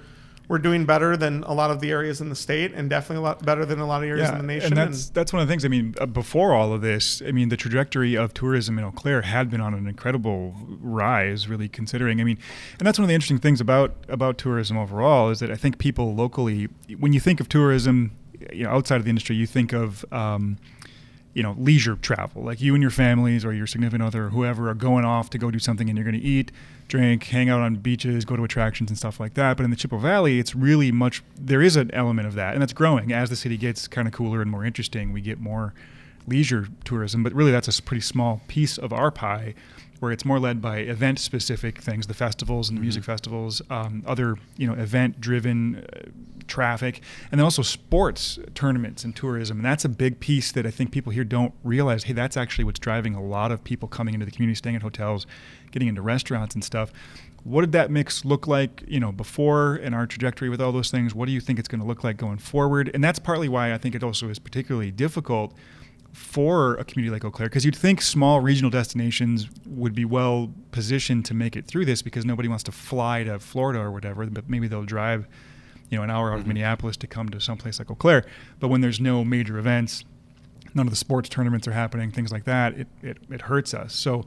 we're 0.53 0.59
doing 0.59 0.85
better 0.85 1.17
than 1.17 1.43
a 1.45 1.55
lot 1.55 1.71
of 1.71 1.81
the 1.81 1.91
areas 1.91 2.21
in 2.21 2.29
the 2.29 2.37
state 2.37 2.75
and 2.75 2.91
definitely 2.91 3.17
a 3.17 3.23
lot 3.23 3.43
better 3.43 3.65
than 3.65 3.79
a 3.79 3.87
lot 3.87 4.03
of 4.03 4.09
areas 4.11 4.29
in 4.29 4.37
the 4.37 4.43
nation. 4.43 4.67
And 4.67 4.77
that's 4.77 5.09
that's 5.09 5.33
one 5.33 5.41
of 5.41 5.49
the 5.49 5.51
things. 5.51 5.65
I 5.65 5.69
mean, 5.69 5.95
uh, 5.99 6.05
before 6.05 6.53
all 6.53 6.75
of 6.75 6.83
this, 6.83 7.23
I 7.27 7.33
mean, 7.33 7.49
the 7.49 7.57
trajectory 7.57 8.19
of 8.19 8.35
tourism 8.35 8.79
in 8.79 8.85
Eau 8.85 8.91
Claire 8.91 9.23
had 9.23 9.49
been 9.49 9.63
on 9.63 9.73
an 9.73 9.87
incredible 9.87 10.55
rise. 10.79 11.49
Really 11.49 11.71
considering, 11.71 12.21
I 12.21 12.25
mean, 12.25 12.37
and 12.79 12.87
that's 12.87 12.99
one 12.99 13.05
of 13.05 13.09
the 13.09 13.15
interesting 13.15 13.39
things 13.39 13.63
about 13.63 13.95
about 14.11 14.37
tourism 14.37 14.77
overall 14.77 15.31
is 15.31 15.41
that 15.41 15.51
I 15.51 15.57
think 15.57 15.79
people 15.79 16.15
locally, 16.15 16.69
when 16.99 17.15
you 17.15 17.21
think 17.21 17.41
of 17.41 17.49
tourism, 17.49 18.15
you 18.53 18.65
know, 18.65 18.73
outside 18.73 18.97
of 18.97 19.05
the 19.05 19.11
industry, 19.11 19.37
you 19.37 19.47
think 19.47 19.73
of 19.73 20.05
um, 20.13 20.59
you 21.35 21.43
know, 21.43 21.55
leisure 21.59 21.97
travel, 21.97 22.43
like 22.43 22.61
you 22.61 22.75
and 22.75 22.83
your 22.83 22.91
families 22.91 23.45
or 23.45 23.53
your 23.55 23.67
significant 23.67 24.03
other 24.03 24.27
or 24.27 24.29
whoever 24.31 24.69
are 24.69 24.75
going 24.75 25.05
off 25.05 25.31
to 25.31 25.39
go 25.39 25.51
do 25.51 25.59
something 25.59 25.89
and 25.89 25.97
you're 25.97 26.05
going 26.05 26.21
to 26.21 26.27
eat, 26.27 26.53
drink, 26.89 27.25
hang 27.25 27.49
out 27.49 27.61
on 27.61 27.77
beaches, 27.77 28.25
go 28.25 28.37
to 28.37 28.45
attractions 28.45 28.91
and 28.91 28.99
stuff 28.99 29.19
like 29.19 29.35
that. 29.35 29.57
But 29.57 29.65
in 29.65 29.71
the 29.71 29.77
Chippewa 29.77 30.01
Valley, 30.01 30.39
it's 30.39 30.55
really 30.55 30.93
much, 30.93 31.23
there 31.39 31.63
is 31.63 31.77
an 31.77 31.91
element 31.93 32.29
of 32.29 32.35
that. 32.35 32.53
And 32.53 32.61
that's 32.61 32.75
growing. 32.75 33.13
As 33.13 33.31
the 33.31 33.37
city 33.37 33.57
gets 33.57 33.89
kind 33.89 34.07
of 34.07 34.13
cooler 34.13 34.43
and 34.43 34.51
more 34.51 34.65
interesting, 34.65 35.13
we 35.13 35.23
get 35.23 35.41
more 35.41 35.73
leisure 36.27 36.69
tourism. 36.85 37.23
But 37.23 37.33
really, 37.33 37.51
that's 37.51 37.79
a 37.79 37.83
pretty 37.83 38.03
small 38.03 38.43
piece 38.47 38.77
of 38.77 38.93
our 38.93 39.11
pie 39.11 39.55
where 40.01 40.11
it's 40.11 40.25
more 40.25 40.41
led 40.41 40.61
by 40.61 40.79
event 40.79 41.21
specific 41.21 41.79
things, 41.79 42.09
the 42.09 42.15
festivals 42.15 42.69
and 42.69 42.77
the 42.77 42.83
music 42.83 43.05
festivals, 43.05 43.63
um, 43.71 44.03
other, 44.05 44.37
you 44.57 44.67
know, 44.67 44.75
event 44.75 45.21
driven 45.21 45.77
uh, 45.77 46.11
traffic, 46.47 47.03
and 47.31 47.39
then 47.39 47.45
also 47.45 47.63
sports 47.63 48.39
tournaments 48.55 49.05
and 49.05 49.15
tourism. 49.15 49.59
And 49.59 49.65
that's 49.65 49.85
a 49.85 49.89
big 49.89 50.21
piece 50.21 50.53
that 50.53 50.67
I 50.67 50.71
think 50.71 50.93
people 50.93 51.13
here 51.13 51.25
don't 51.25 51.55
realize. 51.63 52.05
Hey, 52.05 52.13
that's 52.13 52.37
actually 52.37 52.65
what's 52.65 52.81
driving 52.81 53.15
a 53.15 53.23
lot 53.23 53.53
of 53.53 53.65
people 53.65 53.89
coming 53.89 54.15
into 54.15 54.27
the 54.27 54.33
community, 54.33 54.57
staying 54.57 54.77
at 54.77 54.83
hotels, 54.83 55.27
getting 55.71 55.89
into 55.89 56.03
restaurants 56.03 56.55
and 56.55 56.65
stuff. 56.65 56.93
What 57.45 57.63
did 57.63 57.73
that 57.73 57.91
mix 57.91 58.25
look 58.25 58.47
like, 58.47 58.85
you 58.87 59.01
know, 59.01 59.11
before 59.11 59.75
and 59.75 59.95
our 59.95 60.07
trajectory 60.07 60.49
with 60.49 60.61
all 60.61 60.71
those 60.71 60.93
things? 60.93 61.15
What 61.15 61.27
do 61.27 61.33
you 61.33 61.41
think 61.41 61.59
it's 61.59 61.69
going 61.69 61.81
to 61.81 61.87
look 61.87 62.05
like 62.05 62.17
going 62.17 62.39
forward? 62.39 62.91
And 62.95 63.03
that's 63.03 63.19
partly 63.19 63.49
why 63.49 63.75
I 63.75 63.79
think 63.79 63.97
it 63.97 64.05
also 64.05 64.29
is 64.29 64.39
particularly 64.39 64.93
difficult 64.93 65.53
for 66.13 66.75
a 66.75 66.85
community 66.85 67.11
like 67.11 67.25
Eau 67.25 67.31
Claire, 67.31 67.49
because 67.49 67.65
you'd 67.65 67.75
think 67.75 68.03
small 68.03 68.41
regional 68.41 68.71
destinations 68.71 69.49
would 69.67 69.95
be 69.95 70.05
well 70.05 70.53
positioned 70.71 71.25
to 71.25 71.33
make 71.35 71.57
it 71.57 71.67
through 71.67 71.87
this 71.87 72.03
because 72.03 72.25
nobody 72.27 72.49
wants 72.49 72.63
to 72.65 72.71
fly 72.71 73.25
to 73.25 73.39
Florida 73.39 73.81
or 73.81 73.91
whatever, 73.91 74.27
but 74.27 74.49
maybe 74.49 74.69
they'll 74.69 74.85
drive, 74.85 75.27
you 75.93 75.99
know, 75.99 76.05
an 76.05 76.11
hour 76.11 76.33
out 76.33 76.41
of 76.41 76.47
Minneapolis 76.47 76.97
to 76.97 77.07
come 77.07 77.29
to 77.29 77.39
someplace 77.39 77.79
like 77.79 77.91
Eau 77.91 77.95
Claire. 77.95 78.25
But 78.59 78.69
when 78.69 78.81
there's 78.81 78.99
no 78.99 79.25
major 79.25 79.59
events, 79.59 80.05
none 80.75 80.87
of 80.87 80.91
the 80.91 80.97
sports 80.97 81.29
tournaments 81.29 81.69
are 81.69 81.73
happening, 81.73 82.11
things 82.11 82.33
like 82.33 82.45
that, 82.45 82.73
it, 82.79 82.89
it, 83.03 83.19
it 83.31 83.43
hurts 83.43 83.75
us. 83.75 83.95
So 83.95 84.25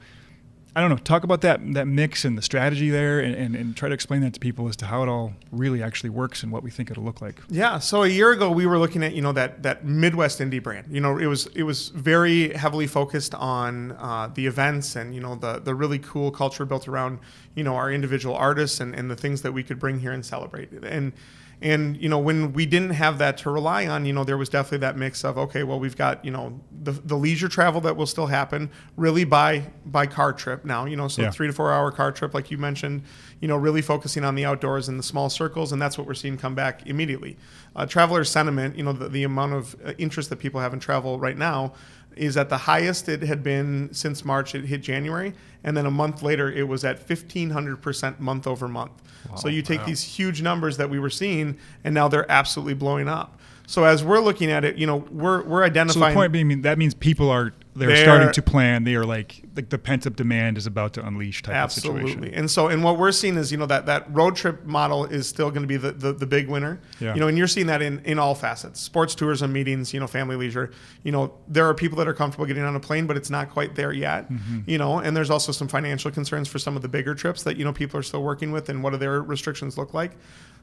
I 0.78 0.82
don't 0.82 0.89
know. 0.89 0.97
Talk 0.97 1.23
about 1.23 1.39
that 1.41 1.62
that 1.73 1.88
mix 1.88 2.25
and 2.25 2.38
the 2.38 2.41
strategy 2.41 2.89
there, 2.89 3.21
and, 3.21 3.34
and, 3.34 3.56
and 3.56 3.78
try 3.78 3.88
to 3.88 3.95
explain 3.95 4.19
that 4.21 4.34
to 4.34 4.41
people 4.41 4.67
as 4.67 4.75
to 4.75 4.86
how 4.86 5.04
it 5.04 5.10
all 5.10 5.32
really 5.49 5.82
actually 5.82 6.10
works 6.10 6.43
and 6.43 6.51
what 6.51 6.63
we 6.63 6.69
think 6.69 6.91
it'll 6.91 7.06
look 7.06 7.21
like. 7.21 7.41
Yeah. 7.49 7.80
So 7.80 8.04
a 8.04 8.10
year 8.10 8.32
ago, 8.34 8.51
we 8.51 8.65
were 8.65 8.78
looking 8.78 9.01
at 9.01 9.13
you 9.13 9.21
know 9.21 9.32
that 9.32 9.63
that 9.63 9.86
Midwest 9.86 10.39
indie 10.39 10.62
brand. 10.62 10.88
You 10.91 10.99
know, 10.99 11.17
it 11.17 11.28
was 11.28 11.47
it 11.56 11.63
was 11.63 11.89
very 11.89 12.51
heavily 12.54 12.88
focused 12.88 13.34
on 13.34 13.93
uh, 13.93 14.30
the 14.36 14.47
events 14.47 14.97
and 14.97 15.15
you 15.15 15.21
know 15.21 15.36
the 15.36 15.60
the 15.60 15.73
really 15.73 15.99
cool 15.99 16.30
culture 16.30 16.65
built 16.65 16.89
around 16.89 17.19
you 17.56 17.63
know 17.63 17.75
our 17.75 17.89
individual 17.89 18.36
artists 18.36 18.82
and, 18.82 18.93
and 18.93 19.10
the 19.10 19.15
things 19.15 19.43
that 19.43 19.54
we 19.54 19.63
could 19.63 19.80
bring 19.80 20.01
here 20.01 20.12
and 20.12 20.25
celebrate. 20.25 20.73
And 20.73 21.13
and 21.62 21.96
you 21.98 22.10
know 22.10 22.20
when 22.20 22.52
we 22.54 22.65
didn't 22.65 22.89
have 22.91 23.18
that 23.18 23.38
to 23.38 23.50
rely 23.50 23.88
on 23.88 24.06
you 24.06 24.13
know 24.13 24.24
there 24.24 24.38
was 24.38 24.50
definitely 24.50 24.80
that 24.80 24.98
mix 24.98 25.24
of 25.24 25.38
okay 25.38 25.63
well 25.63 25.80
we've 25.80 25.96
got 25.98 26.24
you 26.26 26.32
know 26.32 26.60
the, 26.84 26.91
the 26.91 27.15
leisure 27.15 27.48
travel 27.48 27.80
that 27.82 27.96
will 27.96 28.06
still 28.06 28.28
happen 28.28 28.70
really 28.98 29.24
by 29.24 29.63
by 29.86 30.06
car 30.06 30.34
trip 30.34 30.65
now 30.65 30.86
you 30.86 30.96
know 30.96 31.08
so 31.08 31.22
Yeah. 31.22 31.32
three 31.32 31.48
to 31.48 31.54
four 31.54 31.72
hour 31.72 31.91
car 31.91 32.12
trip 32.12 32.34
like 32.34 32.52
you 32.52 32.58
mentioned 32.58 33.04
you 33.39 33.48
know 33.48 33.56
really 33.58 33.82
focusing 33.82 34.24
on 34.26 34.36
the 34.36 34.46
outdoors 34.46 34.89
and 34.89 35.00
the 35.00 35.04
small 35.04 35.30
circles 35.30 35.72
and 35.72 35.82
that's 35.82 35.98
what 35.98 36.06
we're 36.06 36.13
seeing 36.13 36.38
come 36.38 36.56
back 36.56 36.86
immediately 36.88 37.38
uh, 37.76 37.86
traveler 37.86 38.24
sentiment 38.24 38.76
you 38.78 38.84
know 38.84 38.94
the, 38.94 39.08
the 39.10 39.24
amount 39.24 39.54
of 39.54 39.76
uh, 39.86 39.94
interest 39.98 40.30
that 40.30 40.38
people 40.38 40.60
have 40.60 40.74
in 40.74 40.80
travel 40.80 41.20
right 41.20 41.38
now 41.38 41.74
is 42.15 42.38
at 42.38 42.49
the 42.49 42.58
highest 42.58 43.10
it 43.10 43.21
had 43.23 43.43
been 43.43 43.89
since 43.93 44.23
March. 44.25 44.56
It 44.56 44.65
hit 44.65 44.82
January, 44.82 45.34
and 45.63 45.75
then 45.75 45.86
a 45.86 45.91
month 45.91 46.21
later, 46.21 46.51
it 46.51 46.67
was 46.67 46.84
at 46.84 47.08
1,500% 47.08 48.19
month 48.19 48.47
over 48.47 48.67
month. 48.67 48.91
so 49.38 49.47
you 49.47 49.62
take 49.62 49.84
these 49.86 50.04
huge 50.04 50.41
numbers 50.41 50.78
that 50.78 50.89
we 50.89 50.99
were 50.99 51.10
seeing, 51.10 51.58
and 51.84 51.93
now 51.93 52.08
they're 52.08 52.30
absolutely 52.32 52.75
blowing 52.75 53.08
up. 53.08 53.39
So 53.67 53.84
as 53.84 54.04
we're 54.04 54.19
looking 54.19 54.51
at 54.51 54.63
it, 54.63 54.78
you 54.78 54.86
know, 54.86 54.97
we're 55.12 55.43
we're 55.43 55.63
identifying. 55.63 56.04
So 56.04 56.10
the 56.10 56.15
point 56.15 56.32
being, 56.32 56.62
that 56.62 56.78
means 56.78 56.93
people 56.93 57.30
are 57.30 57.54
they're, 57.76 57.90
They're- 57.90 58.04
starting 58.04 58.32
to 58.32 58.42
plan. 58.42 58.86
They 58.86 58.96
are 58.96 59.06
like 59.06 59.44
like 59.56 59.70
the 59.70 59.78
pent 59.78 60.08
up 60.08 60.16
demand 60.16 60.58
is 60.58 60.66
about 60.66 60.94
to 60.94 61.06
unleash 61.06 61.42
type 61.42 61.52
of 61.52 61.58
Absolutely. 61.58 62.12
situation. 62.12 62.34
And 62.34 62.50
so, 62.50 62.68
and 62.68 62.84
what 62.84 62.98
we're 62.98 63.12
seeing 63.12 63.38
is, 63.38 63.52
you 63.52 63.58
know, 63.58 63.66
that, 63.66 63.86
that 63.86 64.14
road 64.14 64.36
trip 64.36 64.66
model 64.66 65.06
is 65.06 65.28
still 65.28 65.50
going 65.50 65.62
to 65.62 65.68
be 65.68 65.78
the, 65.78 65.92
the, 65.92 66.14
the 66.14 66.26
big 66.26 66.48
winner. 66.48 66.80
Yeah. 67.00 67.14
You 67.14 67.20
know, 67.20 67.28
and 67.28 67.38
you're 67.38 67.48
seeing 67.48 67.68
that 67.68 67.82
in, 67.82 68.00
in 68.06 68.20
all 68.20 68.36
facets 68.36 68.80
sports, 68.80 69.16
tourism, 69.16 69.52
meetings, 69.54 69.94
you 69.94 70.00
know, 70.00 70.08
family 70.08 70.36
leisure. 70.36 70.72
You 71.04 71.12
know, 71.12 71.34
there 71.48 71.68
are 71.68 71.74
people 71.74 71.98
that 71.98 72.08
are 72.08 72.14
comfortable 72.14 72.46
getting 72.46 72.64
on 72.64 72.76
a 72.76 72.80
plane, 72.80 73.08
but 73.08 73.18
it's 73.18 73.30
not 73.30 73.50
quite 73.50 73.76
there 73.76 73.94
yet. 73.94 74.30
Mm-hmm. 74.30 74.60
You 74.66 74.78
know, 74.78 75.00
and 75.00 75.16
there's 75.16 75.30
also 75.30 75.52
some 75.52 75.68
financial 75.68 76.12
concerns 76.12 76.48
for 76.48 76.60
some 76.60 76.76
of 76.76 76.82
the 76.82 76.90
bigger 76.90 77.16
trips 77.16 77.44
that, 77.44 77.58
you 77.58 77.66
know, 77.66 77.74
people 77.74 78.00
are 78.00 78.04
still 78.04 78.24
working 78.24 78.52
with 78.52 78.70
and 78.70 78.84
what 78.84 78.92
do 78.92 78.98
their 78.98 79.22
restrictions 79.22 79.78
look 79.78 79.94
like. 79.94 80.12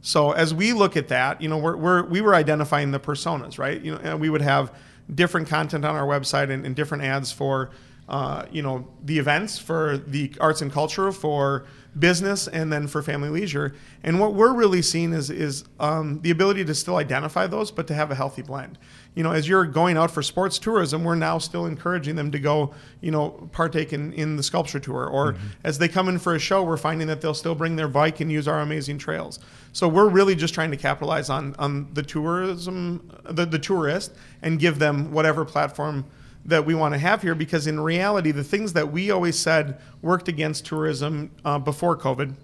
So 0.00 0.32
as 0.32 0.52
we 0.52 0.72
look 0.72 0.96
at 0.96 1.08
that, 1.08 1.40
you 1.40 1.48
know, 1.48 1.58
we're, 1.58 1.76
we're, 1.76 2.02
we 2.04 2.20
were 2.20 2.34
identifying 2.34 2.90
the 2.90 3.00
personas, 3.00 3.58
right? 3.58 3.80
You 3.80 3.92
know, 3.92 4.00
and 4.02 4.20
we 4.20 4.30
would 4.30 4.42
have 4.42 4.72
different 5.14 5.48
content 5.48 5.84
on 5.84 5.94
our 5.94 6.06
website 6.06 6.50
and, 6.50 6.66
and 6.66 6.74
different 6.76 7.04
ads 7.04 7.32
for, 7.32 7.70
uh, 8.08 8.44
you 8.50 8.62
know, 8.62 8.86
the 9.04 9.18
events, 9.18 9.58
for 9.58 9.98
the 9.98 10.32
arts 10.40 10.62
and 10.62 10.72
culture, 10.72 11.12
for 11.12 11.64
business, 11.98 12.48
and 12.48 12.72
then 12.72 12.86
for 12.86 13.02
family 13.02 13.28
leisure. 13.28 13.74
And 14.02 14.18
what 14.18 14.34
we're 14.34 14.54
really 14.54 14.82
seeing 14.82 15.12
is 15.12 15.28
is 15.28 15.64
um, 15.78 16.20
the 16.22 16.30
ability 16.30 16.64
to 16.64 16.74
still 16.74 16.96
identify 16.96 17.46
those, 17.46 17.70
but 17.70 17.86
to 17.88 17.94
have 17.94 18.10
a 18.10 18.14
healthy 18.14 18.42
blend. 18.42 18.78
You 19.14 19.22
know, 19.22 19.32
as 19.32 19.46
you're 19.46 19.66
going 19.66 19.98
out 19.98 20.10
for 20.10 20.22
sports 20.22 20.58
tourism, 20.58 21.04
we're 21.04 21.16
now 21.16 21.36
still 21.36 21.66
encouraging 21.66 22.16
them 22.16 22.30
to 22.30 22.38
go, 22.38 22.72
you 23.02 23.10
know, 23.10 23.30
partake 23.52 23.92
in, 23.92 24.14
in 24.14 24.36
the 24.36 24.42
sculpture 24.42 24.80
tour. 24.80 25.06
Or 25.06 25.36
as 25.64 25.76
they 25.76 25.88
come 25.88 26.08
in 26.08 26.18
for 26.18 26.34
a 26.34 26.38
show, 26.38 26.62
we're 26.62 26.78
finding 26.78 27.08
that 27.08 27.20
they'll 27.20 27.34
still 27.34 27.54
bring 27.54 27.76
their 27.76 27.88
bike 27.88 28.20
and 28.20 28.32
use 28.32 28.48
our 28.48 28.60
amazing 28.60 28.96
trails. 28.96 29.38
So 29.72 29.88
we're 29.88 30.08
really 30.08 30.34
just 30.34 30.54
trying 30.54 30.70
to 30.70 30.76
capitalize 30.76 31.30
on 31.30 31.54
on 31.58 31.92
the 31.94 32.02
tourism, 32.02 33.10
the, 33.24 33.46
the 33.46 33.58
tourist, 33.58 34.12
and 34.42 34.58
give 34.58 34.78
them 34.78 35.12
whatever 35.12 35.44
platform 35.44 36.04
that 36.44 36.64
we 36.64 36.74
want 36.74 36.94
to 36.94 36.98
have 36.98 37.22
here 37.22 37.34
because 37.34 37.66
in 37.66 37.78
reality 37.80 38.32
the 38.32 38.44
things 38.44 38.72
that 38.72 38.90
we 38.90 39.10
always 39.10 39.38
said 39.38 39.80
worked 40.00 40.28
against 40.28 40.66
tourism 40.66 41.30
uh, 41.44 41.58
before 41.58 41.96
covid 41.96 42.34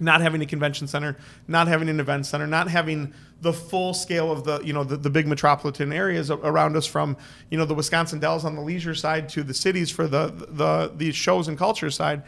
not 0.00 0.20
having 0.20 0.40
a 0.40 0.46
convention 0.46 0.86
center 0.86 1.16
not 1.46 1.68
having 1.68 1.88
an 1.88 2.00
event 2.00 2.24
center 2.24 2.46
not 2.46 2.68
having 2.68 3.12
the 3.42 3.52
full 3.52 3.92
scale 3.92 4.32
of 4.32 4.44
the 4.44 4.60
you 4.64 4.72
know 4.72 4.82
the, 4.82 4.96
the 4.96 5.10
big 5.10 5.26
metropolitan 5.26 5.92
areas 5.92 6.30
around 6.30 6.76
us 6.76 6.86
from 6.86 7.16
you 7.50 7.58
know 7.58 7.66
the 7.66 7.74
wisconsin 7.74 8.18
dells 8.18 8.44
on 8.44 8.54
the 8.54 8.62
leisure 8.62 8.94
side 8.94 9.28
to 9.28 9.42
the 9.42 9.54
cities 9.54 9.90
for 9.90 10.06
the 10.08 10.32
the 10.48 10.90
the 10.96 11.12
shows 11.12 11.46
and 11.46 11.58
culture 11.58 11.90
side 11.90 12.22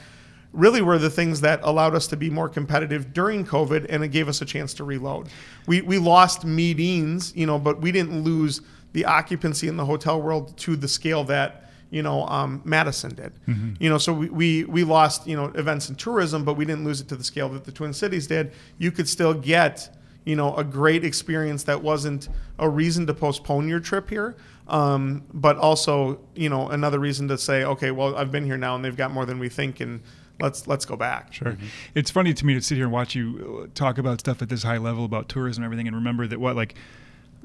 really 0.56 0.82
were 0.82 0.98
the 0.98 1.10
things 1.10 1.42
that 1.42 1.60
allowed 1.62 1.94
us 1.94 2.06
to 2.08 2.16
be 2.16 2.30
more 2.30 2.48
competitive 2.48 3.12
during 3.12 3.44
COVID 3.44 3.86
and 3.88 4.02
it 4.02 4.08
gave 4.08 4.28
us 4.28 4.40
a 4.40 4.44
chance 4.44 4.74
to 4.74 4.84
reload. 4.84 5.28
We, 5.66 5.82
we 5.82 5.98
lost 5.98 6.44
meetings, 6.44 7.34
you 7.36 7.46
know, 7.46 7.58
but 7.58 7.80
we 7.80 7.92
didn't 7.92 8.24
lose 8.24 8.62
the 8.92 9.04
occupancy 9.04 9.68
in 9.68 9.76
the 9.76 9.84
hotel 9.84 10.20
world 10.20 10.56
to 10.58 10.74
the 10.74 10.88
scale 10.88 11.22
that, 11.24 11.70
you 11.90 12.02
know, 12.02 12.26
um, 12.26 12.62
Madison 12.64 13.14
did. 13.14 13.32
You 13.78 13.90
know, 13.90 13.98
so 13.98 14.12
we, 14.12 14.30
we, 14.30 14.64
we 14.64 14.84
lost, 14.84 15.26
you 15.26 15.36
know, 15.36 15.52
events 15.54 15.88
and 15.88 15.98
tourism, 15.98 16.44
but 16.44 16.54
we 16.54 16.64
didn't 16.64 16.84
lose 16.84 17.00
it 17.00 17.08
to 17.08 17.16
the 17.16 17.24
scale 17.24 17.48
that 17.50 17.64
the 17.64 17.72
Twin 17.72 17.92
Cities 17.92 18.26
did. 18.26 18.52
You 18.78 18.90
could 18.90 19.08
still 19.08 19.34
get, 19.34 19.94
you 20.24 20.34
know, 20.34 20.56
a 20.56 20.64
great 20.64 21.04
experience 21.04 21.64
that 21.64 21.82
wasn't 21.82 22.28
a 22.58 22.68
reason 22.68 23.06
to 23.06 23.14
postpone 23.14 23.68
your 23.68 23.80
trip 23.80 24.08
here, 24.08 24.34
um, 24.68 25.22
but 25.32 25.58
also, 25.58 26.18
you 26.34 26.48
know, 26.48 26.68
another 26.68 26.98
reason 26.98 27.28
to 27.28 27.38
say, 27.38 27.64
okay, 27.64 27.90
well, 27.90 28.16
I've 28.16 28.32
been 28.32 28.44
here 28.44 28.56
now 28.56 28.74
and 28.74 28.84
they've 28.84 28.96
got 28.96 29.12
more 29.12 29.26
than 29.26 29.38
we 29.38 29.48
think, 29.48 29.80
and 29.80 30.00
let's 30.40 30.66
let's 30.66 30.84
go 30.84 30.96
back. 30.96 31.32
Sure. 31.32 31.56
It's 31.94 32.10
funny 32.10 32.34
to 32.34 32.46
me 32.46 32.54
to 32.54 32.60
sit 32.60 32.76
here 32.76 32.84
and 32.84 32.92
watch 32.92 33.14
you 33.14 33.64
uh, 33.64 33.68
talk 33.74 33.98
about 33.98 34.20
stuff 34.20 34.42
at 34.42 34.48
this 34.48 34.62
high 34.62 34.78
level 34.78 35.04
about 35.04 35.28
tourism 35.28 35.62
and 35.62 35.66
everything 35.66 35.86
and 35.86 35.96
remember 35.96 36.26
that 36.26 36.40
what 36.40 36.56
like 36.56 36.74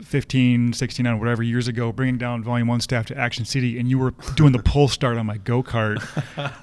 15, 0.03 0.73
16, 0.73 1.07
or 1.07 1.17
whatever 1.17 1.43
years 1.43 1.67
ago, 1.67 1.91
bringing 1.91 2.17
down 2.17 2.43
Volume 2.43 2.67
1 2.67 2.81
staff 2.81 3.05
to 3.07 3.17
Action 3.17 3.45
City, 3.45 3.79
and 3.79 3.89
you 3.89 3.99
were 3.99 4.11
doing 4.35 4.51
the 4.51 4.59
pull 4.59 4.87
start 4.87 5.17
on 5.17 5.25
my 5.25 5.37
go 5.37 5.61
kart 5.61 5.99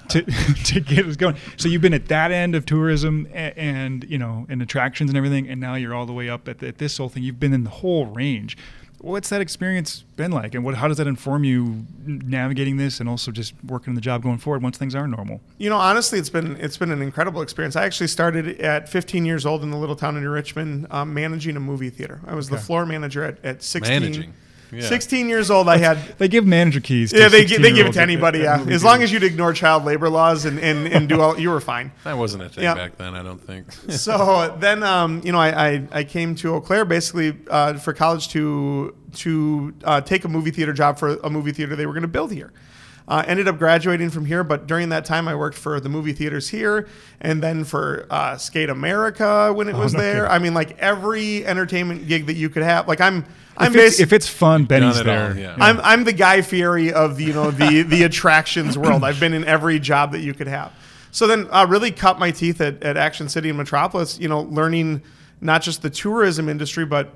to, 0.09 0.23
to 0.65 0.79
get 0.79 1.05
us 1.05 1.15
going. 1.15 1.35
So 1.57 1.69
you've 1.69 1.81
been 1.81 1.93
at 1.93 2.07
that 2.07 2.31
end 2.31 2.55
of 2.55 2.65
tourism 2.65 3.27
and, 3.33 3.57
and, 3.57 4.03
you 4.09 4.17
know, 4.17 4.45
and 4.49 4.61
attractions 4.61 5.09
and 5.09 5.17
everything, 5.17 5.47
and 5.47 5.59
now 5.61 5.75
you're 5.75 5.93
all 5.93 6.05
the 6.05 6.13
way 6.13 6.29
up 6.29 6.47
at, 6.47 6.61
at 6.63 6.77
this 6.77 6.97
whole 6.97 7.09
thing. 7.09 7.23
You've 7.23 7.39
been 7.39 7.53
in 7.53 7.63
the 7.63 7.69
whole 7.69 8.07
range. 8.07 8.57
What's 9.01 9.29
that 9.29 9.39
experience 9.39 10.03
been 10.17 10.31
like, 10.31 10.53
and 10.53 10.63
what, 10.63 10.75
how 10.75 10.87
does 10.87 10.97
that 10.97 11.07
inform 11.07 11.43
you 11.45 11.85
navigating 12.05 12.77
this 12.77 12.99
and 12.99 13.07
also 13.07 13.31
just 13.31 13.53
working 13.65 13.95
the 13.95 14.01
job 14.01 14.23
going 14.23 14.37
forward 14.37 14.61
once 14.61 14.77
things 14.77 14.93
are 14.93 15.07
normal? 15.07 15.39
You 15.57 15.69
know, 15.69 15.77
honestly, 15.77 16.19
it's 16.19 16.29
been 16.29 16.57
it's 16.57 16.77
been 16.77 16.91
an 16.91 17.01
incredible 17.01 17.41
experience. 17.41 17.75
I 17.75 17.85
actually 17.85 18.07
started 18.07 18.59
at 18.59 18.89
15 18.89 19.25
years 19.25 19.45
old 19.45 19.63
in 19.63 19.71
the 19.71 19.77
little 19.77 19.95
town 19.95 20.17
in 20.17 20.23
New 20.23 20.29
Richmond, 20.29 20.87
um, 20.91 21.13
managing 21.13 21.55
a 21.55 21.59
movie 21.61 21.89
theater. 21.89 22.19
I 22.27 22.35
was 22.35 22.49
the 22.49 22.57
floor 22.57 22.85
manager 22.85 23.23
at, 23.23 23.43
at 23.45 23.63
16. 23.63 24.01
Managing. 24.01 24.33
Yeah. 24.71 24.81
16 24.81 25.29
years 25.29 25.49
old, 25.49 25.67
I 25.67 25.77
had 25.77 25.97
They 26.17 26.27
give 26.27 26.45
manager 26.45 26.79
keys. 26.79 27.11
To 27.11 27.17
yeah, 27.19 27.27
they, 27.27 27.45
gi- 27.45 27.57
they 27.57 27.71
give 27.71 27.87
it 27.87 27.93
to 27.93 28.01
anybody. 28.01 28.39
Yeah, 28.39 28.63
as 28.69 28.83
long 28.83 29.01
as 29.03 29.11
you'd 29.11 29.23
ignore 29.23 29.53
child 29.53 29.83
labor 29.85 30.09
laws 30.09 30.45
and, 30.45 30.59
and, 30.59 30.87
and 30.87 31.09
do 31.09 31.19
all, 31.21 31.39
you 31.39 31.49
were 31.49 31.59
fine. 31.61 31.91
That 32.03 32.17
wasn't 32.17 32.43
a 32.43 32.49
thing 32.49 32.63
Yeah. 32.63 32.75
back 32.75 32.97
then, 32.97 33.15
I 33.15 33.23
don't 33.23 33.41
think. 33.41 33.71
so 33.89 34.55
then 34.59 34.83
um, 34.83 35.21
you 35.23 35.31
know 35.31 35.39
I, 35.39 35.67
I, 35.69 35.87
I 35.91 36.03
came 36.03 36.35
to 36.35 36.55
Eau 36.55 36.61
Claire 36.61 36.85
basically 36.85 37.35
uh, 37.49 37.73
for 37.75 37.93
college 37.93 38.29
to 38.29 38.95
to 39.13 39.73
uh, 39.83 40.01
take 40.01 40.23
a 40.23 40.27
movie 40.27 40.51
theater 40.51 40.73
job 40.73 40.99
for 40.99 41.15
a 41.23 41.29
movie 41.29 41.51
theater 41.51 41.75
they 41.75 41.85
were 41.85 41.93
going 41.93 42.01
to 42.03 42.07
build 42.07 42.31
here. 42.31 42.51
Uh, 43.09 43.23
ended 43.25 43.47
up 43.47 43.57
graduating 43.57 44.11
from 44.11 44.23
here, 44.25 44.43
but 44.43 44.67
during 44.67 44.89
that 44.89 45.03
time 45.03 45.27
I 45.27 45.33
worked 45.33 45.57
for 45.57 45.79
the 45.79 45.89
movie 45.89 46.13
theaters 46.13 46.49
here, 46.49 46.87
and 47.19 47.41
then 47.41 47.63
for 47.63 48.05
uh, 48.11 48.37
Skate 48.37 48.69
America 48.69 49.51
when 49.51 49.67
it 49.67 49.75
was 49.75 49.95
Oh, 49.95 49.97
no 49.97 50.03
there. 50.03 50.13
kidding. 50.25 50.31
I 50.31 50.37
mean, 50.37 50.53
like 50.53 50.77
every 50.77 51.43
entertainment 51.43 52.07
gig 52.07 52.27
that 52.27 52.35
you 52.35 52.49
could 52.49 52.61
have. 52.61 52.87
Like 52.87 53.01
I'm, 53.01 53.25
I'm 53.57 53.75
if 53.75 53.81
it's, 53.83 53.99
if 53.99 54.13
it's 54.13 54.27
fun, 54.27 54.65
Benny's 54.65 54.97
Done 54.97 55.07
it 55.07 55.09
all, 55.09 55.33
there. 55.33 55.39
yeah. 55.39 55.55
I'm 55.59 55.79
I'm 55.79 56.03
the 56.03 56.13
Guy 56.13 56.43
Fieri 56.43 56.93
of 56.93 57.17
the 57.17 57.23
you 57.25 57.33
know 57.33 57.49
the 57.49 57.81
the 57.81 58.03
attractions 58.03 58.77
world. 58.77 59.03
I've 59.03 59.19
been 59.19 59.33
in 59.33 59.43
every 59.43 59.79
job 59.79 60.11
that 60.11 60.19
you 60.19 60.35
could 60.35 60.47
have. 60.47 60.71
So 61.11 61.25
then, 61.25 61.47
uh, 61.49 61.65
really 61.67 61.89
cut 61.89 62.19
my 62.19 62.29
teeth 62.29 62.61
at, 62.61 62.83
at 62.83 62.95
Action 62.95 63.27
City 63.27 63.49
and 63.49 63.57
Metropolis. 63.57 64.19
You 64.19 64.29
know, 64.29 64.41
learning 64.41 65.01
not 65.41 65.63
just 65.63 65.81
the 65.81 65.89
tourism 65.89 66.47
industry, 66.47 66.85
but 66.85 67.11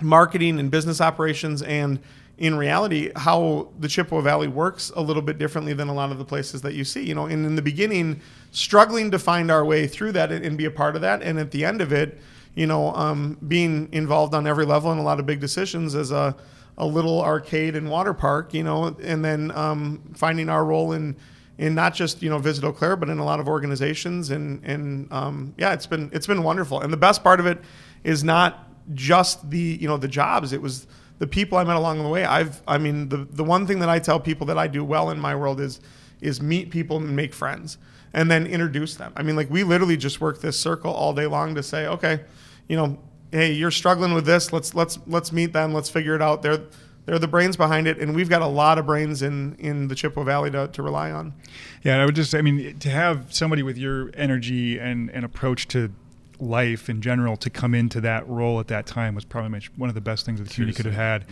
marketing 0.00 0.60
and 0.60 0.70
business 0.70 1.00
operations, 1.00 1.60
and 1.62 1.98
in 2.36 2.56
reality, 2.56 3.12
how 3.14 3.68
the 3.78 3.88
Chippewa 3.88 4.20
Valley 4.20 4.48
works 4.48 4.90
a 4.96 5.00
little 5.00 5.22
bit 5.22 5.38
differently 5.38 5.72
than 5.72 5.88
a 5.88 5.94
lot 5.94 6.10
of 6.10 6.18
the 6.18 6.24
places 6.24 6.62
that 6.62 6.74
you 6.74 6.84
see. 6.84 7.04
You 7.04 7.14
know, 7.14 7.26
and 7.26 7.46
in 7.46 7.54
the 7.54 7.62
beginning, 7.62 8.20
struggling 8.50 9.10
to 9.12 9.18
find 9.18 9.50
our 9.50 9.64
way 9.64 9.86
through 9.86 10.12
that 10.12 10.32
and, 10.32 10.44
and 10.44 10.58
be 10.58 10.64
a 10.64 10.70
part 10.70 10.96
of 10.96 11.02
that, 11.02 11.22
and 11.22 11.38
at 11.38 11.50
the 11.50 11.64
end 11.64 11.80
of 11.80 11.92
it, 11.92 12.18
you 12.54 12.66
know, 12.66 12.94
um, 12.94 13.38
being 13.46 13.88
involved 13.92 14.34
on 14.34 14.46
every 14.46 14.64
level 14.64 14.90
in 14.92 14.98
a 14.98 15.02
lot 15.02 15.20
of 15.20 15.26
big 15.26 15.40
decisions 15.40 15.94
as 15.94 16.10
a 16.10 16.36
a 16.76 16.86
little 16.86 17.22
arcade 17.22 17.76
and 17.76 17.88
water 17.88 18.12
park, 18.12 18.52
you 18.52 18.64
know, 18.64 18.96
and 19.00 19.24
then 19.24 19.52
um, 19.52 20.02
finding 20.14 20.48
our 20.48 20.64
role 20.64 20.92
in 20.92 21.16
in 21.58 21.74
not 21.74 21.94
just 21.94 22.22
you 22.22 22.28
know 22.28 22.38
Visit 22.38 22.64
Eau 22.64 22.72
Claire, 22.72 22.96
but 22.96 23.08
in 23.08 23.18
a 23.18 23.24
lot 23.24 23.40
of 23.40 23.48
organizations, 23.48 24.30
and 24.30 24.62
and 24.64 25.12
um, 25.12 25.54
yeah, 25.56 25.72
it's 25.72 25.86
been 25.86 26.10
it's 26.12 26.26
been 26.26 26.42
wonderful. 26.42 26.80
And 26.80 26.92
the 26.92 26.96
best 26.96 27.22
part 27.22 27.40
of 27.40 27.46
it 27.46 27.60
is 28.02 28.24
not 28.24 28.68
just 28.92 29.48
the 29.50 29.78
you 29.80 29.86
know 29.86 29.96
the 29.96 30.08
jobs; 30.08 30.52
it 30.52 30.60
was 30.60 30.86
the 31.18 31.26
people 31.26 31.58
I 31.58 31.64
met 31.64 31.76
along 31.76 32.02
the 32.02 32.08
way. 32.08 32.24
I've 32.24 32.62
I 32.66 32.78
mean 32.78 33.08
the 33.08 33.26
the 33.30 33.44
one 33.44 33.66
thing 33.66 33.78
that 33.80 33.88
I 33.88 33.98
tell 33.98 34.20
people 34.20 34.46
that 34.48 34.58
I 34.58 34.66
do 34.66 34.84
well 34.84 35.10
in 35.10 35.18
my 35.18 35.34
world 35.34 35.60
is 35.60 35.80
is 36.20 36.40
meet 36.40 36.70
people 36.70 36.96
and 36.96 37.14
make 37.14 37.34
friends, 37.34 37.78
and 38.12 38.30
then 38.30 38.46
introduce 38.46 38.96
them. 38.96 39.12
I 39.16 39.22
mean, 39.22 39.36
like 39.36 39.50
we 39.50 39.62
literally 39.64 39.96
just 39.96 40.20
work 40.20 40.40
this 40.40 40.58
circle 40.58 40.92
all 40.92 41.12
day 41.12 41.26
long 41.26 41.54
to 41.54 41.62
say, 41.62 41.86
okay, 41.86 42.24
you 42.68 42.76
know, 42.76 42.98
hey, 43.30 43.52
you're 43.52 43.70
struggling 43.70 44.14
with 44.14 44.26
this. 44.26 44.52
Let's 44.52 44.74
let's 44.74 44.98
let's 45.06 45.32
meet 45.32 45.52
them. 45.52 45.74
Let's 45.74 45.90
figure 45.90 46.14
it 46.14 46.22
out. 46.22 46.42
They're 46.42 46.62
they're 47.06 47.18
the 47.18 47.28
brains 47.28 47.56
behind 47.56 47.86
it, 47.86 47.98
and 47.98 48.14
we've 48.14 48.30
got 48.30 48.40
a 48.42 48.46
lot 48.46 48.78
of 48.78 48.86
brains 48.86 49.22
in 49.22 49.56
in 49.56 49.88
the 49.88 49.94
Chippewa 49.94 50.24
Valley 50.24 50.50
to, 50.52 50.68
to 50.68 50.82
rely 50.82 51.10
on. 51.10 51.34
Yeah, 51.82 52.00
I 52.00 52.06
would 52.06 52.14
just, 52.14 52.34
I 52.34 52.40
mean, 52.40 52.78
to 52.78 52.88
have 52.88 53.32
somebody 53.34 53.62
with 53.62 53.76
your 53.76 54.10
energy 54.14 54.78
and, 54.78 55.10
and 55.10 55.24
approach 55.24 55.68
to 55.68 55.92
life 56.40 56.88
in 56.88 57.00
general 57.00 57.36
to 57.36 57.50
come 57.50 57.74
into 57.74 58.00
that 58.00 58.28
role 58.28 58.60
at 58.60 58.68
that 58.68 58.86
time 58.86 59.14
was 59.14 59.24
probably 59.24 59.60
one 59.76 59.88
of 59.88 59.94
the 59.94 60.00
best 60.00 60.26
things 60.26 60.38
that 60.40 60.48
the 60.48 60.54
community 60.54 60.76
could 60.76 60.86
have 60.86 60.94
had 60.94 61.24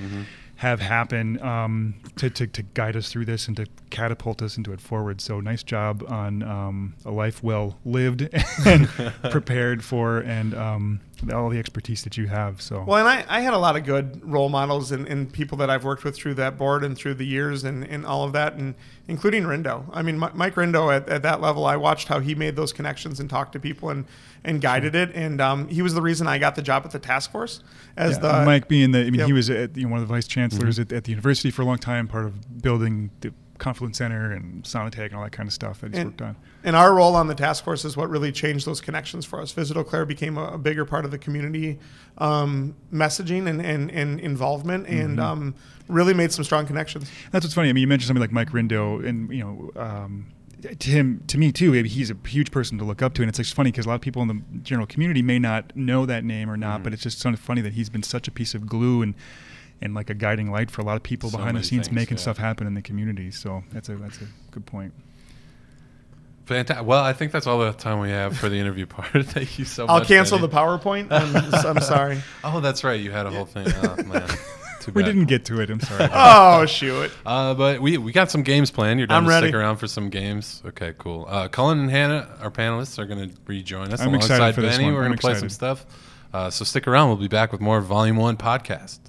have 0.63 0.81
happen 0.81 1.43
um, 1.43 1.93
to, 2.15 2.31
to, 2.31 2.47
to 2.47 2.63
guide 2.63 2.95
us 2.95 3.11
through 3.11 3.25
this 3.25 3.49
and 3.49 3.57
to 3.57 3.67
catapult 3.91 4.41
us 4.43 4.57
into 4.57 4.73
it 4.73 4.81
forward. 4.81 5.21
So 5.21 5.41
nice 5.41 5.65
job 5.65 6.05
on 6.09 6.45
um, 6.45 6.95
a 7.05 7.11
life 7.11 7.43
well 7.43 7.79
lived 7.85 8.29
and 8.67 8.89
prepared 9.31 9.83
for 9.83 10.19
and 10.21 10.55
um, 10.55 11.01
all 11.33 11.49
the 11.49 11.59
expertise 11.59 12.05
that 12.05 12.17
you 12.17 12.29
have. 12.29 12.63
So 12.63 12.85
Well, 12.85 13.05
and 13.05 13.09
I, 13.09 13.25
I 13.39 13.41
had 13.41 13.55
a 13.55 13.59
lot 13.59 13.75
of 13.75 13.85
good 13.85 14.25
role 14.25 14.49
models 14.49 14.93
and, 14.93 15.09
and 15.09 15.33
people 15.33 15.59
that 15.59 15.69
I've 15.69 15.83
worked 15.83 16.05
with 16.05 16.15
through 16.15 16.35
that 16.35 16.57
board 16.57 16.85
and 16.85 16.97
through 16.97 17.15
the 17.15 17.27
years 17.27 17.65
and, 17.65 17.83
and 17.85 18.07
all 18.07 18.23
of 18.23 18.33
that, 18.33 18.55
and 18.55 18.77
including 19.09 19.43
Rindo. 19.43 19.85
I 19.93 20.03
mean, 20.03 20.17
Mi- 20.17 20.29
Mike 20.33 20.55
Rindo 20.55 20.95
at, 20.95 21.09
at 21.09 21.23
that 21.23 21.41
level, 21.41 21.67
I 21.67 21.77
watched 21.77 22.07
how 22.07 22.21
he 22.21 22.37
made 22.37 22.55
those 22.55 22.73
connections 22.73 23.19
and 23.19 23.29
talked 23.29 23.53
to 23.55 23.59
people 23.59 23.91
and, 23.91 24.05
and 24.45 24.61
guided 24.61 24.95
it. 24.95 25.11
And 25.15 25.41
um, 25.41 25.69
he 25.69 25.83
was 25.83 25.95
the 25.95 26.03
reason 26.03 26.27
I 26.27 26.39
got 26.39 26.55
the 26.57 26.63
job 26.63 26.85
at 26.85 26.91
the 26.91 26.99
task 26.99 27.31
force 27.31 27.61
as 27.97 28.17
Yeah, 28.17 28.39
the 28.41 28.45
Mike 28.45 28.69
being 28.69 28.91
the, 28.93 29.01
I 29.01 29.05
mean, 29.05 29.15
Yep. 29.21 29.27
he 29.27 29.33
was 29.33 29.51
at, 29.51 29.77
you 29.77 29.85
know, 29.85 29.91
one 29.93 30.03
of 30.03 30.09
the 30.09 30.13
vice 30.13 30.27
chancellors 30.27 30.79
at, 30.79 30.93
at 30.93 31.05
the 31.05 31.11
university 31.11 31.51
for 31.51 31.63
a 31.63 31.65
long 31.65 31.79
time, 31.79 32.09
part 32.09 32.25
of 32.27 32.61
building 32.63 33.11
the 33.21 33.33
Confluence 33.59 33.99
Center 33.99 34.33
and 34.33 34.65
Sonnentag 34.65 35.07
and 35.07 35.15
all 35.15 35.23
that 35.23 35.31
kind 35.31 35.47
of 35.49 35.53
stuff 35.53 35.81
that 35.83 35.91
he's 35.93 35.99
And- 36.01 36.11
worked 36.11 36.23
on. 36.23 36.37
And 36.65 36.75
our 36.77 36.95
role 36.95 37.15
on 37.17 37.27
the 37.29 37.35
task 37.35 37.63
force 37.65 37.85
is 37.85 37.97
what 37.97 38.09
really 38.11 38.31
changed 38.33 38.67
those 38.67 38.81
connections 38.81 39.25
for 39.25 39.41
us. 39.41 39.53
Visit 39.53 39.77
Eau 39.77 39.85
Claire 39.85 40.05
became 40.05 40.37
a, 40.39 40.53
a 40.55 40.59
bigger 40.59 40.85
part 40.85 41.05
of 41.05 41.11
the 41.13 41.19
community 41.19 41.79
um, 42.19 42.75
messaging 42.93 43.49
and, 43.49 43.61
and, 43.65 43.91
and 43.91 44.19
involvement 44.21 44.87
and 44.89 45.19
um, 45.21 45.55
really 45.89 46.15
made 46.15 46.33
some 46.33 46.45
strong 46.45 46.67
connections. 46.67 47.11
That's 47.31 47.45
what's 47.45 47.55
funny. 47.55 47.69
I 47.69 47.73
mean, 47.73 47.83
you 47.83 47.87
mentioned 47.89 48.07
somebody 48.09 48.23
like 48.25 48.33
Mike 48.33 48.51
Rindo, 48.51 49.05
and 49.07 49.33
you 49.33 49.43
know, 49.45 49.81
um, 49.81 50.27
to 50.63 50.91
him, 50.91 51.25
to 51.27 51.39
me 51.39 51.53
too, 51.53 51.73
maybe 51.73 51.89
he's 51.89 52.11
a 52.11 52.17
huge 52.27 52.51
person 52.51 52.79
to 52.79 52.85
look 52.85 53.03
up 53.03 53.15
to, 53.15 53.23
and 53.23 53.29
it's 53.29 53.39
just 53.39 53.55
funny 53.55 53.71
because 53.71 53.87
a 53.87 53.89
lot 53.89 53.97
of 53.97 54.01
people 54.01 54.23
in 54.23 54.29
the 54.29 54.41
general 54.63 54.87
community 54.87 55.23
may 55.23 55.39
not 55.39 55.75
know 55.77 56.07
that 56.07 56.25
name 56.25 56.51
or 56.51 56.57
not, 56.57 56.81
mm. 56.81 56.85
but 56.85 56.93
it's 56.93 57.03
just 57.03 57.19
sort 57.19 57.35
of 57.35 57.41
funny 57.41 57.61
that 57.61 57.73
he's 57.73 57.91
been 57.91 58.03
such 58.03 58.29
a 58.29 58.31
piece 58.31 58.55
of 58.55 58.67
glue 58.67 59.03
and 59.03 59.15
and 59.81 59.95
like 59.95 60.09
a 60.09 60.15
guiding 60.15 60.51
light 60.51 60.71
for 60.71 60.81
a 60.81 60.85
lot 60.85 60.97
of 60.97 61.03
people 61.03 61.29
So 61.29 61.39
behind 61.39 61.57
the 61.57 61.65
scenes 61.65 61.89
things, 61.89 61.95
making 61.95 62.17
yeah. 62.17 62.23
stuff 62.23 62.39
happen 62.39 62.69
in 62.69 62.75
the 62.75 62.83
community. 62.83 63.33
So 63.33 63.65
that's 63.73 63.89
a 63.89 63.97
that's 63.97 64.21
a 64.21 64.27
good 64.53 64.65
point. 64.65 64.95
Fantastic. 66.47 66.87
Well, 66.87 67.03
I 67.03 67.13
think 67.13 67.33
that's 67.33 67.47
all 67.47 67.59
the 67.59 67.73
time 67.73 68.01
we 68.01 68.11
have 68.11 68.37
for 68.37 68.49
the 68.49 68.57
interview 68.57 68.87
part. 68.87 69.11
Thank 69.27 69.59
you 69.59 69.65
so 69.65 69.87
I'll 69.87 70.01
much. 70.01 70.09
cancel 70.09 70.39
Benny. 70.39 70.49
the 70.49 70.57
PowerPoint. 70.57 71.09
I'm, 71.11 71.77
I'm 71.77 71.83
sorry. 71.83 72.21
Oh, 72.45 72.61
that's 72.61 72.83
right. 72.83 73.01
You 73.01 73.13
had 73.13 73.27
a 73.27 73.31
whole 73.31 73.47
thing. 73.47 73.67
Oh, 73.69 74.03
man. 74.03 74.29
Too 74.83 74.93
bad. 74.93 74.97
We 74.97 75.03
didn't 75.05 75.27
get 75.27 75.45
to 75.47 75.61
it. 75.61 75.71
I'm 75.71 75.81
sorry. 75.81 76.09
Oh, 76.13 76.67
shoot. 76.67 77.11
Uh, 77.25 77.55
but 77.55 77.81
we 77.81 77.99
we 77.99 78.13
got 78.13 78.31
some 78.31 78.43
games 78.43 78.71
planned. 78.71 78.99
You're 78.99 79.07
down 79.07 79.25
I'm 79.25 79.31
to 79.31 79.39
stick 79.39 79.55
around 79.55 79.77
for 79.77 79.87
some 79.87 80.11
games. 80.11 80.63
Okay, 80.67 80.95
cool. 80.99 81.27
Uh, 81.29 81.49
Cullen 81.49 81.79
and 81.81 81.91
Hannah, 81.91 82.37
our 82.41 82.51
panelists, 82.51 82.99
are 82.99 83.07
going 83.07 83.31
to 83.31 83.37
rejoin 83.47 83.93
us 83.93 84.01
I'm 84.01 84.15
excited 84.15 84.39
alongside 84.39 84.55
for 84.55 84.61
this 84.63 84.77
Benny. 84.77 84.85
one. 84.87 84.95
We're 84.95 85.05
going 85.05 85.17
to 85.17 85.21
play 85.21 85.35
some 85.35 85.49
stuff. 85.51 85.87
Uh, 86.33 86.51
so 86.51 86.65
stick 86.65 86.89
around. 86.89 87.09
We'll 87.09 87.19
be 87.19 87.29
back 87.29 87.53
with 87.53 87.61
more 87.61 87.81
Volume 87.81 88.17
One 88.17 88.37
podcast. 88.37 89.01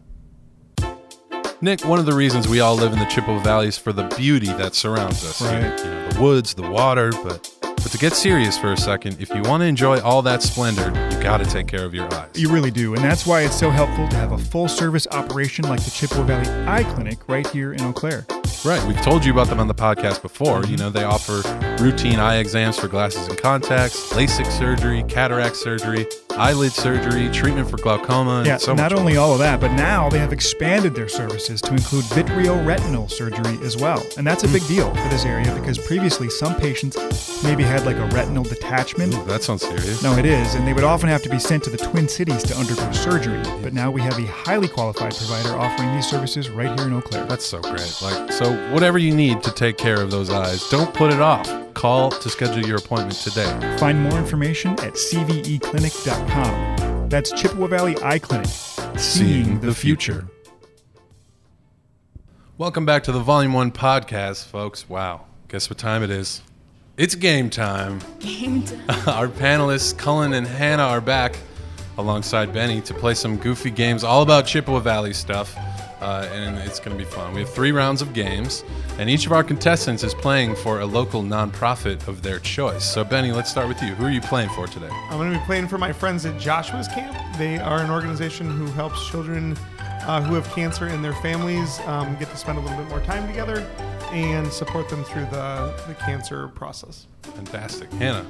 Nick, 1.62 1.86
one 1.86 1.98
of 1.98 2.06
the 2.06 2.14
reasons 2.14 2.46
we 2.48 2.60
all 2.60 2.76
live 2.76 2.92
in 2.92 3.00
the 3.00 3.06
Chippewa 3.06 3.40
Valley 3.40 3.68
is 3.68 3.78
for 3.78 3.94
the 3.94 4.04
beauty 4.18 4.48
that 4.48 4.76
surrounds 4.76 5.24
us. 5.24 5.42
Right. 5.42 5.62
You 5.62 5.86
know, 5.86 6.10
the 6.10 6.22
woods, 6.22 6.54
the 6.54 6.70
water, 6.70 7.12
but 7.24 7.50
but 7.84 7.92
to 7.92 7.98
get 7.98 8.14
serious 8.14 8.58
for 8.58 8.72
a 8.72 8.78
second, 8.78 9.18
if 9.20 9.30
you 9.30 9.42
want 9.44 9.62
to 9.62 9.68
enjoy 9.68 10.00
all 10.00 10.22
that 10.22 10.42
splendor, 10.42 10.86
you 11.12 11.22
got 11.22 11.38
to 11.38 11.46
take 11.46 11.68
care 11.68 11.84
of 11.84 11.94
your 11.94 12.12
eyes. 12.14 12.30
You 12.34 12.50
really 12.50 12.72
do. 12.72 12.96
And 12.96 13.04
that's 13.04 13.28
why 13.28 13.42
it's 13.42 13.60
so 13.60 13.70
helpful 13.70 14.08
to 14.08 14.16
have 14.16 14.32
a 14.32 14.38
full 14.38 14.70
service 14.70 15.06
operation 15.12 15.66
like 15.66 15.84
the 15.84 15.92
Chippewa 15.92 16.24
Valley 16.24 16.50
Eye 16.68 16.84
Clinic 16.94 17.20
right 17.28 17.46
here 17.48 17.74
in 17.74 17.82
Eau 17.82 17.94
Claire. 17.94 18.26
Right. 18.66 18.82
We've 18.88 19.02
told 19.02 19.26
you 19.26 19.34
about 19.34 19.48
them 19.48 19.60
on 19.60 19.68
the 19.68 19.76
podcast 19.76 20.22
before. 20.22 20.66
You 20.66 20.78
know, 20.78 20.90
they 20.90 21.04
offer 21.04 21.42
routine 21.84 22.18
eye 22.18 22.38
exams 22.38 22.80
for 22.80 22.88
glasses 22.88 23.28
and 23.28 23.38
contacts, 23.38 24.14
LASIK 24.14 24.50
surgery, 24.58 25.04
cataract 25.10 25.58
surgery, 25.58 26.08
eyelid 26.38 26.72
surgery, 26.72 27.30
treatment 27.30 27.70
for 27.70 27.76
glaucoma, 27.76 28.38
and 28.38 28.48
Yeah, 28.48 28.56
so 28.58 28.74
not 28.74 28.94
only 28.94 29.16
more. 29.16 29.24
all 29.24 29.34
of 29.34 29.40
that, 29.40 29.60
but 29.60 29.74
now 29.74 30.10
they 30.10 30.20
have 30.20 30.32
expanded 30.32 30.96
their 30.96 31.10
services 31.10 31.62
to 31.62 31.72
include 31.72 32.06
vitreoretinal 32.06 33.12
surgery 33.12 33.60
as 33.66 33.76
well. 33.76 34.02
And 34.18 34.26
that's 34.26 34.46
a 34.46 34.48
big 34.48 34.66
deal 34.68 34.96
for 34.96 35.10
this 35.10 35.26
area 35.26 35.54
because 35.54 35.78
previously 35.78 36.30
some 36.30 36.56
patients 36.56 37.44
maybe 37.44 37.64
had 37.64 37.86
like 37.86 37.98
a 37.98 38.06
retinal 38.16 38.44
detachment. 38.46 39.14
Ooh, 39.14 39.26
that 39.26 39.44
sounds 39.44 39.64
serious. 39.64 40.02
No, 40.02 40.14
it 40.18 40.26
is, 40.26 40.56
and 40.56 40.66
they 40.66 40.72
would 40.74 40.86
often 40.86 41.10
have 41.10 41.22
to 41.24 41.30
be 41.30 41.38
sent 41.40 41.66
to 41.66 41.70
the 41.70 41.78
Twin 41.78 42.08
Cities 42.08 42.44
to 42.44 42.56
undergo 42.56 42.90
surgery. 42.94 43.42
But 43.62 43.74
now 43.74 43.92
we 43.92 44.00
have 44.02 44.18
a 44.18 44.26
highly 44.26 44.70
qualified 44.70 45.14
provider 45.16 45.50
offering 45.58 45.94
these 45.96 46.08
services 46.08 46.50
right 46.50 46.80
here 46.80 46.88
in 46.88 46.94
Eau 46.94 47.02
Claire. 47.02 47.26
That's 47.26 47.46
so 47.46 47.60
great. 47.60 47.94
Like, 48.02 48.32
so 48.32 48.54
whatever 48.72 48.98
you 48.98 49.14
need 49.14 49.44
to 49.44 49.52
take 49.52 49.78
care 49.78 50.00
of 50.02 50.12
those 50.12 50.30
eyes, 50.30 50.68
don't 50.70 50.94
put 50.94 51.12
it 51.12 51.20
off. 51.20 51.46
Call 51.74 52.12
to 52.12 52.30
schedule 52.30 52.66
your 52.66 52.78
appointment 52.78 53.20
today. 53.20 53.78
Find 53.80 54.00
more 54.02 54.18
information 54.18 54.72
at 54.74 54.94
cveclinic.com. 54.94 57.10
That's 57.10 57.32
Chippewa 57.32 57.68
Valley 57.68 57.96
Eye 58.02 58.20
Clinic, 58.20 58.48
seeing 58.98 59.60
the 59.60 59.74
future. 59.74 60.28
Welcome 62.58 62.86
back 62.86 63.04
to 63.04 63.12
the 63.12 63.20
Volume 63.20 63.54
1 63.54 63.72
podcast, 63.72 64.46
folks. 64.46 64.88
Wow. 64.88 65.26
Guess 65.48 65.70
what 65.70 65.80
time 65.80 66.04
it 66.04 66.10
is? 66.10 66.42
It's 66.98 67.16
game 67.16 67.50
time. 67.50 68.00
Game 68.20 68.64
time. 68.64 69.10
Our 69.10 69.28
panelists, 69.28 69.98
Cullen 69.98 70.34
and 70.34 70.46
Hannah, 70.48 70.84
are 70.84 71.02
back 71.02 71.36
alongside 71.98 72.54
Benny 72.54 72.82
to 72.82 72.94
play 72.94 73.14
some 73.16 73.38
goofy 73.38 73.72
games 73.72 74.04
all 74.04 74.22
about 74.22 74.46
Chippewa 74.46 74.80
Valley 74.80 75.14
stuff. 75.14 75.56
Uh, 76.04 76.28
and 76.34 76.58
it's 76.58 76.82
going 76.82 76.98
to 76.98 77.02
be 77.02 77.10
fun. 77.10 77.34
We 77.34 77.40
have 77.40 77.50
three 77.50 77.72
rounds 77.72 78.02
of 78.02 78.14
games, 78.14 78.66
and 79.00 79.10
each 79.10 79.26
of 79.26 79.32
our 79.32 79.42
contestants 79.42 80.04
is 80.04 80.14
playing 80.14 80.54
for 80.56 80.82
a 80.82 80.86
local 80.86 81.24
nonprofit 81.24 82.06
of 82.10 82.22
their 82.22 82.40
choice. 82.40 82.84
So, 82.84 83.06
Benny, 83.06 83.32
let's 83.32 83.50
start 83.50 83.70
with 83.70 83.82
you. 83.82 83.96
Who 83.96 84.06
are 84.06 84.12
you 84.12 84.20
playing 84.20 84.50
for 84.50 84.68
today? 84.68 84.90
I'm 84.92 85.18
going 85.18 85.32
to 85.32 85.40
be 85.40 85.46
playing 85.46 85.70
for 85.70 85.78
my 85.78 85.94
friends 85.94 86.26
at 86.26 86.38
Joshua's 86.38 86.90
Camp. 86.90 87.16
They 87.38 87.58
are 87.58 87.80
an 87.80 87.90
organization 87.90 88.50
who 88.52 88.66
helps 88.74 89.10
children 89.10 89.58
uh, 90.06 90.22
who 90.22 90.36
have 90.36 90.46
cancer 90.54 90.88
and 90.88 91.04
their 91.04 91.14
families 91.14 91.80
um, 91.86 92.16
get 92.18 92.30
to 92.30 92.36
spend 92.38 92.58
a 92.58 92.62
little 92.62 92.78
bit 92.78 92.88
more 92.90 93.00
time 93.02 93.26
together 93.28 93.66
and 94.12 94.52
support 94.52 94.90
them 94.90 95.04
through 95.06 95.24
the, 95.26 95.74
the 95.88 95.96
cancer 95.96 96.50
process. 96.50 97.08
Fantastic. 97.22 97.92
Hannah. 97.94 98.26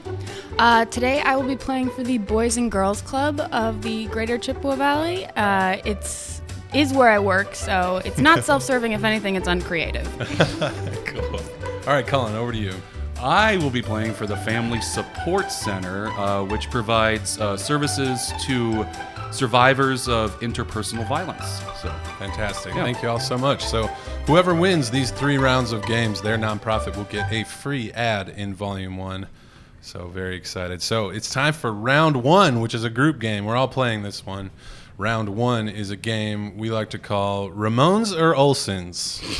Uh, 0.59 0.86
today 0.86 1.21
I 1.21 1.36
will 1.36 1.47
be 1.47 1.55
playing 1.55 1.89
for 1.89 2.03
the 2.03 2.19
Boys 2.19 2.57
and 2.57 2.71
Girls 2.71 3.01
Club 3.01 3.41
of 3.51 3.82
the 3.82 4.05
Greater 4.07 4.38
Chippewa 4.38 4.76
Valley. 4.76 5.26
Uh, 5.36 5.82
it's 5.84 6.43
is 6.74 6.93
where 6.93 7.09
I 7.09 7.19
work, 7.19 7.55
so 7.55 8.01
it's 8.05 8.17
not 8.19 8.43
self-serving. 8.45 8.91
If 8.91 9.03
anything, 9.03 9.36
it's 9.36 9.47
uncreative. 9.47 10.07
Cool. 11.05 11.39
All 11.86 11.93
right, 11.93 12.07
Cullen, 12.07 12.34
over 12.36 12.51
to 12.51 12.57
you. 12.57 12.74
I 13.19 13.57
will 13.57 13.69
be 13.69 13.82
playing 13.82 14.13
for 14.13 14.26
the 14.26 14.36
Family 14.38 14.82
Support 14.82 15.51
Center, 15.51 16.07
uh, 16.09 16.43
which 16.43 16.69
provides 16.71 17.39
uh, 17.39 17.55
services 17.55 18.34
to 18.45 18.86
survivors 19.32 20.07
of 20.07 20.38
interpersonal 20.39 21.07
violence. 21.07 21.61
So, 21.82 21.89
Fantastic. 22.19 22.74
Yeah. 22.74 22.84
Thank 22.84 23.01
you 23.03 23.09
all 23.09 23.19
so 23.19 23.38
much. 23.38 23.63
So, 23.63 23.88
whoever 24.28 24.53
wins 24.55 24.89
these 24.89 25.11
three 25.11 25.38
rounds 25.38 25.71
of 25.71 25.86
games, 25.86 26.21
their 26.21 26.38
nonprofit 26.38 26.95
will 26.97 27.03
get 27.05 27.32
a 27.32 27.43
free 27.43 27.91
ad 27.91 28.30
in 28.30 28.53
Volume 28.53 28.97
1. 28.97 29.28
So, 29.82 30.07
very 30.07 30.36
excited. 30.36 30.82
So, 30.82 31.09
it's 31.09 31.30
time 31.30 31.53
for 31.53 31.71
round 31.71 32.24
one, 32.24 32.59
which 32.59 32.74
is 32.74 32.84
a 32.84 32.89
group 32.89 33.19
game. 33.19 33.45
We're 33.45 33.55
all 33.55 33.67
playing 33.67 34.03
this 34.03 34.26
one. 34.26 34.51
Round 34.98 35.30
one 35.30 35.68
is 35.68 35.89
a 35.89 35.96
game 35.96 36.56
we 36.58 36.70
like 36.70 36.91
to 36.91 37.00
call 37.00 37.50
Ramones 37.50 38.16
or 38.18 38.34
Olsons. 38.36 39.22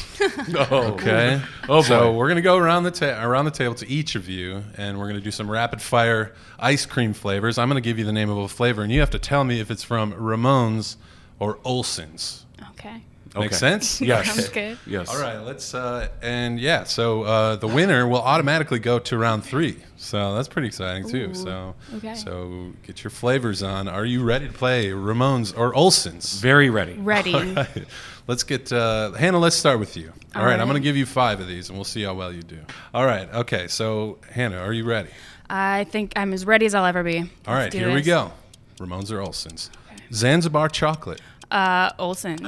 Oh. 0.72 0.94
Okay. 0.94 1.42
Oh, 1.68 1.82
So 1.82 2.14
we're 2.14 2.28
gonna 2.30 2.42
go 2.42 2.58
around 2.58 2.84
the 2.84 2.92
ta- 2.92 3.22
around 3.24 3.46
the 3.46 3.52
table 3.52 3.76
to 3.76 3.88
each 3.90 4.16
of 4.16 4.30
you, 4.30 4.64
and 4.78 4.98
we're 4.98 5.08
gonna 5.08 5.20
do 5.20 5.32
some 5.32 5.50
rapid 5.52 5.82
fire 5.82 6.34
ice 6.60 6.86
cream 6.86 7.14
flavors. 7.14 7.58
I'm 7.58 7.68
gonna 7.68 7.82
give 7.82 8.00
you 8.00 8.06
the 8.06 8.14
name 8.14 8.30
of 8.30 8.38
a 8.38 8.48
flavor, 8.48 8.82
and 8.84 8.92
you 8.92 9.00
have 9.02 9.10
to 9.12 9.20
tell 9.20 9.44
me 9.44 9.60
if 9.60 9.70
it's 9.70 9.84
from 9.84 10.14
Ramones 10.14 10.96
or 11.40 11.58
Olsons. 11.66 12.44
Okay. 12.72 13.04
Make 13.36 13.46
Okay. 13.48 13.56
sense? 13.56 14.00
yes. 14.02 14.28
Sounds 14.28 14.50
good. 14.50 14.78
Yes. 14.86 15.10
All 15.10 15.20
right. 15.20 15.38
Let's 15.40 15.74
uh, 15.74 16.10
and 16.22 16.60
yeah. 16.60 16.84
So 16.84 17.24
uh, 17.24 17.56
the 17.56 17.68
winner 17.68 18.08
will 18.08 18.22
automatically 18.22 18.80
go 18.80 19.00
to 19.00 19.18
round 19.18 19.44
three. 19.44 19.78
So 19.98 20.36
that's 20.36 20.48
pretty 20.48 20.68
exciting 20.68 21.10
too. 21.10 21.30
Ooh, 21.32 21.34
So 21.34 21.76
okay. 21.96 22.14
so 22.16 22.74
get 22.86 23.04
your 23.04 23.12
flavors 23.12 23.64
on. 23.64 23.88
Are 23.88 24.06
you 24.06 24.24
ready 24.24 24.48
to 24.48 24.54
play 24.54 24.90
Ramones 24.90 25.58
or 25.58 25.74
Olsons? 25.74 26.40
Very 26.42 26.70
ready. 26.70 26.94
Ready. 26.94 27.34
Right. 27.34 27.86
Let's 28.28 28.44
get 28.44 28.72
uh, 28.72 29.12
Hannah. 29.14 29.40
Let's 29.40 29.56
start 29.56 29.80
with 29.80 29.98
you. 29.98 30.14
All 30.36 30.42
All 30.42 30.48
right, 30.48 30.60
I'm 30.60 30.68
going 30.68 30.82
to 30.82 30.84
give 30.84 30.96
you 30.96 31.06
five 31.06 31.40
of 31.42 31.48
these, 31.48 31.70
and 31.70 31.78
we'll 31.78 31.84
see 31.84 32.04
how 32.04 32.14
well 32.14 32.32
you 32.32 32.42
do. 32.42 32.60
All 32.94 33.06
right. 33.06 33.28
Okay. 33.34 33.68
So 33.68 34.20
Hannah, 34.32 34.58
are 34.60 34.72
you 34.74 34.86
ready? 34.86 35.10
I 35.50 35.84
think 35.86 36.14
I'm 36.16 36.32
as 36.34 36.46
ready 36.46 36.66
as 36.66 36.74
I'll 36.74 36.86
ever 36.86 37.04
be. 37.04 37.20
All 37.20 37.54
right. 37.54 37.64
Let's 37.64 37.74
do 37.76 37.80
Here 37.80 37.94
we 37.94 38.02
go. 38.02 38.32
Ramones 38.80 39.12
or 39.12 39.20
Olsons. 39.20 39.70
Zanzibar 40.14 40.70
chocolate. 40.70 41.22
Uh, 41.52 41.92
Olson's. 42.00 42.48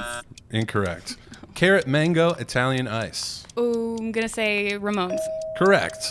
Incorrect. 0.51 1.17
Carrot 1.53 1.87
mango 1.87 2.33
Italian 2.33 2.87
ice. 2.87 3.45
Ooh, 3.57 3.95
I'm 3.99 4.11
gonna 4.11 4.27
say 4.29 4.71
Ramones. 4.73 5.19
Correct. 5.57 6.05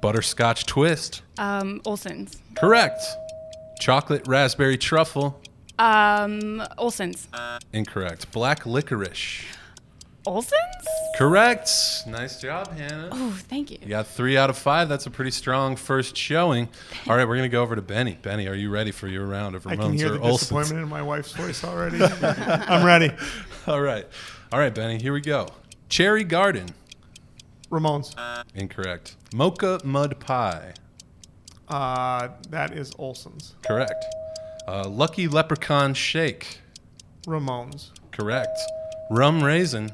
Butterscotch 0.00 0.66
twist. 0.66 1.22
Um, 1.38 1.80
Olson's. 1.84 2.36
Correct. 2.56 3.02
Chocolate 3.80 4.26
raspberry 4.28 4.78
truffle. 4.78 5.40
Um, 5.78 6.62
Olson's. 6.78 7.28
Incorrect. 7.72 8.30
Black 8.32 8.64
licorice. 8.66 9.44
Olson's? 10.26 10.60
Correct. 11.16 11.70
Nice 12.06 12.40
job, 12.40 12.76
Hannah. 12.76 13.08
Oh, 13.12 13.30
thank 13.48 13.70
you. 13.70 13.78
You 13.80 13.88
got 13.88 14.06
three 14.06 14.36
out 14.36 14.50
of 14.50 14.58
five. 14.58 14.88
That's 14.88 15.06
a 15.06 15.10
pretty 15.10 15.30
strong 15.30 15.76
first 15.76 16.16
showing. 16.16 16.68
All 17.08 17.16
right, 17.16 17.26
we're 17.26 17.36
going 17.36 17.48
to 17.48 17.52
go 17.52 17.62
over 17.62 17.74
to 17.76 17.82
Benny. 17.82 18.18
Benny, 18.20 18.48
are 18.48 18.54
you 18.54 18.70
ready 18.70 18.90
for 18.90 19.08
your 19.08 19.24
round 19.26 19.54
of 19.56 19.64
Ramones 19.64 19.72
I 19.72 19.76
can 19.76 19.84
Ramones 19.92 19.96
hear 19.98 20.08
or 20.08 20.10
the 20.12 20.18
Olsons? 20.18 20.38
disappointment 20.40 20.82
in 20.82 20.88
my 20.88 21.02
wife's 21.02 21.32
voice 21.32 21.64
already. 21.64 22.02
I'm 22.22 22.84
ready. 22.84 23.10
All 23.66 23.80
right. 23.80 24.06
All 24.52 24.58
right, 24.58 24.74
Benny, 24.74 24.98
here 25.00 25.12
we 25.12 25.20
go. 25.20 25.48
Cherry 25.88 26.24
Garden. 26.24 26.68
Ramones. 27.70 28.14
Incorrect. 28.54 29.16
Mocha 29.34 29.80
Mud 29.84 30.20
Pie. 30.20 30.74
Uh, 31.68 32.28
that 32.50 32.72
is 32.72 32.92
Olson's. 32.98 33.54
Correct. 33.66 34.04
Uh, 34.68 34.88
Lucky 34.88 35.26
Leprechaun 35.28 35.94
Shake. 35.94 36.60
Ramones. 37.26 37.90
Correct. 38.12 38.58
Rum 39.10 39.42
Raisin. 39.42 39.90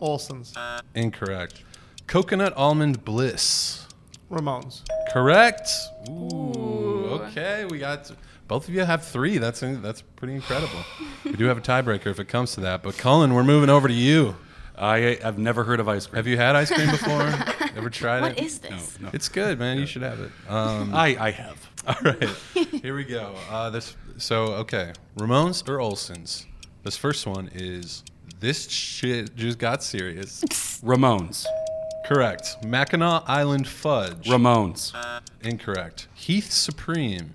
Olson's. 0.00 0.54
Incorrect. 0.94 1.62
Coconut 2.06 2.52
Almond 2.56 3.04
Bliss. 3.04 3.86
Ramones. 4.30 4.82
Correct. 5.12 5.68
Ooh, 6.08 7.20
okay, 7.28 7.64
we 7.64 7.78
got 7.78 8.10
both 8.48 8.68
of 8.68 8.74
you 8.74 8.84
have 8.84 9.04
three. 9.04 9.38
That's 9.38 9.60
that's 9.60 10.02
pretty 10.02 10.34
incredible. 10.34 10.80
we 11.24 11.32
do 11.32 11.44
have 11.46 11.58
a 11.58 11.60
tiebreaker 11.60 12.06
if 12.06 12.18
it 12.18 12.26
comes 12.28 12.54
to 12.54 12.60
that. 12.62 12.82
But 12.82 12.96
Cullen, 12.98 13.34
we're 13.34 13.44
moving 13.44 13.70
over 13.70 13.86
to 13.88 13.94
you. 13.94 14.36
I 14.78 15.18
have 15.22 15.38
never 15.38 15.64
heard 15.64 15.80
of 15.80 15.88
ice 15.88 16.06
cream. 16.06 16.16
Have 16.16 16.26
you 16.26 16.36
had 16.36 16.54
ice 16.54 16.70
cream 16.70 16.90
before? 16.90 17.22
Ever 17.76 17.88
tried 17.88 18.20
What 18.20 18.32
it? 18.38 18.44
is 18.44 18.58
this? 18.58 18.98
No. 19.00 19.08
It's 19.12 19.28
good, 19.28 19.58
man. 19.58 19.78
You 19.78 19.86
should 19.86 20.02
have 20.02 20.20
it. 20.20 20.30
Um, 20.48 20.94
I, 20.94 21.16
I 21.18 21.30
have. 21.30 21.70
all 21.86 21.94
right, 22.04 22.28
here 22.82 22.94
we 22.96 23.04
go. 23.04 23.34
Uh, 23.48 23.70
this 23.70 23.96
so 24.18 24.46
okay, 24.54 24.92
Ramones 25.16 25.66
or 25.68 25.78
Olsons. 25.78 26.46
This 26.82 26.96
first 26.96 27.26
one 27.26 27.48
is 27.54 28.02
this 28.40 28.68
shit 28.68 29.34
just 29.36 29.58
got 29.58 29.82
serious. 29.82 30.42
Ramones. 30.84 31.44
Correct. 32.06 32.64
Mackinac 32.64 33.24
Island 33.26 33.66
Fudge. 33.66 34.26
Ramones. 34.28 34.92
Incorrect. 35.42 36.08
Heath 36.14 36.52
Supreme. 36.52 37.34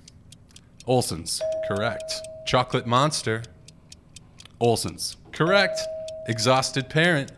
Olson's. 0.86 1.42
Correct. 1.68 2.14
Chocolate 2.46 2.88
Monster. 2.88 3.44
Olson's. 4.60 5.18
Correct. 5.32 5.80
Exhausted 6.28 6.90
Parent. 6.90 7.32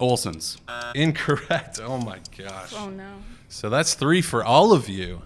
Olson's. 0.00 0.58
Incorrect. 0.94 1.80
Oh 1.82 1.98
my 1.98 2.18
gosh. 2.36 2.72
Oh, 2.74 2.90
no. 2.90 3.16
So 3.48 3.68
that's 3.70 3.94
three 3.94 4.22
for 4.22 4.44
all 4.44 4.72
of 4.72 4.88
you. 4.88 5.22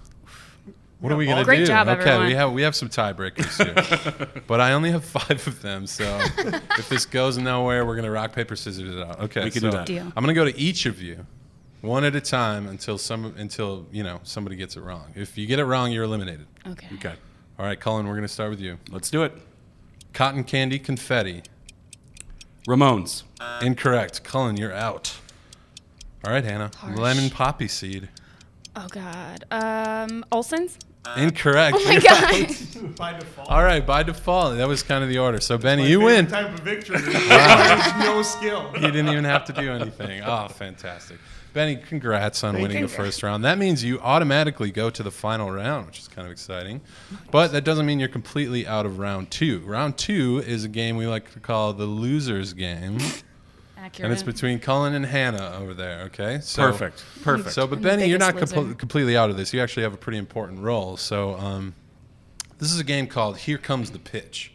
What 1.01 1.12
are 1.12 1.16
we 1.16 1.24
gonna 1.26 1.44
Great 1.44 1.59
do? 1.61 1.66
job, 1.66 1.88
okay, 1.88 2.01
everyone. 2.03 2.26
we 2.26 2.34
have 2.34 2.53
we 2.53 2.62
have 2.62 2.74
some 2.76 2.88
tiebreakers 2.90 3.57
here, 3.64 4.42
but 4.46 4.61
I 4.61 4.72
only 4.72 4.90
have 4.90 5.05
five 5.05 5.46
of 5.46 5.62
them. 5.62 5.86
So 5.86 6.05
if 6.78 6.88
this 6.90 7.07
goes 7.07 7.38
nowhere, 7.38 7.86
we're 7.86 7.96
gonna 7.96 8.11
rock 8.11 8.32
paper 8.32 8.55
scissors 8.55 8.94
it 8.94 9.01
out. 9.03 9.18
Okay, 9.20 9.44
We 9.44 9.51
can 9.51 9.62
so 9.62 9.70
do 9.70 9.76
that. 9.78 9.86
Deal. 9.86 10.05
I'm 10.14 10.22
gonna 10.22 10.34
go 10.34 10.44
to 10.44 10.57
each 10.59 10.84
of 10.84 11.01
you, 11.01 11.24
one 11.80 12.05
at 12.05 12.14
a 12.14 12.20
time 12.20 12.66
until 12.68 12.98
some 12.98 13.34
until 13.38 13.86
you 13.90 14.03
know 14.03 14.20
somebody 14.24 14.57
gets 14.57 14.76
it 14.76 14.82
wrong. 14.82 15.07
If 15.14 15.38
you 15.38 15.46
get 15.46 15.59
it 15.59 15.64
wrong, 15.64 15.90
you're 15.90 16.05
eliminated. 16.05 16.46
Okay. 16.66 16.88
Okay. 16.96 17.14
All 17.59 17.64
right, 17.64 17.80
Cullen, 17.80 18.07
we're 18.07 18.14
gonna 18.16 18.28
start 18.28 18.51
with 18.51 18.61
you. 18.61 18.78
Let's 18.90 19.09
do 19.11 19.22
it. 19.22 19.32
Cotton 20.12 20.44
candy 20.44 20.78
confetti. 20.78 21.42
Ramones. 22.68 23.22
Incorrect. 23.62 24.22
Cullen, 24.22 24.57
you're 24.57 24.72
out. 24.74 25.16
All 26.24 26.32
right, 26.32 26.44
Hannah. 26.44 26.70
Harsh. 26.76 26.98
Lemon 26.98 27.30
poppy 27.30 27.68
seed. 27.68 28.09
Oh, 28.76 28.86
God. 28.90 29.44
Um, 29.51 30.24
Olson's? 30.30 30.78
Uh, 31.05 31.14
Incorrect. 31.18 31.76
Oh, 31.80 31.84
my 31.86 31.98
God. 31.98 32.96
By 32.96 33.12
default. 33.18 33.48
All 33.51 33.62
right, 33.62 33.84
by 33.86 34.03
default, 34.03 34.57
that 34.59 34.68
was 34.68 34.82
kind 34.82 35.03
of 35.03 35.09
the 35.09 35.18
order. 35.18 35.40
So 35.40 35.57
Benny, 35.57 35.88
you 35.88 36.01
win. 36.01 36.26
Type 36.26 36.53
of 36.53 36.61
victory. 36.61 36.98
There's 37.01 37.96
no 37.98 38.22
skill. 38.22 38.70
You 38.74 38.80
didn't 38.80 39.09
even 39.09 39.24
have 39.24 39.44
to 39.46 39.53
do 39.53 39.70
anything. 39.72 40.22
Oh, 40.22 40.48
fantastic. 40.48 41.18
Benny, 41.53 41.76
congrats 41.76 42.44
on 42.44 42.61
winning 42.61 42.82
the 42.82 42.88
first 42.88 43.22
round. 43.22 43.44
That 43.44 43.59
means 43.59 43.82
you 43.82 43.98
automatically 44.01 44.70
go 44.70 44.88
to 44.90 45.03
the 45.03 45.11
final 45.11 45.51
round, 45.51 45.86
which 45.86 45.98
is 45.98 46.09
kind 46.09 46.26
of 46.26 46.32
exciting. 46.32 46.80
But 47.30 47.53
that 47.53 47.64
doesn't 47.64 47.86
mean 47.86 47.98
you're 47.98 48.09
completely 48.09 48.66
out 48.66 48.86
of 48.86 48.98
round 48.98 49.30
two. 49.30 49.61
Round 49.61 49.96
two 49.96 50.42
is 50.46 50.64
a 50.64 50.68
game 50.68 50.96
we 50.96 51.07
like 51.07 51.32
to 51.32 51.40
call 51.40 51.72
the 51.72 51.86
loser's 51.86 52.53
game. 52.53 52.98
Accurate. 53.83 54.05
And 54.05 54.12
it's 54.12 54.22
between 54.22 54.59
Cullen 54.59 54.95
and 54.95 55.07
Hannah 55.07 55.57
over 55.59 55.72
there, 55.72 56.01
okay? 56.03 56.41
So, 56.43 56.62
Perfect. 56.70 57.03
Perfect. 57.22 57.55
So, 57.55 57.66
but 57.66 57.76
I'm 57.78 57.83
Benny, 57.83 58.07
you're 58.07 58.18
not 58.18 58.35
biggest 58.35 58.53
compl- 58.55 58.64
loser. 58.64 58.74
completely 58.74 59.16
out 59.16 59.31
of 59.31 59.37
this. 59.39 59.55
You 59.55 59.61
actually 59.62 59.85
have 59.85 59.95
a 59.95 59.99
pretty 59.99 60.18
important 60.18 60.61
role. 60.61 60.97
So, 60.99 61.35
um, 61.37 61.74
this 62.59 62.72
is 62.72 62.78
a 62.78 62.85
game 62.85 63.07
called 63.07 63.39
Here 63.39 63.57
Comes 63.57 63.91
the 63.91 63.99
Pitch. 63.99 64.53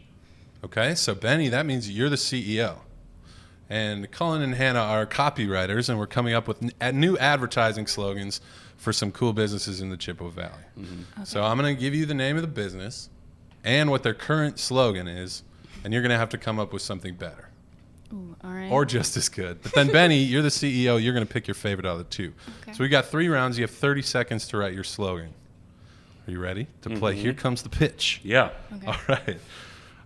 Okay? 0.64 0.94
So, 0.94 1.14
Benny, 1.14 1.48
that 1.48 1.66
means 1.66 1.90
you're 1.90 2.08
the 2.08 2.16
CEO. 2.16 2.76
And 3.68 4.08
Cullen 4.12 4.42
and 4.42 4.54
Hannah 4.54 4.78
are 4.78 5.06
copywriters, 5.06 5.88
and 5.88 5.98
we're 5.98 6.06
coming 6.06 6.32
up 6.32 6.46
with 6.46 6.62
n- 6.62 6.72
a- 6.80 6.92
new 6.92 7.18
advertising 7.18 7.88
slogans 7.88 8.40
for 8.76 8.92
some 8.92 9.10
cool 9.10 9.32
businesses 9.32 9.80
in 9.80 9.88
the 9.90 9.96
Chippewa 9.96 10.30
Valley. 10.30 10.62
So, 11.24 11.42
I'm 11.42 11.58
going 11.58 11.74
to 11.74 11.80
give 11.80 11.94
you 11.96 12.06
the 12.06 12.14
name 12.14 12.36
of 12.36 12.42
the 12.42 12.48
business 12.48 13.10
and 13.64 13.90
what 13.90 14.04
their 14.04 14.14
current 14.14 14.60
slogan 14.60 15.08
is, 15.08 15.42
and 15.82 15.92
you're 15.92 16.02
going 16.02 16.10
to 16.12 16.18
have 16.18 16.28
to 16.28 16.38
come 16.38 16.60
up 16.60 16.72
with 16.72 16.82
something 16.82 17.14
better 17.16 17.45
Ooh, 18.12 18.36
all 18.44 18.50
right. 18.52 18.70
or 18.70 18.84
just 18.84 19.16
as 19.16 19.28
good. 19.28 19.62
But 19.62 19.74
then, 19.74 19.88
Benny, 19.92 20.18
you're 20.18 20.42
the 20.42 20.48
CEO. 20.48 21.02
You're 21.02 21.12
going 21.14 21.26
to 21.26 21.32
pick 21.32 21.46
your 21.46 21.54
favorite 21.54 21.86
out 21.86 21.92
of 21.92 21.98
the 21.98 22.04
two. 22.04 22.32
Okay. 22.62 22.72
So 22.72 22.78
we've 22.84 22.90
got 22.90 23.06
three 23.06 23.28
rounds. 23.28 23.58
You 23.58 23.62
have 23.64 23.70
30 23.70 24.02
seconds 24.02 24.46
to 24.48 24.56
write 24.58 24.74
your 24.74 24.84
slogan. 24.84 25.34
Are 26.26 26.30
you 26.30 26.40
ready 26.40 26.66
to 26.82 26.90
play? 26.90 27.12
Mm-hmm. 27.12 27.20
Here 27.22 27.32
comes 27.34 27.62
the 27.62 27.68
pitch. 27.68 28.20
yeah. 28.24 28.50
Okay. 28.74 28.86
All 28.86 28.96
right. 29.08 29.38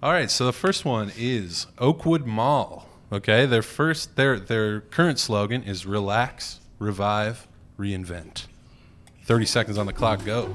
All 0.02 0.12
right. 0.12 0.30
So 0.30 0.46
the 0.46 0.52
first 0.52 0.84
one 0.84 1.12
is 1.16 1.66
Oakwood 1.78 2.26
Mall. 2.26 2.86
Okay. 3.12 3.46
Their 3.46 3.62
first, 3.62 4.16
their 4.16 4.38
their 4.38 4.80
current 4.82 5.18
slogan 5.18 5.62
is 5.62 5.84
relax, 5.86 6.60
revive, 6.78 7.46
reinvent. 7.78 8.46
30 9.24 9.46
seconds 9.46 9.78
on 9.78 9.86
the 9.86 9.92
clock. 9.92 10.24
Go. 10.24 10.54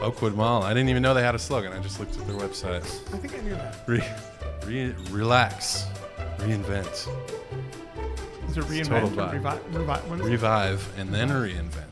Oakwood 0.00 0.34
Mall. 0.34 0.62
I 0.62 0.72
didn't 0.72 0.88
even 0.88 1.02
know 1.02 1.12
they 1.12 1.22
had 1.22 1.34
a 1.34 1.38
slogan. 1.38 1.72
I 1.72 1.80
just 1.80 2.00
looked 2.00 2.16
at 2.16 2.26
their 2.26 2.36
website. 2.36 2.82
I 3.14 3.18
think 3.18 3.34
I 3.34 3.40
knew 3.42 3.50
that. 3.54 3.76
Re, 3.86 4.02
re, 4.64 4.94
relax, 5.10 5.86
reinvent. 6.40 7.08
Is 8.48 8.56
it 8.56 8.64
reinvent 8.64 8.88
total 8.88 9.20
or 9.20 9.28
vibe. 9.28 9.32
revive? 9.32 9.60
Revi- 9.72 10.20
it? 10.20 10.24
revive, 10.24 10.98
and 10.98 11.12
then 11.14 11.28
reinvent. 11.28 11.86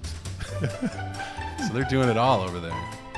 so 1.66 1.72
they're 1.72 1.84
doing 1.84 2.08
it 2.08 2.16
all 2.16 2.40
over 2.40 2.58
there. 2.60 2.72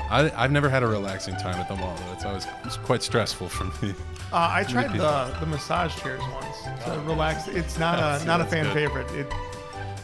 I, 0.09 0.31
I've 0.35 0.51
never 0.51 0.69
had 0.69 0.83
a 0.83 0.87
relaxing 0.87 1.35
time 1.37 1.55
at 1.55 1.67
the 1.69 1.75
mall 1.75 1.95
though. 1.95 2.13
It's 2.13 2.25
always 2.25 2.45
it's 2.65 2.77
quite 2.77 3.01
stressful 3.01 3.47
for 3.49 3.63
me. 3.85 3.93
Uh, 4.33 4.49
I 4.51 4.63
tried 4.63 4.91
the, 4.91 5.35
the 5.39 5.45
massage 5.45 5.95
chairs 5.97 6.21
once 6.33 6.83
to 6.85 7.01
relax. 7.05 7.47
It's 7.47 7.79
not 7.79 8.21
a 8.21 8.25
not 8.25 8.41
a 8.41 8.45
fan 8.45 8.65
good. 8.65 8.73
favorite. 8.73 9.11
It 9.11 9.33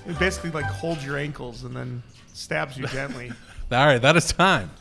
it 0.07 0.17
basically 0.17 0.51
like 0.51 0.65
holds 0.65 1.05
your 1.05 1.17
ankles 1.17 1.63
and 1.63 1.75
then 1.75 2.01
stabs 2.33 2.77
you 2.77 2.87
gently. 2.87 3.31
All 3.71 3.85
right, 3.85 4.01
that 4.01 4.15
is 4.15 4.31
time. 4.31 4.71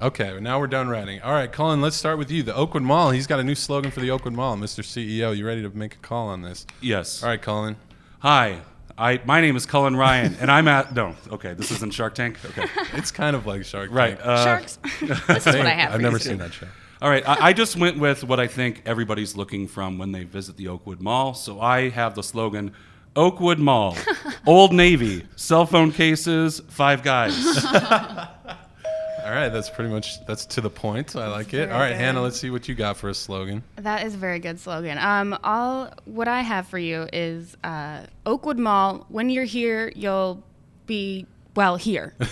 Okay, 0.00 0.38
now 0.38 0.60
we're 0.60 0.68
done 0.68 0.88
writing. 0.88 1.20
All 1.22 1.32
right, 1.32 1.50
Cullen, 1.50 1.80
let's 1.80 1.96
start 1.96 2.18
with 2.18 2.30
you. 2.30 2.44
The 2.44 2.54
Oakwood 2.54 2.84
Mall. 2.84 3.10
He's 3.10 3.26
got 3.26 3.40
a 3.40 3.44
new 3.44 3.56
slogan 3.56 3.90
for 3.90 3.98
the 3.98 4.12
Oakwood 4.12 4.32
Mall, 4.32 4.56
Mr. 4.56 4.84
CEO. 4.84 5.36
You 5.36 5.44
ready 5.44 5.60
to 5.62 5.70
make 5.70 5.94
a 5.94 5.98
call 5.98 6.28
on 6.28 6.42
this? 6.42 6.66
Yes. 6.80 7.20
All 7.20 7.28
right, 7.28 7.42
Cullen. 7.42 7.76
Hi. 8.20 8.60
I, 8.96 9.20
my 9.24 9.40
name 9.40 9.56
is 9.56 9.66
Cullen 9.66 9.96
Ryan, 9.96 10.36
and 10.40 10.52
I'm 10.52 10.68
at. 10.68 10.94
No, 10.94 11.16
okay, 11.32 11.54
this 11.54 11.72
isn't 11.72 11.92
Shark 11.92 12.14
Tank. 12.14 12.38
Okay, 12.44 12.66
It's 12.92 13.10
kind 13.10 13.34
of 13.34 13.46
like 13.46 13.64
Shark 13.64 13.90
right. 13.90 14.16
Tank. 14.16 14.20
Uh, 14.24 14.44
Sharks. 14.44 14.78
this 15.00 15.46
is 15.48 15.56
what 15.56 15.66
I 15.66 15.70
have. 15.70 15.88
I've 15.90 15.96
for 15.96 16.02
never 16.02 16.16
you. 16.16 16.22
seen 16.22 16.38
that 16.38 16.52
show. 16.52 16.68
All 17.02 17.10
right, 17.10 17.28
I, 17.28 17.48
I 17.48 17.52
just 17.52 17.76
went 17.76 17.98
with 17.98 18.22
what 18.22 18.38
I 18.38 18.46
think 18.46 18.82
everybody's 18.86 19.36
looking 19.36 19.66
from 19.66 19.98
when 19.98 20.12
they 20.12 20.22
visit 20.22 20.56
the 20.56 20.68
Oakwood 20.68 21.00
Mall. 21.00 21.34
So 21.34 21.60
I 21.60 21.88
have 21.88 22.14
the 22.14 22.22
slogan 22.22 22.72
Oakwood 23.16 23.58
Mall, 23.58 23.96
Old 24.46 24.72
Navy, 24.72 25.26
cell 25.34 25.66
phone 25.66 25.90
cases, 25.90 26.60
five 26.68 27.02
guys. 27.02 27.34
All 29.28 29.34
right, 29.34 29.50
that's 29.50 29.68
pretty 29.68 29.90
much 29.90 30.24
that's 30.24 30.46
to 30.46 30.62
the 30.62 30.70
point. 30.70 31.14
I 31.14 31.28
like 31.28 31.52
it. 31.52 31.70
All 31.70 31.78
right, 31.78 31.90
good. 31.90 31.98
Hannah, 31.98 32.22
let's 32.22 32.40
see 32.40 32.48
what 32.48 32.66
you 32.66 32.74
got 32.74 32.96
for 32.96 33.10
a 33.10 33.14
slogan. 33.14 33.62
That 33.76 34.06
is 34.06 34.14
a 34.14 34.16
very 34.16 34.38
good 34.38 34.58
slogan. 34.58 34.96
Um, 34.96 35.38
all 35.44 35.92
what 36.06 36.28
I 36.28 36.40
have 36.40 36.66
for 36.66 36.78
you 36.78 37.06
is 37.12 37.54
uh, 37.62 38.06
Oakwood 38.24 38.58
Mall. 38.58 39.04
When 39.10 39.28
you're 39.28 39.44
here, 39.44 39.92
you'll 39.94 40.42
be 40.86 41.26
well 41.54 41.76
here. 41.76 42.14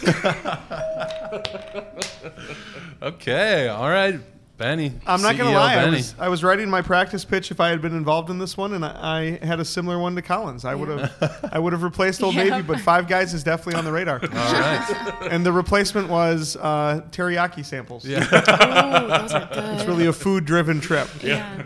Okay, 3.03 3.69
all 3.69 3.91
right, 3.91 4.19
Benny. 4.59 4.93
I'm 5.07 5.21
not 5.21 5.37
gonna 5.37 5.51
CEO 5.51 5.55
lie. 5.55 5.73
I 5.73 5.77
Benny. 5.85 5.97
was, 5.99 6.15
I 6.19 6.29
was 6.29 6.43
writing 6.43 6.71
my 6.71 6.81
practice 6.81 7.25
pitch 7.27 7.51
if 7.51 7.61
I 7.61 7.69
had 7.69 7.83
been 7.83 7.95
involved 7.95 8.31
in 8.31 8.39
this 8.39 8.57
one, 8.57 8.73
and 8.73 8.85
I, 8.85 9.39
I 9.43 9.47
had 9.47 9.61
a 9.61 9.65
similar 9.65 9.99
one 9.99 10.15
to 10.17 10.23
Cullen's. 10.23 10.65
I 10.65 10.75
would 10.75 10.89
have 10.89 11.49
I 11.53 11.59
would 11.59 11.73
have 11.75 11.83
replaced 11.83 12.23
Old 12.23 12.35
Yeah. 12.37 12.45
Navy, 12.45 12.63
but 12.63 12.81
Five 12.81 13.07
Guys 13.07 13.35
is 13.35 13.45
definitely 13.45 13.75
on 13.75 13.85
the 13.85 13.93
radar. 13.93 14.21
All 14.23 14.29
right. 14.29 15.13
and 15.31 15.45
the 15.45 15.53
replacement 15.53 16.09
was 16.09 16.57
uh, 16.57 17.03
teriyaki 17.11 17.65
samples. 17.65 18.07
Yeah. 18.07 18.27
oh, 18.33 19.09
those 19.09 19.33
are 19.33 19.49
good. 19.53 19.65
It's 19.75 19.85
really 19.85 20.07
a 20.07 20.13
food-driven 20.13 20.81
trip. 20.81 21.09
yeah. 21.23 21.63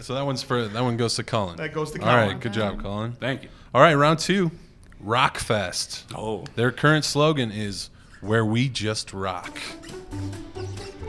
So 0.00 0.14
that 0.14 0.24
one's 0.24 0.42
for 0.42 0.66
that 0.68 0.82
one 0.82 0.96
goes 0.96 1.16
to 1.16 1.22
Cullen. 1.24 1.56
That 1.56 1.74
goes 1.74 1.90
to 1.92 2.00
All 2.00 2.16
right, 2.16 2.38
good 2.40 2.52
job, 2.54 2.80
Cullen. 2.82 3.12
Thank 3.12 3.42
you. 3.42 3.48
All 3.74 3.82
right, 3.82 3.94
round 3.94 4.20
two, 4.20 4.50
Rockfest. 5.04 6.04
Oh, 6.14 6.44
Their 6.54 6.72
current 6.72 7.04
slogan 7.04 7.52
is 7.52 7.90
"Where 8.22 8.44
we 8.44 8.70
just 8.70 9.12
rock." 9.12 9.58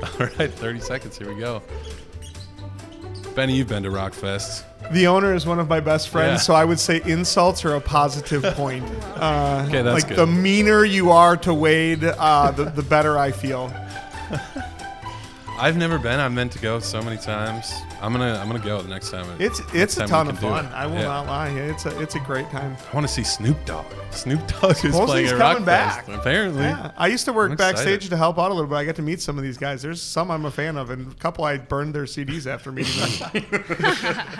All 0.19 0.27
right, 0.37 0.51
30 0.51 0.79
seconds. 0.79 1.17
Here 1.17 1.33
we 1.33 1.39
go. 1.39 1.61
Benny, 3.35 3.55
you've 3.55 3.67
been 3.67 3.83
to 3.83 3.89
Rockfest. 3.89 4.63
The 4.91 5.05
owner 5.07 5.33
is 5.35 5.45
one 5.45 5.59
of 5.59 5.67
my 5.67 5.79
best 5.79 6.09
friends, 6.09 6.31
Yeah. 6.41 6.45
so 6.45 6.53
I 6.55 6.65
would 6.65 6.79
say 6.79 7.01
insults 7.05 7.63
are 7.65 7.75
a 7.75 7.81
positive 7.81 8.41
point. 8.55 8.83
Uh, 9.15 9.65
Okay, 9.67 9.81
that's 9.81 9.93
like 10.03 10.07
good. 10.09 10.17
the 10.17 10.27
meaner 10.27 10.85
you 10.85 11.11
are 11.11 11.35
to 11.37 11.53
Wade, 11.53 12.03
uh, 12.03 12.51
the, 12.51 12.65
the 12.65 12.81
better 12.83 13.17
I 13.17 13.31
feel. 13.31 13.71
I've 15.59 15.75
never 15.77 15.97
been. 15.97 16.19
I've 16.19 16.31
meant 16.31 16.51
to 16.53 16.59
go 16.59 16.79
so 16.79 17.01
many 17.01 17.17
times. 17.17 17.73
I'm 18.01 18.11
gonna 18.13 18.37
I'm 18.39 18.47
gonna 18.47 18.63
go 18.63 18.81
the 18.81 18.89
next 18.89 19.09
time. 19.09 19.25
It's 19.39 19.59
it's 19.73 19.97
a 19.97 20.05
ton 20.05 20.27
of 20.27 20.37
fun. 20.39 20.67
I 20.67 20.85
will 20.85 20.95
Yeah. 20.95 21.03
not 21.03 21.25
lie. 21.27 21.49
It's 21.49 21.85
a 21.85 21.99
it's 21.99 22.15
a 22.15 22.19
great 22.19 22.49
time. 22.51 22.77
I 22.91 22.95
want 22.95 23.07
to 23.07 23.11
see 23.13 23.23
Snoop 23.23 23.57
Dogg. 23.65 23.85
Snoop 24.11 24.39
Dogg 24.47 24.71
is 24.71 24.77
Supposedly 24.81 25.05
playing 25.05 25.27
at 25.29 25.37
coming 25.37 25.63
Rockfest. 25.63 25.65
back. 25.65 26.07
Apparently. 26.07 26.63
Yeah, 26.63 26.91
I 26.97 27.07
used 27.07 27.25
to 27.25 27.33
work 27.33 27.47
I'm 27.49 27.53
excited. 27.53 27.75
backstage 27.75 28.09
to 28.09 28.17
help 28.17 28.37
out 28.37 28.51
a 28.51 28.53
little 28.53 28.69
bit. 28.69 28.75
I 28.75 28.85
got 28.85 28.95
to 28.97 29.01
meet 29.01 29.19
some 29.21 29.37
of 29.37 29.43
these 29.43 29.57
guys. 29.57 29.81
There's 29.81 30.01
some 30.01 30.29
I'm 30.31 30.45
a 30.45 30.51
fan 30.51 30.77
of, 30.77 30.89
and 30.91 31.11
a 31.11 31.15
couple 31.15 31.43
I 31.43 31.57
burned 31.57 31.93
their 31.95 32.03
CDs 32.05 32.45
after 32.45 32.71
meeting 32.71 32.95
them. 33.19 33.43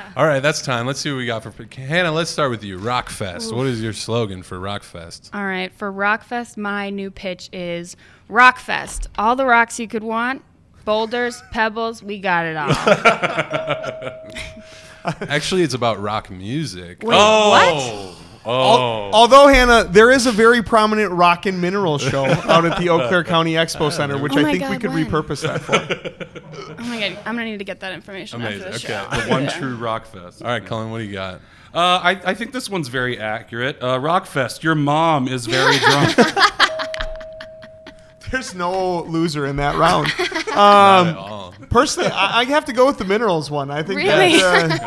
All 0.15 0.25
right, 0.25 0.39
that's 0.39 0.61
time. 0.61 0.85
Let's 0.85 0.99
see 0.99 1.11
what 1.11 1.17
we 1.17 1.25
got 1.25 1.43
for 1.43 1.53
Hannah. 1.75 2.11
Let's 2.11 2.29
start 2.29 2.51
with 2.51 2.63
you. 2.63 2.77
Rockfest. 2.79 3.55
What 3.55 3.65
is 3.67 3.81
your 3.81 3.93
slogan 3.93 4.43
for 4.43 4.57
Rockfest? 4.59 5.31
All 5.33 5.45
right, 5.45 5.71
for 5.73 5.91
Rockfest, 5.91 6.57
my 6.57 6.89
new 6.89 7.09
pitch 7.11 7.49
is 7.51 7.95
Rockfest. 8.29 9.07
All 9.17 9.35
the 9.35 9.45
rocks 9.45 9.79
you 9.79 9.87
could 9.87 10.03
want, 10.03 10.43
boulders, 10.87 11.43
pebbles, 11.51 12.01
we 12.01 12.17
got 12.17 12.45
it 12.45 12.55
all. 12.55 12.71
Actually, 15.29 15.63
it's 15.63 15.73
about 15.73 16.01
rock 16.01 16.29
music. 16.31 17.03
Wait, 17.03 17.13
what? 17.15 18.15
Oh. 18.49 19.11
Although 19.13 19.49
Hannah, 19.49 19.83
there 19.83 20.09
is 20.09 20.25
a 20.25 20.31
very 20.31 20.63
prominent 20.63 21.11
rock 21.11 21.45
and 21.45 21.61
mineral 21.61 21.97
show 21.97 22.23
out 22.25 22.65
at 22.65 22.77
the 22.79 22.87
Eau 22.87 23.05
Claire 23.09 23.25
County 23.25 23.53
Expo 23.53 23.91
Center, 23.95 24.17
which 24.17 24.31
Oh 24.33 24.39
I 24.39 24.43
my 24.43 24.57
think 24.57 24.69
we 24.69 24.77
could 24.77 24.93
when? 24.93 25.05
repurpose 25.05 25.41
that 25.41 25.59
for. 25.59 25.73
Oh 26.79 26.83
my 26.83 26.99
god, 27.01 27.17
I'm 27.25 27.35
gonna 27.35 27.43
need 27.51 27.57
to 27.57 27.65
get 27.65 27.81
that 27.81 27.91
information 27.91 28.39
Amazing. 28.39 28.67
after 28.73 28.87
the 28.87 28.93
Okay. 28.93 29.15
show. 29.17 29.21
the 29.25 29.29
one 29.29 29.47
true 29.59 29.75
rock 29.75 30.05
fest. 30.05 30.41
All 30.41 30.47
right, 30.47 30.65
Cullen, 30.65 30.91
what 30.91 30.99
do 30.99 31.03
you 31.03 31.11
got? 31.13 31.41
Uh, 31.73 31.99
I, 32.01 32.11
I 32.27 32.33
think 32.33 32.53
this 32.53 32.69
one's 32.69 32.87
very 32.87 33.19
accurate. 33.19 33.77
Uh, 33.81 33.99
Rockfest, 33.99 34.63
your 34.63 34.75
mom 34.75 35.27
is 35.27 35.45
very 35.45 35.77
drunk. 35.77 36.15
There's 38.31 38.53
no 38.55 39.03
loser 39.03 39.45
in 39.45 39.55
that 39.57 39.75
round. 39.77 40.07
Not 40.47 40.57
Um, 40.57 41.07
at 41.09 41.15
all. 41.17 41.53
personally, 41.69 42.09
I, 42.09 42.39
I 42.39 42.43
have 42.45 42.65
to 42.65 42.73
go 42.73 42.85
with 42.85 42.97
the 42.97 43.05
minerals 43.05 43.49
one. 43.51 43.69
I 43.71 43.83
think 43.83 43.97
Really? 43.97 44.37
that, 44.37 44.81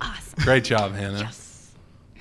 uh, 0.00 0.14
Great 0.44 0.64
job, 0.64 0.94
Hannah. 0.94 1.30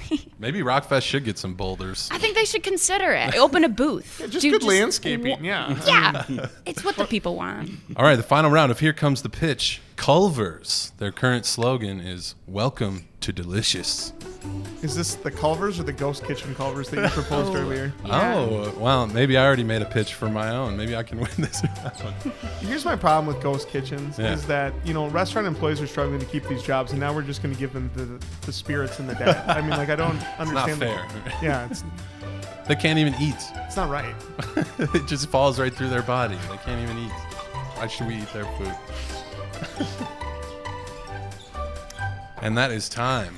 Maybe 0.39 0.61
Rockfest 0.61 1.01
should 1.03 1.25
get 1.25 1.37
some 1.37 1.53
boulders. 1.55 2.07
I 2.11 2.17
think 2.17 2.35
they 2.35 2.45
should 2.45 2.63
consider 2.63 3.11
it. 3.11 3.35
Open 3.35 3.63
a 3.63 3.69
booth. 3.69 4.21
just 4.29 4.41
Do 4.41 4.51
good 4.51 4.63
landscaping. 4.63 5.43
Yeah. 5.43 5.77
Yeah, 5.85 6.47
it's 6.65 6.83
what 6.83 6.95
the 6.95 7.05
people 7.05 7.35
want. 7.35 7.69
All 7.95 8.05
right, 8.05 8.15
the 8.15 8.23
final 8.23 8.49
round 8.49 8.71
of 8.71 8.79
Here 8.79 8.93
Comes 8.93 9.21
the 9.21 9.29
Pitch. 9.29 9.81
Culver's. 9.97 10.93
Their 10.97 11.11
current 11.11 11.45
slogan 11.45 11.99
is 11.99 12.35
Welcome 12.47 13.07
to 13.27 13.33
Delicious. 13.33 14.13
Is 14.81 14.95
this 14.95 15.15
the 15.15 15.29
Culvers 15.29 15.81
or 15.81 15.83
the 15.83 15.91
Ghost 15.91 16.23
Kitchen 16.23 16.55
Culvers 16.55 16.87
that 16.91 17.03
you 17.03 17.09
proposed 17.09 17.51
oh, 17.53 17.57
earlier? 17.57 17.91
Yeah. 18.05 18.35
Oh, 18.35 18.73
well, 18.77 19.05
maybe 19.05 19.37
I 19.37 19.45
already 19.45 19.65
made 19.65 19.81
a 19.81 19.85
pitch 19.85 20.13
for 20.13 20.29
my 20.29 20.51
own. 20.51 20.77
Maybe 20.77 20.95
I 20.95 21.03
can 21.03 21.17
win 21.19 21.29
this 21.37 21.61
round. 21.83 22.13
Here's 22.61 22.85
my 22.85 22.95
problem 22.95 23.25
with 23.33 23.43
Ghost 23.43 23.67
Kitchens 23.67 24.17
Yeah. 24.17 24.31
is 24.33 24.47
that 24.47 24.73
you 24.85 24.93
know 24.93 25.09
restaurant 25.09 25.45
employees 25.45 25.81
are 25.81 25.87
struggling 25.87 26.21
to 26.21 26.25
keep 26.25 26.47
these 26.47 26.63
jobs, 26.63 26.91
and 26.91 27.01
now 27.01 27.13
we're 27.13 27.21
just 27.21 27.43
going 27.43 27.53
to 27.53 27.59
give 27.59 27.73
them 27.73 27.91
the, 27.95 28.05
the 28.45 28.53
spirits 28.53 28.99
and 28.99 29.09
the 29.09 29.15
dead. 29.15 29.35
I 29.49 29.59
mean, 29.59 29.71
like 29.71 29.89
I 29.89 29.97
don't 29.97 30.11
understand. 30.39 30.79
Not 30.79 30.89
understand. 30.89 31.11
fair. 31.23 31.33
Yeah, 31.43 31.67
it's 31.69 31.83
They 32.69 32.75
can't 32.75 32.97
even 32.97 33.13
eat. 33.21 33.35
it's 33.65 33.75
not 33.75 33.89
right. 33.89 34.15
it 34.79 35.05
just 35.07 35.27
falls 35.27 35.59
right 35.59 35.73
through 35.73 35.89
their 35.89 36.01
body. 36.03 36.37
They 36.49 36.57
can't 36.57 36.81
even 36.81 36.97
eat. 37.03 37.11
Why 37.75 37.87
should 37.87 38.07
we 38.07 38.15
eat 38.21 38.31
their 38.31 38.45
food? 38.57 38.75
And 42.41 42.57
that 42.57 42.71
is 42.71 42.87
time. 42.89 43.35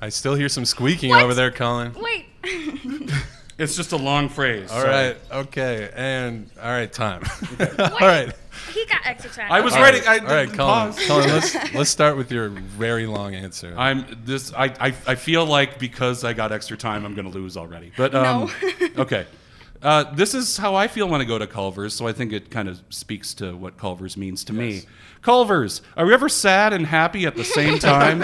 I 0.00 0.08
still 0.08 0.34
hear 0.34 0.48
some 0.48 0.64
squeaking 0.64 1.10
What? 1.10 1.22
over 1.22 1.34
there, 1.34 1.50
Cullen. 1.50 1.94
Wait. 1.94 2.26
it's 3.58 3.76
just 3.76 3.92
a 3.92 3.96
long 3.96 4.28
phrase. 4.28 4.70
All 4.70 4.80
sorry. 4.80 4.90
right, 4.92 5.16
okay, 5.32 5.90
and 5.94 6.50
all 6.60 6.68
right, 6.70 6.92
time. 6.92 7.22
all 7.60 7.98
right, 8.00 8.30
He 8.72 8.84
got 8.86 9.00
extra 9.06 9.30
time. 9.30 9.50
I 9.50 9.60
was 9.60 9.72
all 9.74 9.80
ready. 9.82 10.00
right, 10.00 10.08
I 10.08 10.18
all 10.18 10.24
right, 10.34 10.44
didn't 10.46 10.56
Cullen. 10.56 10.92
pause. 10.92 11.06
Cullen, 11.06 11.28
let's 11.30 11.74
let's 11.74 11.90
start 11.90 12.16
with 12.18 12.30
your 12.30 12.48
very 12.50 13.06
long 13.06 13.34
answer. 13.34 13.74
I'm 13.78 14.04
this. 14.24 14.52
I, 14.52 14.64
I 14.80 14.94
I 15.06 15.14
feel 15.14 15.46
like 15.46 15.78
because 15.78 16.22
I 16.24 16.34
got 16.34 16.52
extra 16.52 16.76
time, 16.76 17.06
I'm 17.06 17.14
going 17.14 17.30
to 17.30 17.36
lose 17.38 17.56
already. 17.56 17.92
But 17.96 18.14
um, 18.14 18.50
No. 18.80 18.88
okay. 19.02 19.26
Uh, 19.84 20.04
this 20.14 20.34
is 20.34 20.56
how 20.56 20.74
I 20.74 20.88
feel 20.88 21.08
when 21.08 21.20
I 21.20 21.24
go 21.24 21.38
to 21.38 21.46
Culver's, 21.46 21.92
so 21.92 22.06
I 22.08 22.12
think 22.12 22.32
it 22.32 22.50
kind 22.50 22.68
of 22.68 22.80
speaks 22.88 23.34
to 23.34 23.54
what 23.54 23.76
Culver's 23.76 24.16
means 24.16 24.42
to 24.44 24.52
me. 24.54 24.82
Culver's, 25.20 25.82
are 25.96 26.06
you 26.06 26.12
ever 26.12 26.28
sad 26.30 26.72
and 26.72 26.86
happy 26.86 27.26
at 27.26 27.36
the 27.36 27.44
same 27.44 27.78
time? 27.80 28.20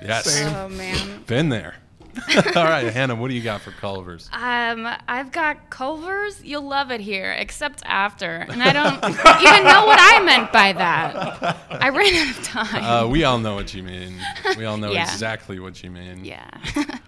yes, 0.00 0.24
Same. 0.32 0.54
Oh 0.54 0.68
man. 0.68 1.24
been 1.26 1.48
there. 1.48 1.74
all 2.56 2.64
right, 2.64 2.92
Hannah, 2.92 3.14
what 3.14 3.28
do 3.28 3.34
you 3.34 3.42
got 3.42 3.60
for 3.60 3.70
Culver's? 3.72 4.28
Um, 4.32 4.88
I've 5.08 5.32
got 5.32 5.70
Culver's. 5.70 6.42
You'll 6.44 6.68
love 6.68 6.90
it 6.90 7.00
here, 7.00 7.32
except 7.32 7.82
after, 7.84 8.46
and 8.48 8.62
I 8.62 8.72
don't 8.72 8.94
even 8.96 9.64
know 9.64 9.86
what 9.86 9.98
I 10.00 10.22
meant 10.24 10.52
by 10.52 10.72
that. 10.74 11.56
I 11.70 11.88
ran 11.90 12.14
out 12.28 12.38
of 12.38 12.44
time. 12.44 12.84
Uh, 12.84 13.06
we 13.08 13.24
all 13.24 13.38
know 13.38 13.54
what 13.54 13.74
you 13.74 13.82
mean. 13.82 14.14
We 14.56 14.64
all 14.64 14.76
know 14.76 14.92
Yeah. 14.94 15.02
exactly 15.10 15.58
what 15.60 15.82
you 15.82 15.90
mean. 15.90 16.24
yeah. 16.24 16.48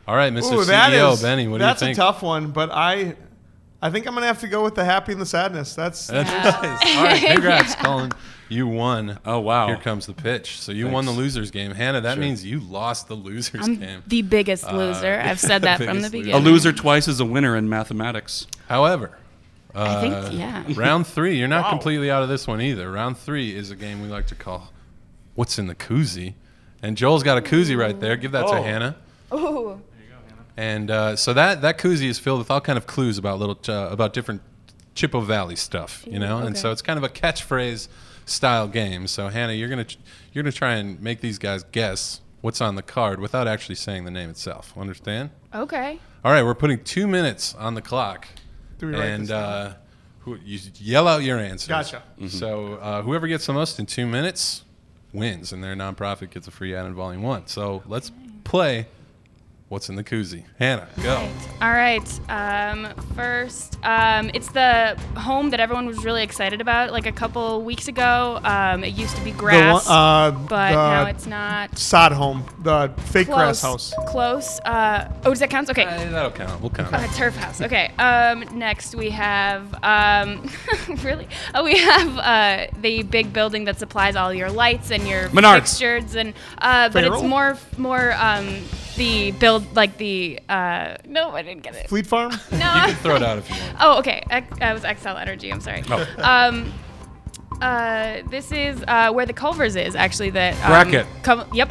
All 0.09 0.17
right, 0.17 0.33
Mr. 0.33 0.53
Ooh, 0.53 0.65
CEO 0.65 1.13
is 1.13 1.23
Benny, 1.23 1.49
what 1.49 1.59
do 1.59 1.65
you 1.65 1.71
think? 1.75 1.81
that's 1.81 1.83
a 1.83 1.95
tough 1.95 2.23
one, 2.23 2.51
but 2.53 2.71
I 2.73 3.17
I 3.83 3.91
think 3.91 4.07
I'm 4.07 4.15
gonna 4.15 4.27
have 4.27 4.41
to 4.41 4.49
go 4.49 4.65
with 4.65 4.75
the 4.75 4.85
happy 4.85 5.13
and 5.13 5.21
the 5.21 5.27
sadness. 5.27 5.75
That's 5.75 6.07
That's 6.07 6.31
nice. 6.31 6.97
All 6.97 7.05
right, 7.05 7.23
congrats, 7.33 7.75
Cullen. 7.75 8.11
You 8.49 8.67
won. 8.69 9.19
Oh, 9.27 9.41
wow. 9.41 9.67
Here 9.67 9.77
comes 9.77 10.07
the 10.07 10.13
pitch. 10.15 10.61
So 10.61 10.71
you 10.71 10.87
won 10.89 11.05
the 11.05 11.11
losers 11.11 11.51
game, 11.51 11.73
Hannah. 11.73 12.01
That 12.01 12.15
Sure. 12.15 12.23
means 12.23 12.45
you 12.47 12.61
lost 12.61 13.09
the 13.09 13.17
losers 13.17 13.67
I'm 13.67 13.75
game. 13.75 14.03
the 14.07 14.23
biggest 14.23 14.71
loser. 14.73 15.21
I've 15.25 15.41
said 15.41 15.63
that 15.63 15.83
from 15.83 16.01
the 16.01 16.09
beginning. 16.11 16.35
a 16.35 16.39
loser 16.39 16.73
twice 16.73 17.09
is 17.09 17.19
a 17.19 17.25
winner 17.25 17.57
in 17.57 17.69
mathematics. 17.69 18.47
However, 18.69 19.19
I 19.75 20.01
think, 20.01 20.15
uh, 20.15 20.31
yeah. 20.33 20.63
round 20.77 21.07
three, 21.09 21.37
you're 21.39 21.49
not 21.49 21.69
completely 21.71 22.09
out 22.11 22.23
of 22.23 22.29
this 22.29 22.47
one 22.47 22.61
either. 22.61 22.91
Round 22.91 23.19
three 23.19 23.55
is 23.55 23.71
a 23.73 23.77
game 23.77 24.01
we 24.01 24.07
like 24.09 24.29
to 24.29 24.35
call 24.37 24.73
"What's 25.35 25.59
in 25.59 25.67
the 25.67 25.75
Koozie," 25.75 26.35
and 26.83 26.97
Joel's 26.97 27.25
got 27.25 27.37
a 27.39 27.43
koozie 27.43 27.77
right 27.77 27.99
there. 27.99 28.17
Give 28.17 28.31
that 28.33 28.47
to 28.47 28.55
Oh. 28.59 28.63
Hannah. 28.63 28.97
Ooh. 29.35 29.81
And 30.57 30.91
uh, 30.91 31.17
so 31.17 31.33
that 31.35 31.61
that 31.63 31.79
koozie 31.79 32.09
is 32.09 32.19
filled 32.19 32.39
with 32.39 32.51
all 32.51 32.61
kind 32.61 32.79
of 32.79 32.87
clues 32.87 33.19
about 33.19 33.39
little 33.39 33.59
uh, 33.69 33.89
about 33.91 34.13
different 34.13 34.41
Chippewa 34.95 35.23
Valley 35.23 35.57
stuff, 35.57 36.05
you 36.07 36.19
know. 36.19 36.39
And 36.39 36.57
so 36.57 36.71
it's 36.73 36.83
kind 36.83 36.97
of 36.97 37.05
a 37.05 37.09
catchphrase 37.09 37.89
style 38.25 38.67
game. 38.67 39.07
So 39.07 39.29
Hannah, 39.29 39.53
you're 39.53 39.69
gonna 39.69 39.85
tr- 39.85 39.99
you're 40.33 40.43
gonna 40.43 40.53
try 40.53 40.75
and 40.77 41.01
make 41.03 41.21
these 41.21 41.39
guys 41.39 41.63
guess 41.73 42.21
what's 42.41 42.61
on 42.61 42.75
the 42.77 42.83
card 42.83 43.21
without 43.21 43.47
actually 43.47 43.75
saying 43.75 44.05
the 44.05 44.11
name 44.11 44.31
itself. 44.31 44.73
Understand? 44.77 45.31
Okay. 45.55 45.99
All 46.25 46.33
right, 46.33 46.43
we're 46.43 46.55
putting 46.55 46.83
two 46.83 47.07
minutes 47.07 47.55
on 47.55 47.75
the 47.75 47.83
clock, 47.83 48.27
Do 48.79 48.95
and 48.95 49.31
uh, 49.31 49.75
who, 50.21 50.37
you 50.45 50.59
yell 50.77 51.07
out 51.07 51.23
your 51.23 51.39
answers. 51.39 51.69
Gotcha. 51.69 52.03
So 52.29 52.75
uh, 52.75 53.03
whoever 53.03 53.29
gets 53.29 53.47
the 53.47 53.53
most 53.53 53.79
in 53.79 53.87
two 53.87 54.07
minutes 54.07 54.65
wins, 55.13 55.53
and 55.53 55.63
their 55.63 55.75
nonprofit 55.77 56.31
gets 56.31 56.49
a 56.49 56.51
free 56.51 56.75
ad 56.75 56.87
in 56.87 56.95
Volume 56.95 57.23
One. 57.23 57.47
So 57.47 57.83
let's 57.87 58.11
play. 58.45 58.87
What's 59.69 59.89
in 59.89 59.97
the 59.97 60.05
koozie? 60.05 60.45
Hannah, 60.61 60.87
go. 61.03 61.29
All 61.61 61.73
right. 61.73 62.09
Um, 62.31 62.87
first, 63.17 63.77
um, 63.83 64.31
it's 64.33 64.53
the 64.53 64.97
home 65.17 65.51
that 65.51 65.59
everyone 65.59 65.87
was 65.87 66.05
really 66.05 66.23
excited 66.23 66.61
about. 66.61 66.93
Like 66.93 67.07
a 67.07 67.11
couple 67.11 67.63
weeks 67.63 67.89
ago, 67.89 68.39
um, 68.45 68.85
it 68.85 68.95
used 68.95 69.17
to 69.17 69.25
be 69.25 69.33
the 69.33 69.39
grass, 69.39 69.89
one, 69.89 69.93
uh, 69.97 70.31
but 70.49 70.71
the 70.71 70.77
now 70.77 71.07
it's 71.07 71.27
not. 71.27 71.77
sod 71.77 72.13
home, 72.13 72.45
the 72.63 72.93
fake 73.07 73.27
Close. 73.27 73.37
grass 73.37 73.63
house. 73.63 73.95
Close. 74.07 74.61
Uh, 74.61 75.11
oh, 75.25 75.31
does 75.31 75.41
that 75.41 75.51
count? 75.51 75.69
Okay. 75.69 75.83
Uh, 75.83 76.11
that'll 76.13 76.31
count. 76.31 76.61
We'll 76.61 76.71
count. 76.71 76.95
Uh, 76.95 76.99
it. 76.99 77.11
turf 77.17 77.35
house. 77.35 77.61
Okay. 77.61 77.91
Um, 77.99 78.45
next 78.57 78.95
we 78.95 79.11
have 79.11 79.75
um, 79.83 80.49
really. 81.03 81.27
Oh, 81.57 81.65
we 81.65 81.77
have 81.77 82.19
uh, 82.19 82.67
the 82.83 83.03
big 83.03 83.33
building 83.33 83.65
that 83.65 83.81
supplies 83.81 84.15
all 84.15 84.33
your 84.33 84.49
lights 84.49 84.93
and 84.93 85.09
your 85.09 85.29
Menards. 85.31 85.55
fixtures, 85.57 86.15
and 86.15 86.35
uh, 86.59 86.89
but 86.91 87.03
it's 87.03 87.17
Farrell? 87.17 87.29
more 87.29 87.59
more 87.79 88.13
um, 88.13 88.63
the 88.97 89.31
build 89.33 89.75
like 89.77 89.97
the. 89.99 90.41
Uh, 90.49 90.97
no, 91.07 91.31
I 91.31 91.43
didn't 91.43 91.63
get 91.63 91.75
it. 91.77 91.89
Fleet 91.89 92.07
Farm. 92.07 92.33
No, 92.53 92.59
you 92.59 92.81
can 92.93 92.95
throw 92.97 93.17
it 93.17 93.23
out 93.23 93.39
if 93.39 93.49
you 93.51 93.57
want. 93.57 93.77
Oh, 93.81 93.99
okay. 93.99 94.23
X- 94.31 94.59
That 94.59 94.73
was 94.73 94.83
Xcel 94.83 95.21
Energy. 95.21 95.53
I'm 95.53 95.61
sorry. 95.61 95.83
Oh. 95.91 96.07
Um, 96.23 96.73
uh, 97.61 98.23
this 98.29 98.53
is 98.53 98.85
uh, 98.87 99.11
where 99.13 99.25
the 99.27 99.33
Culvers 99.33 99.77
is 99.77 99.95
actually. 99.97 100.31
That 100.31 100.55
um, 100.65 100.71
Brackett. 100.91 101.07
Com- 101.23 101.49
yep. 101.55 101.71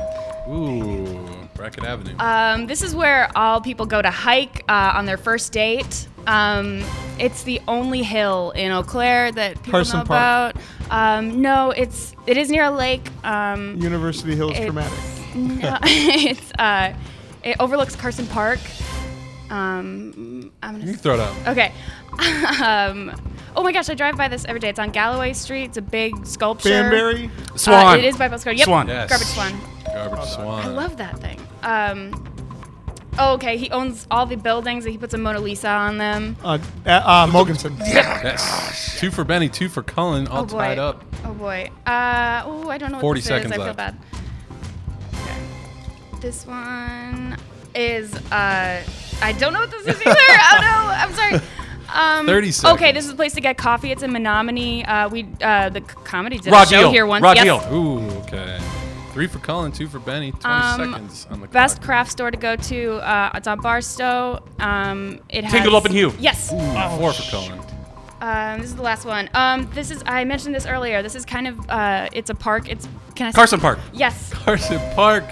Ooh, 0.50 1.48
Brackett 1.56 1.84
Avenue. 1.84 2.16
Um, 2.20 2.68
this 2.68 2.82
is 2.82 2.96
where 2.96 3.30
all 3.36 3.62
people 3.62 3.86
go 3.86 4.02
to 4.02 4.10
hike 4.10 4.64
uh, 4.70 4.94
on 4.96 5.06
their 5.06 5.18
first 5.18 5.52
date. 5.52 6.08
Um, 6.28 6.84
it's 7.20 7.44
the 7.44 7.62
only 7.68 8.02
hill 8.02 8.52
in 8.52 8.72
Eau 8.72 8.82
Claire 8.84 9.32
that 9.32 9.56
people 9.58 9.72
Carson 9.72 10.00
know 10.00 10.06
Park. 10.06 10.56
about. 10.56 10.64
Um, 10.90 11.42
no, 11.42 11.70
it's 11.72 12.16
it 12.26 12.38
is 12.38 12.50
near 12.50 12.64
a 12.66 12.72
lake. 12.72 13.08
Um, 13.24 13.78
University 13.80 14.36
Hills 14.36 14.54
it's, 14.56 14.62
Dramatic. 14.66 15.00
No, 15.36 15.78
it's 15.84 16.52
uh, 16.58 16.94
it 17.46 17.56
overlooks 17.60 17.96
Carson 17.96 18.28
Park. 18.28 18.60
Um, 19.50 20.52
I'm 20.64 20.74
gonna 20.74 20.86
you 20.86 20.94
can 20.94 21.00
throw 21.00 21.14
it 21.14 21.20
out. 21.20 21.48
Okay. 21.48 21.72
um, 22.64 23.16
oh 23.56 23.62
my 23.62 23.72
gosh, 23.72 23.90
I 23.90 23.94
drive 23.94 24.18
by 24.18 24.28
this 24.28 24.44
every 24.46 24.60
day. 24.60 24.70
It's 24.70 24.80
on 24.80 24.90
Galloway 24.90 25.34
Street. 25.34 25.66
It's 25.66 25.78
a 25.78 25.82
big 25.82 26.26
sculpture. 26.26 26.70
Banbury. 26.70 27.30
Swan. 27.56 27.86
Uh, 27.86 27.98
it 27.98 28.06
is 28.06 28.18
by 28.18 28.28
Postcard. 28.28 28.58
Yep. 28.58 28.66
Swan. 28.66 28.88
Yes. 28.88 29.10
Garbage 29.10 29.28
Swan. 29.28 29.62
Garbage 29.86 30.30
Swan. 30.30 30.66
I 30.66 30.68
love 30.68 30.98
that 30.98 31.20
thing. 31.20 31.40
Um, 31.62 32.58
oh, 33.20 33.36
okay. 33.36 33.58
He 33.58 33.70
owns 33.70 34.08
all 34.10 34.26
the 34.26 34.38
buildings 34.38 34.86
and 34.86 34.92
he 34.92 34.98
puts 34.98 35.14
a 35.14 35.18
Mona 35.20 35.40
Lisa 35.40 35.70
on 35.70 36.00
them. 36.00 36.36
Uh, 36.44 36.58
uh, 36.88 36.90
uh, 36.90 37.28
Mogensen. 37.28 37.78
Yes. 37.80 39.00
Two 39.00 39.12
for 39.12 39.24
Benny, 39.24 39.50
two 39.50 39.70
for 39.70 39.84
Cullen, 39.84 40.28
all 40.28 40.44
oh 40.44 40.48
tied 40.48 40.80
up. 40.80 41.04
Oh 41.24 41.34
boy. 41.34 41.70
Uh, 41.86 42.42
oh, 42.46 42.70
I 42.70 42.80
don't 42.80 42.92
know 42.92 43.00
40 43.00 43.20
this 43.20 43.28
seconds 43.28 43.52
is. 43.52 43.52
I 43.52 43.56
feel 43.58 43.66
left. 43.66 43.78
bad. 43.78 43.98
Okay. 46.26 46.32
This 46.32 46.48
one 46.48 47.38
is 47.76 48.14
uh, 48.32 48.84
I 49.22 49.32
don't 49.34 49.54
know 49.54 49.60
what 49.60 49.70
this 49.72 49.82
is 49.86 50.02
either. 50.02 50.16
oh 50.20 50.58
no, 50.62 50.92
I'm 50.92 51.14
sorry. 51.14 51.40
Um, 51.94 52.26
30 52.26 52.52
Okay, 52.74 52.92
this 52.92 53.06
is 53.06 53.12
a 53.12 53.16
place 53.16 53.34
to 53.36 53.42
get 53.42 53.58
coffee. 53.58 53.92
It's 53.92 54.02
in 54.02 54.12
Menomonie. 54.12 54.88
Uh, 54.88 55.08
we 55.10 55.28
uh, 55.42 55.70
the 55.70 55.82
comedy 55.82 56.40
did 56.40 56.52
Raw 56.52 56.64
a 56.64 56.66
show 56.66 56.82
deal. 56.82 56.92
here 56.92 57.06
once. 57.06 57.22
Raw 57.22 57.34
yes. 57.34 57.44
deal. 57.44 57.74
Ooh, 57.74 58.10
okay. 58.22 58.60
Three 59.14 59.28
for 59.28 59.40
Cullen, 59.40 59.72
two 59.72 59.88
for 59.88 60.00
Benny. 60.00 60.32
20 60.32 60.46
Um, 60.46 60.92
seconds 60.94 61.28
on 61.30 61.42
the 61.42 61.48
Best 61.48 61.76
clock. 61.78 61.86
craft 61.86 62.12
store 62.12 62.32
to 62.32 62.38
go 62.38 62.56
to. 62.56 62.94
Uh, 62.96 63.32
it's 63.36 63.48
on 63.48 63.62
Barstow. 63.62 64.44
Um, 64.60 65.20
it 65.30 65.44
has 65.44 65.54
Tangled 65.54 65.76
Up 65.76 65.86
in 65.86 65.92
Hue. 65.94 66.12
Yes. 66.20 66.52
Ooh, 66.52 66.58
four 66.98 67.14
for 67.14 67.30
Cullen. 67.32 67.60
Um, 68.20 68.60
this 68.60 68.70
is 68.70 68.76
the 68.76 68.82
last 68.82 69.06
one. 69.06 69.30
Um, 69.36 69.70
this 69.74 69.92
is 69.92 70.02
I 70.08 70.24
mentioned 70.24 70.56
this 70.56 70.66
earlier. 70.66 71.04
This 71.04 71.14
is 71.16 71.24
kind 71.24 71.48
of 71.48 71.70
uh, 71.70 72.10
it's 72.14 72.32
a 72.32 72.36
park. 72.36 72.68
It's 72.68 72.88
can 73.14 73.28
I 73.28 73.32
say- 73.32 73.36
Carson 73.36 73.60
Park. 73.60 73.80
Yes. 73.94 74.34
Carson 74.34 74.80
Park. 74.96 75.24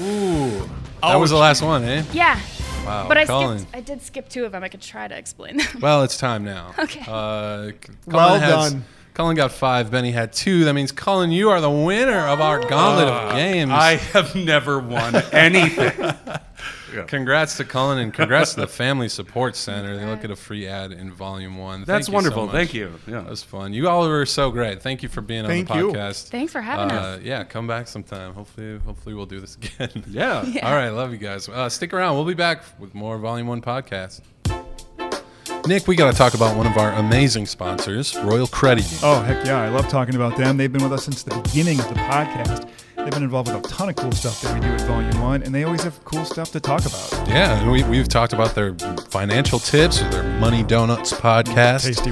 Ooh. 0.00 0.68
That 1.02 1.16
was 1.16 1.30
the 1.30 1.36
last 1.36 1.62
one, 1.62 1.84
eh? 1.84 2.04
Yeah. 2.12 2.38
Wow. 2.84 3.06
But 3.08 3.18
I 3.18 3.24
Cullen. 3.24 3.58
skipped. 3.60 3.76
I 3.76 3.80
did 3.80 4.02
skip 4.02 4.28
two 4.28 4.44
of 4.44 4.52
them. 4.52 4.62
I 4.62 4.68
could 4.68 4.80
try 4.82 5.08
to 5.08 5.16
explain 5.16 5.56
them. 5.58 5.66
Well, 5.80 6.02
it's 6.04 6.16
time 6.18 6.44
now. 6.44 6.74
Okay. 6.78 7.00
Uh, 7.06 7.72
Well 8.06 8.38
has- 8.38 8.72
done. 8.72 8.84
Cullen 9.14 9.34
got 9.34 9.50
five. 9.50 9.90
Benny 9.90 10.10
had 10.12 10.32
two. 10.34 10.64
That 10.66 10.74
means 10.74 10.92
Cullen, 10.92 11.30
you 11.30 11.48
are 11.48 11.60
the 11.62 11.70
winner 11.70 12.26
of 12.28 12.40
our 12.42 12.58
gauntlet 12.60 13.08
of 13.08 13.32
games. 13.34 13.70
I 13.72 13.96
have 13.96 14.34
never 14.34 14.78
won 14.78 15.14
anything. 15.32 15.92
Congrats 17.06 17.56
to 17.58 17.64
Cullen 17.64 17.98
and 17.98 18.12
congrats 18.14 18.54
to 18.54 18.60
the 18.60 18.66
Family 18.82 19.08
Support 19.08 19.56
Center. 19.56 19.96
They 19.96 20.04
look 20.04 20.24
at 20.24 20.30
a 20.30 20.36
free 20.36 20.66
ad 20.66 20.92
in 20.92 21.10
Volume 21.12 21.56
One. 21.58 21.78
Thank 21.80 21.86
That's 21.86 22.08
you 22.08 22.12
so 22.12 22.14
wonderful. 22.14 22.46
much. 22.46 22.54
Thank 22.54 22.74
you. 22.74 22.92
Yeah. 23.06 23.20
That 23.20 23.30
was 23.30 23.42
fun. 23.42 23.72
You 23.72 23.88
all 23.88 24.08
were 24.08 24.26
so 24.26 24.50
great. 24.50 24.82
Thank 24.82 25.02
you 25.02 25.08
for 25.08 25.20
being 25.20 25.40
on 25.42 25.46
Thank 25.48 25.68
the 25.68 25.74
you. 25.76 25.92
podcast. 25.92 26.28
Thanks 26.28 26.52
for 26.52 26.60
having 26.60 26.96
Uh, 26.96 27.00
us. 27.00 27.22
Yeah, 27.22 27.44
come 27.44 27.66
back 27.66 27.88
sometime. 27.88 28.34
Hopefully, 28.34 28.78
hopefully 28.78 29.14
we'll 29.14 29.26
do 29.26 29.40
this 29.40 29.56
again. 29.56 30.04
Yeah. 30.10 30.38
All 30.62 30.74
right, 30.74 30.88
love 30.90 31.12
you 31.12 31.18
guys. 31.18 31.48
Uh, 31.48 31.68
stick 31.68 31.92
around. 31.92 32.14
We'll 32.16 32.24
be 32.24 32.34
back 32.34 32.62
with 32.78 32.94
more 32.94 33.18
Volume 33.18 33.46
One 33.48 33.60
podcast. 33.62 34.20
Nick, 35.66 35.88
we 35.88 35.96
got 35.96 36.12
to 36.12 36.16
talk 36.16 36.34
about 36.34 36.56
one 36.56 36.66
of 36.66 36.76
our 36.76 36.92
amazing 36.92 37.44
sponsors, 37.46 38.16
Royal 38.18 38.46
Credit 38.46 38.84
Union. 38.84 39.00
Oh, 39.02 39.20
heck 39.22 39.44
yeah. 39.44 39.60
I 39.60 39.68
love 39.68 39.88
talking 39.88 40.14
about 40.14 40.36
them. 40.36 40.56
They've 40.56 40.72
been 40.72 40.82
with 40.82 40.92
us 40.92 41.04
since 41.04 41.24
the 41.24 41.34
beginning 41.40 41.80
of 41.80 41.88
the 41.88 41.94
podcast. 41.96 42.68
They've 43.06 43.12
been 43.12 43.22
involved 43.22 43.54
with 43.54 43.64
a 43.64 43.68
ton 43.68 43.88
of 43.88 43.94
cool 43.94 44.10
stuff 44.10 44.42
that 44.42 44.52
we 44.52 44.58
do 44.58 44.66
at 44.66 44.80
Volume 44.80 45.20
1, 45.20 45.44
and 45.44 45.54
they 45.54 45.62
always 45.62 45.84
have 45.84 46.04
cool 46.04 46.24
stuff 46.24 46.50
to 46.50 46.58
talk 46.58 46.84
about. 46.84 47.28
Yeah, 47.28 47.56
and 47.56 47.70
we, 47.70 47.84
we've 47.84 48.08
talked 48.08 48.32
about 48.32 48.56
their 48.56 48.74
financial 49.10 49.60
tips 49.60 50.02
or 50.02 50.10
their 50.10 50.24
Money 50.40 50.64
Donuts 50.64 51.12
podcast. 51.12 51.86
Tasty. 51.86 52.10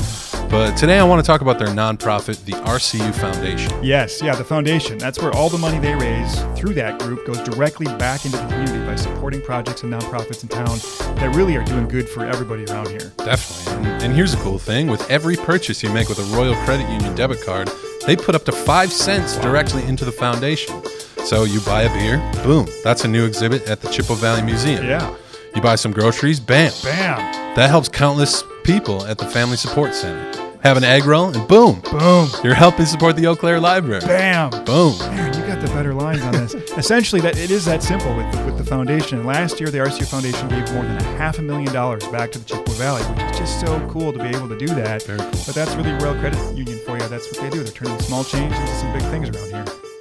But 0.48 0.76
today 0.76 1.00
I 1.00 1.02
want 1.02 1.20
to 1.20 1.26
talk 1.26 1.40
about 1.40 1.58
their 1.58 1.66
nonprofit, 1.66 2.44
the 2.44 2.52
RCU 2.52 3.12
Foundation. 3.12 3.72
Yes, 3.82 4.22
yeah, 4.22 4.36
the 4.36 4.44
foundation. 4.44 4.96
That's 4.96 5.20
where 5.20 5.32
all 5.32 5.48
the 5.48 5.58
money 5.58 5.80
they 5.80 5.96
raise 5.96 6.40
through 6.56 6.74
that 6.74 7.00
group 7.00 7.26
goes 7.26 7.40
directly 7.42 7.86
back 7.96 8.24
into 8.24 8.36
the 8.36 8.46
community 8.46 8.86
by 8.86 8.94
supporting 8.94 9.42
projects 9.42 9.82
and 9.82 9.92
nonprofits 9.92 10.44
in 10.44 10.48
town 10.48 10.78
that 11.16 11.34
really 11.34 11.56
are 11.56 11.64
doing 11.64 11.88
good 11.88 12.08
for 12.08 12.24
everybody 12.24 12.66
around 12.66 12.86
here. 12.86 13.10
Definitely. 13.16 13.90
And, 13.90 14.04
and 14.04 14.14
here's 14.14 14.34
a 14.34 14.36
cool 14.36 14.60
thing 14.60 14.86
with 14.86 15.10
every 15.10 15.34
purchase 15.34 15.82
you 15.82 15.90
make 15.90 16.08
with 16.08 16.20
a 16.20 16.36
Royal 16.36 16.54
Credit 16.64 16.88
Union 16.88 17.16
debit 17.16 17.42
card, 17.44 17.68
they 18.06 18.16
put 18.16 18.34
up 18.34 18.44
to 18.44 18.52
five 18.52 18.92
cents 18.92 19.36
directly 19.38 19.82
into 19.84 20.04
the 20.04 20.12
foundation. 20.12 20.82
So 21.24 21.44
you 21.44 21.60
buy 21.60 21.82
a 21.82 21.88
beer, 21.88 22.18
boom, 22.44 22.66
that's 22.82 23.04
a 23.04 23.08
new 23.08 23.24
exhibit 23.24 23.66
at 23.68 23.80
the 23.80 23.88
Chippewa 23.88 24.16
Valley 24.16 24.42
Museum. 24.42 24.84
Yeah. 24.84 25.14
You 25.54 25.62
buy 25.62 25.76
some 25.76 25.92
groceries, 25.92 26.40
bam, 26.40 26.72
Bam. 26.82 27.16
that 27.56 27.70
helps 27.70 27.88
countless 27.88 28.42
people 28.64 29.04
at 29.06 29.18
the 29.18 29.26
Family 29.26 29.56
Support 29.56 29.94
Center. 29.94 30.43
Have 30.64 30.78
an 30.78 30.84
egg 30.84 31.04
roll, 31.04 31.26
and 31.26 31.46
boom, 31.46 31.78
Boom. 31.92 32.26
you're 32.42 32.54
helping 32.54 32.86
support 32.86 33.16
the 33.16 33.26
Eau 33.26 33.36
Claire 33.36 33.60
Library. 33.60 34.00
Bam. 34.00 34.48
Boom. 34.64 34.98
Man, 34.98 35.34
you 35.34 35.46
got 35.46 35.60
the 35.60 35.66
better 35.74 35.92
lines 35.92 36.22
on 36.22 36.32
this. 36.32 36.54
Essentially, 36.78 37.20
that 37.20 37.36
it 37.36 37.50
is 37.50 37.66
that 37.66 37.82
simple 37.82 38.16
with 38.16 38.32
the, 38.32 38.42
with 38.46 38.56
the 38.56 38.64
foundation. 38.64 39.26
Last 39.26 39.60
year, 39.60 39.68
the 39.68 39.76
RCU 39.76 40.08
Foundation 40.08 40.48
gave 40.48 40.72
more 40.72 40.82
than 40.84 40.96
a 40.96 41.02
half 41.18 41.38
a 41.38 41.42
million 41.42 41.70
dollars 41.70 42.08
back 42.08 42.32
to 42.32 42.38
the 42.38 42.46
Chippewa 42.46 42.78
Valley, 42.78 43.02
which 43.02 43.32
is 43.32 43.38
just 43.40 43.60
so 43.60 43.86
cool 43.90 44.10
to 44.10 44.18
be 44.18 44.30
able 44.34 44.48
to 44.48 44.56
do 44.56 44.68
that. 44.68 45.02
Very 45.02 45.18
cool. 45.18 45.30
But 45.44 45.54
that's 45.54 45.74
really 45.74 45.92
Royal 46.02 46.18
Credit 46.18 46.56
Union 46.56 46.78
for 46.86 46.96
you. 46.96 47.08
That's 47.08 47.30
what 47.30 47.42
they 47.42 47.50
do. 47.50 47.62
They're 47.62 47.70
turning 47.70 47.98
small 48.00 48.24
change 48.24 48.54
into 48.54 48.74
some 48.76 48.90
big 48.94 49.02
things 49.10 49.28
around 49.28 49.66
here. 49.66 49.93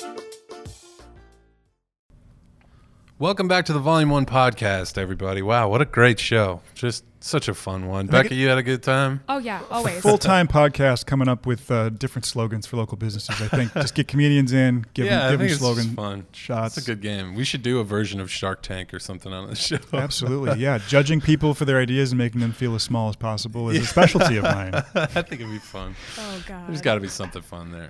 Welcome 3.24 3.48
back 3.48 3.64
to 3.68 3.74
the 3.74 3.80
Volume 3.80 4.10
1 4.10 4.26
podcast, 4.26 4.98
everybody. 4.98 5.42
Wow, 5.42 5.70
what 5.70 5.80
a 5.80 5.86
great 5.86 6.20
show. 6.20 6.60
Just 6.76 7.06
such 7.22 7.48
a 7.48 7.54
fun 7.54 7.88
one. 7.88 8.08
Becca, 8.08 8.36
you 8.36 8.50
had 8.50 8.58
a 8.58 8.64
good 8.64 8.84
time? 8.84 9.22
Oh 9.30 9.38
yeah, 9.38 9.62
always. 9.72 10.02
Full 10.02 10.18
time 10.18 10.46
podcast 10.46 11.06
coming 11.06 11.30
up 11.30 11.46
with 11.46 11.72
uh, 11.72 11.88
different 11.88 12.26
slogans 12.26 12.68
for 12.68 12.76
local 12.76 12.98
businesses. 12.98 13.42
I 13.42 13.48
think 13.48 13.74
just 13.76 13.96
get 13.96 14.10
comedians 14.10 14.52
in, 14.52 14.86
give 14.94 15.06
yeah, 15.06 15.20
them, 15.20 15.28
I 15.28 15.32
give 15.32 15.40
think 15.40 15.50
them 15.52 15.60
slogan 15.60 15.84
just 15.86 15.96
fun. 15.96 16.26
shots. 16.34 16.78
It's 16.78 16.86
a 16.86 16.92
good 16.92 17.02
game. 17.02 17.34
We 17.34 17.46
should 17.46 17.64
do 17.64 17.80
a 17.80 17.86
version 17.86 18.20
of 18.20 18.30
Shark 18.30 18.62
Tank 18.62 18.94
or 18.94 19.00
something 19.00 19.32
on 19.32 19.48
the 19.48 19.56
show. 19.56 19.78
Absolutely, 19.94 20.60
yeah. 20.60 20.80
Judging 20.90 21.22
people 21.22 21.54
for 21.54 21.64
their 21.64 21.80
ideas 21.80 22.12
and 22.12 22.20
making 22.20 22.42
them 22.42 22.52
feel 22.52 22.76
as 22.76 22.84
small 22.84 23.08
as 23.08 23.16
possible 23.16 23.70
is 23.70 23.84
a 23.84 23.86
specialty 23.86 24.36
of 24.36 24.44
mine. 24.44 24.74
I 24.96 25.06
think 25.06 25.40
it'd 25.40 25.50
be 25.50 25.60
fun. 25.60 25.96
oh 26.20 26.44
god. 26.46 26.68
There's 26.68 26.82
got 26.82 26.96
to 26.96 27.00
be 27.00 27.08
something 27.08 27.42
fun 27.42 27.72
there. 27.72 27.90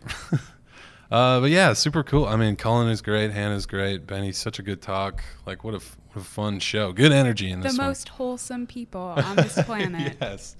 Uh, 1.14 1.40
but 1.42 1.52
yeah, 1.52 1.74
super 1.74 2.02
cool. 2.04 2.26
I 2.26 2.36
mean, 2.36 2.56
Cullen 2.56 2.90
is 2.90 3.02
great. 3.04 3.30
Hannah's 3.32 3.68
great. 3.68 4.08
Benny's 4.08 4.36
such 4.38 4.58
a 4.58 4.64
good 4.64 4.82
talk. 4.82 5.24
Like, 5.46 5.64
what 5.64 5.76
a, 5.76 5.78
f- 5.78 5.96
what 6.12 6.24
a 6.24 6.26
fun 6.26 6.60
show. 6.60 6.92
Good 6.92 7.12
energy 7.12 7.52
in 7.52 7.60
the 7.60 7.66
this 7.70 7.78
one. 7.78 7.86
The 7.86 7.90
most 7.92 8.10
wholesome 8.10 8.66
people 8.66 9.00
on 9.02 9.36
this 9.36 9.62
planet. 9.66 10.18
yes. 10.20 10.56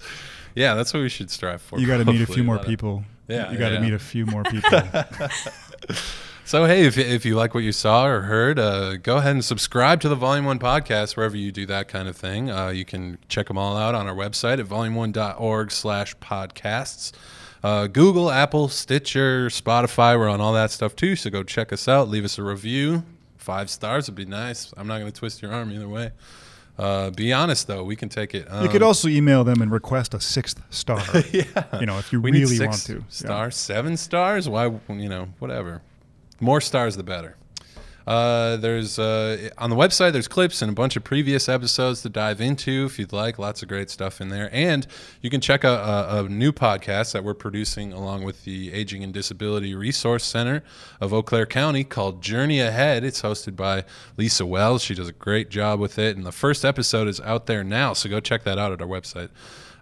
Yeah, 0.54 0.74
that's 0.74 0.94
what 0.94 1.00
we 1.00 1.08
should 1.08 1.28
strive 1.30 1.60
for. 1.60 1.80
You 1.80 1.88
got 1.88 1.96
to 1.98 2.04
meet 2.04 2.20
a 2.20 2.26
few 2.26 2.44
more 2.44 2.54
lot 2.54 2.62
of- 2.64 2.68
people. 2.70 3.02
Yeah, 3.26 3.50
you 3.50 3.58
got 3.58 3.70
to 3.70 3.76
yeah. 3.76 3.80
meet 3.80 3.94
a 3.94 3.98
few 3.98 4.26
more 4.26 4.44
people. 4.44 4.70
So 6.46 6.66
hey, 6.66 6.84
if, 6.84 6.98
if 6.98 7.24
you 7.24 7.36
like 7.36 7.54
what 7.54 7.64
you 7.64 7.72
saw 7.72 8.04
or 8.06 8.20
heard, 8.20 8.58
uh, 8.58 8.98
go 8.98 9.16
ahead 9.16 9.32
and 9.32 9.42
subscribe 9.42 10.02
to 10.02 10.10
the 10.10 10.14
Volume 10.14 10.44
One 10.44 10.58
podcast 10.58 11.16
wherever 11.16 11.34
you 11.34 11.50
do 11.50 11.64
that 11.64 11.88
kind 11.88 12.06
of 12.06 12.18
thing. 12.18 12.50
Uh, 12.50 12.68
you 12.68 12.84
can 12.84 13.16
check 13.30 13.48
them 13.48 13.56
all 13.56 13.78
out 13.78 13.94
on 13.94 14.06
our 14.06 14.14
website 14.14 14.58
at 14.60 14.66
volume1.org/podcasts. 14.66 17.12
Uh, 17.64 17.86
Google, 17.86 18.30
Apple, 18.30 18.68
Stitcher, 18.68 19.46
Spotify, 19.48 20.18
we're 20.18 20.28
on 20.28 20.38
all 20.38 20.52
that 20.52 20.70
stuff 20.70 20.94
too. 20.94 21.16
So 21.16 21.30
go 21.30 21.42
check 21.42 21.72
us 21.72 21.88
out. 21.88 22.10
Leave 22.10 22.22
us 22.26 22.36
a 22.38 22.42
review. 22.42 23.04
Five 23.38 23.70
stars 23.70 24.06
would 24.06 24.14
be 24.14 24.26
nice. 24.26 24.72
I'm 24.76 24.86
not 24.86 24.98
going 24.98 25.10
to 25.10 25.18
twist 25.18 25.40
your 25.40 25.50
arm 25.50 25.72
either 25.72 25.88
way. 25.88 26.10
Uh, 26.76 27.08
be 27.10 27.32
honest 27.32 27.66
though, 27.66 27.82
we 27.82 27.96
can 27.96 28.10
take 28.10 28.34
it. 28.34 28.46
you 28.62 28.68
could 28.68 28.82
Um, 28.82 28.88
also 28.88 29.08
email 29.08 29.44
them 29.44 29.62
and 29.62 29.70
request 29.70 30.12
a 30.12 30.20
sixth 30.20 30.60
star. 30.68 31.00
yeah. 31.32 31.78
You 31.80 31.86
know, 31.86 31.98
if 31.98 32.12
you 32.12 32.20
we 32.20 32.32
really 32.32 32.58
want 32.66 32.82
to. 32.84 32.96
Yeah. 32.96 33.00
Stars, 33.08 33.56
seven 33.56 33.96
stars. 33.96 34.46
Why? 34.46 34.66
You 34.88 35.08
know, 35.08 35.28
whatever. 35.38 35.80
More 36.40 36.60
stars, 36.60 36.96
the 36.96 37.02
better. 37.02 37.36
Uh, 38.06 38.56
there's 38.56 38.98
uh, 38.98 39.50
on 39.58 39.70
the 39.70 39.76
website. 39.76 40.12
There's 40.12 40.28
clips 40.28 40.60
and 40.62 40.70
a 40.70 40.74
bunch 40.74 40.96
of 40.96 41.04
previous 41.04 41.48
episodes 41.48 42.02
to 42.02 42.08
dive 42.08 42.40
into 42.40 42.84
if 42.84 42.98
you'd 42.98 43.12
like. 43.12 43.38
Lots 43.38 43.62
of 43.62 43.68
great 43.68 43.90
stuff 43.90 44.20
in 44.20 44.28
there, 44.28 44.50
and 44.52 44.86
you 45.22 45.30
can 45.30 45.40
check 45.40 45.64
out 45.64 45.80
a, 45.80 46.24
a 46.24 46.28
new 46.28 46.52
podcast 46.52 47.12
that 47.12 47.24
we're 47.24 47.34
producing 47.34 47.92
along 47.92 48.24
with 48.24 48.44
the 48.44 48.72
Aging 48.72 49.02
and 49.02 49.12
Disability 49.12 49.74
Resource 49.74 50.24
Center 50.24 50.62
of 51.00 51.12
Eau 51.12 51.22
Claire 51.22 51.46
County 51.46 51.84
called 51.84 52.22
Journey 52.22 52.60
Ahead. 52.60 53.04
It's 53.04 53.22
hosted 53.22 53.56
by 53.56 53.84
Lisa 54.16 54.44
Wells. 54.44 54.82
She 54.82 54.94
does 54.94 55.08
a 55.08 55.12
great 55.12 55.48
job 55.48 55.80
with 55.80 55.98
it, 55.98 56.16
and 56.16 56.26
the 56.26 56.32
first 56.32 56.64
episode 56.64 57.08
is 57.08 57.20
out 57.20 57.46
there 57.46 57.64
now. 57.64 57.94
So 57.94 58.08
go 58.08 58.20
check 58.20 58.44
that 58.44 58.58
out 58.58 58.72
at 58.72 58.82
our 58.82 58.88
website. 58.88 59.30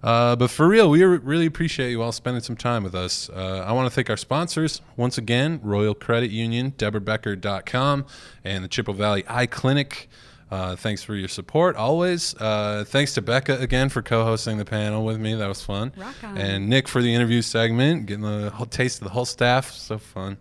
Uh, 0.03 0.35
but 0.37 0.51
for 0.51 0.67
real, 0.67 0.91
we 0.91 1.03
re- 1.05 1.19
really 1.19 1.47
appreciate 1.47 1.91
you 1.91 2.03
all 2.03 2.13
spending 2.13 2.43
some 2.43 2.57
time 2.57 2.83
with 2.83 2.95
us. 2.95 3.31
Uh, 3.31 3.65
I 3.67 3.73
want 3.73 3.87
to 3.87 3.95
thank 3.95 4.11
our 4.11 4.17
sponsors 4.17 4.81
once 4.97 5.17
again 5.17 5.61
Royal 5.63 5.95
Credit 5.95 6.31
Union, 6.31 6.73
DeborahBecker.com, 6.73 8.07
and 8.45 8.65
the 8.65 8.69
Chippewa 8.69 8.97
Valley 8.97 9.25
Eye 9.29 9.47
Clinic. 9.47 10.09
Uh, 10.51 10.77
thanks 10.77 11.03
for 11.03 11.15
your 11.15 11.29
support 11.29 11.77
always. 11.77 12.35
Uh, 12.39 12.85
thanks 12.87 13.15
to 13.15 13.23
Becca 13.23 13.59
again 13.59 13.89
for 13.89 14.03
co 14.03 14.23
hosting 14.25 14.59
the 14.59 14.67
panel 14.67 15.03
with 15.05 15.19
me. 15.19 15.35
That 15.35 15.47
was 15.49 15.63
fun. 15.63 15.93
Rock 15.97 16.15
on. 16.23 16.37
And 16.37 16.69
Nick 16.69 16.89
for 16.89 17.01
the 17.01 17.15
interview 17.15 17.41
segment, 17.41 18.05
getting 18.05 18.23
the 18.25 18.51
whole 18.51 18.67
taste 18.67 19.01
of 19.01 19.05
the 19.05 19.11
whole 19.15 19.25
staff. 19.25 19.71
So 19.71 19.97
fun. 19.97 20.37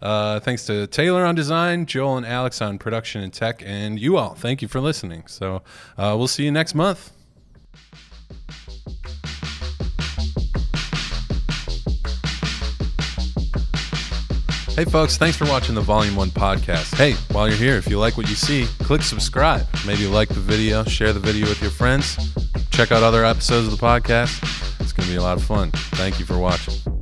Uh, 0.00 0.40
thanks 0.40 0.66
to 0.66 0.88
Taylor 0.88 1.24
on 1.24 1.36
design, 1.36 1.86
Joel 1.86 2.16
and 2.16 2.26
Alex 2.26 2.60
on 2.60 2.76
production 2.76 3.22
and 3.22 3.32
tech, 3.32 3.62
and 3.64 4.00
you 4.00 4.16
all. 4.16 4.34
Thank 4.34 4.62
you 4.62 4.66
for 4.66 4.80
listening. 4.80 5.28
So 5.28 5.62
uh, 5.96 6.16
we'll 6.18 6.26
see 6.26 6.44
you 6.44 6.50
next 6.50 6.74
month. 6.74 7.12
Hey, 14.74 14.86
folks, 14.86 15.18
thanks 15.18 15.36
for 15.36 15.44
watching 15.44 15.74
the 15.74 15.82
Volume 15.82 16.16
1 16.16 16.30
podcast. 16.30 16.96
Hey, 16.96 17.12
while 17.32 17.46
you're 17.46 17.58
here, 17.58 17.76
if 17.76 17.88
you 17.88 17.98
like 17.98 18.16
what 18.16 18.28
you 18.28 18.34
see, 18.34 18.66
click 18.78 19.02
subscribe. 19.02 19.66
Maybe 19.86 20.06
like 20.06 20.28
the 20.28 20.40
video, 20.40 20.82
share 20.84 21.12
the 21.12 21.20
video 21.20 21.46
with 21.46 21.60
your 21.60 21.70
friends, 21.70 22.16
check 22.70 22.90
out 22.90 23.02
other 23.02 23.24
episodes 23.24 23.66
of 23.66 23.78
the 23.78 23.86
podcast. 23.86 24.42
It's 24.80 24.92
going 24.92 25.06
to 25.06 25.12
be 25.12 25.18
a 25.18 25.22
lot 25.22 25.36
of 25.36 25.44
fun. 25.44 25.70
Thank 25.72 26.18
you 26.18 26.24
for 26.24 26.38
watching. 26.38 27.01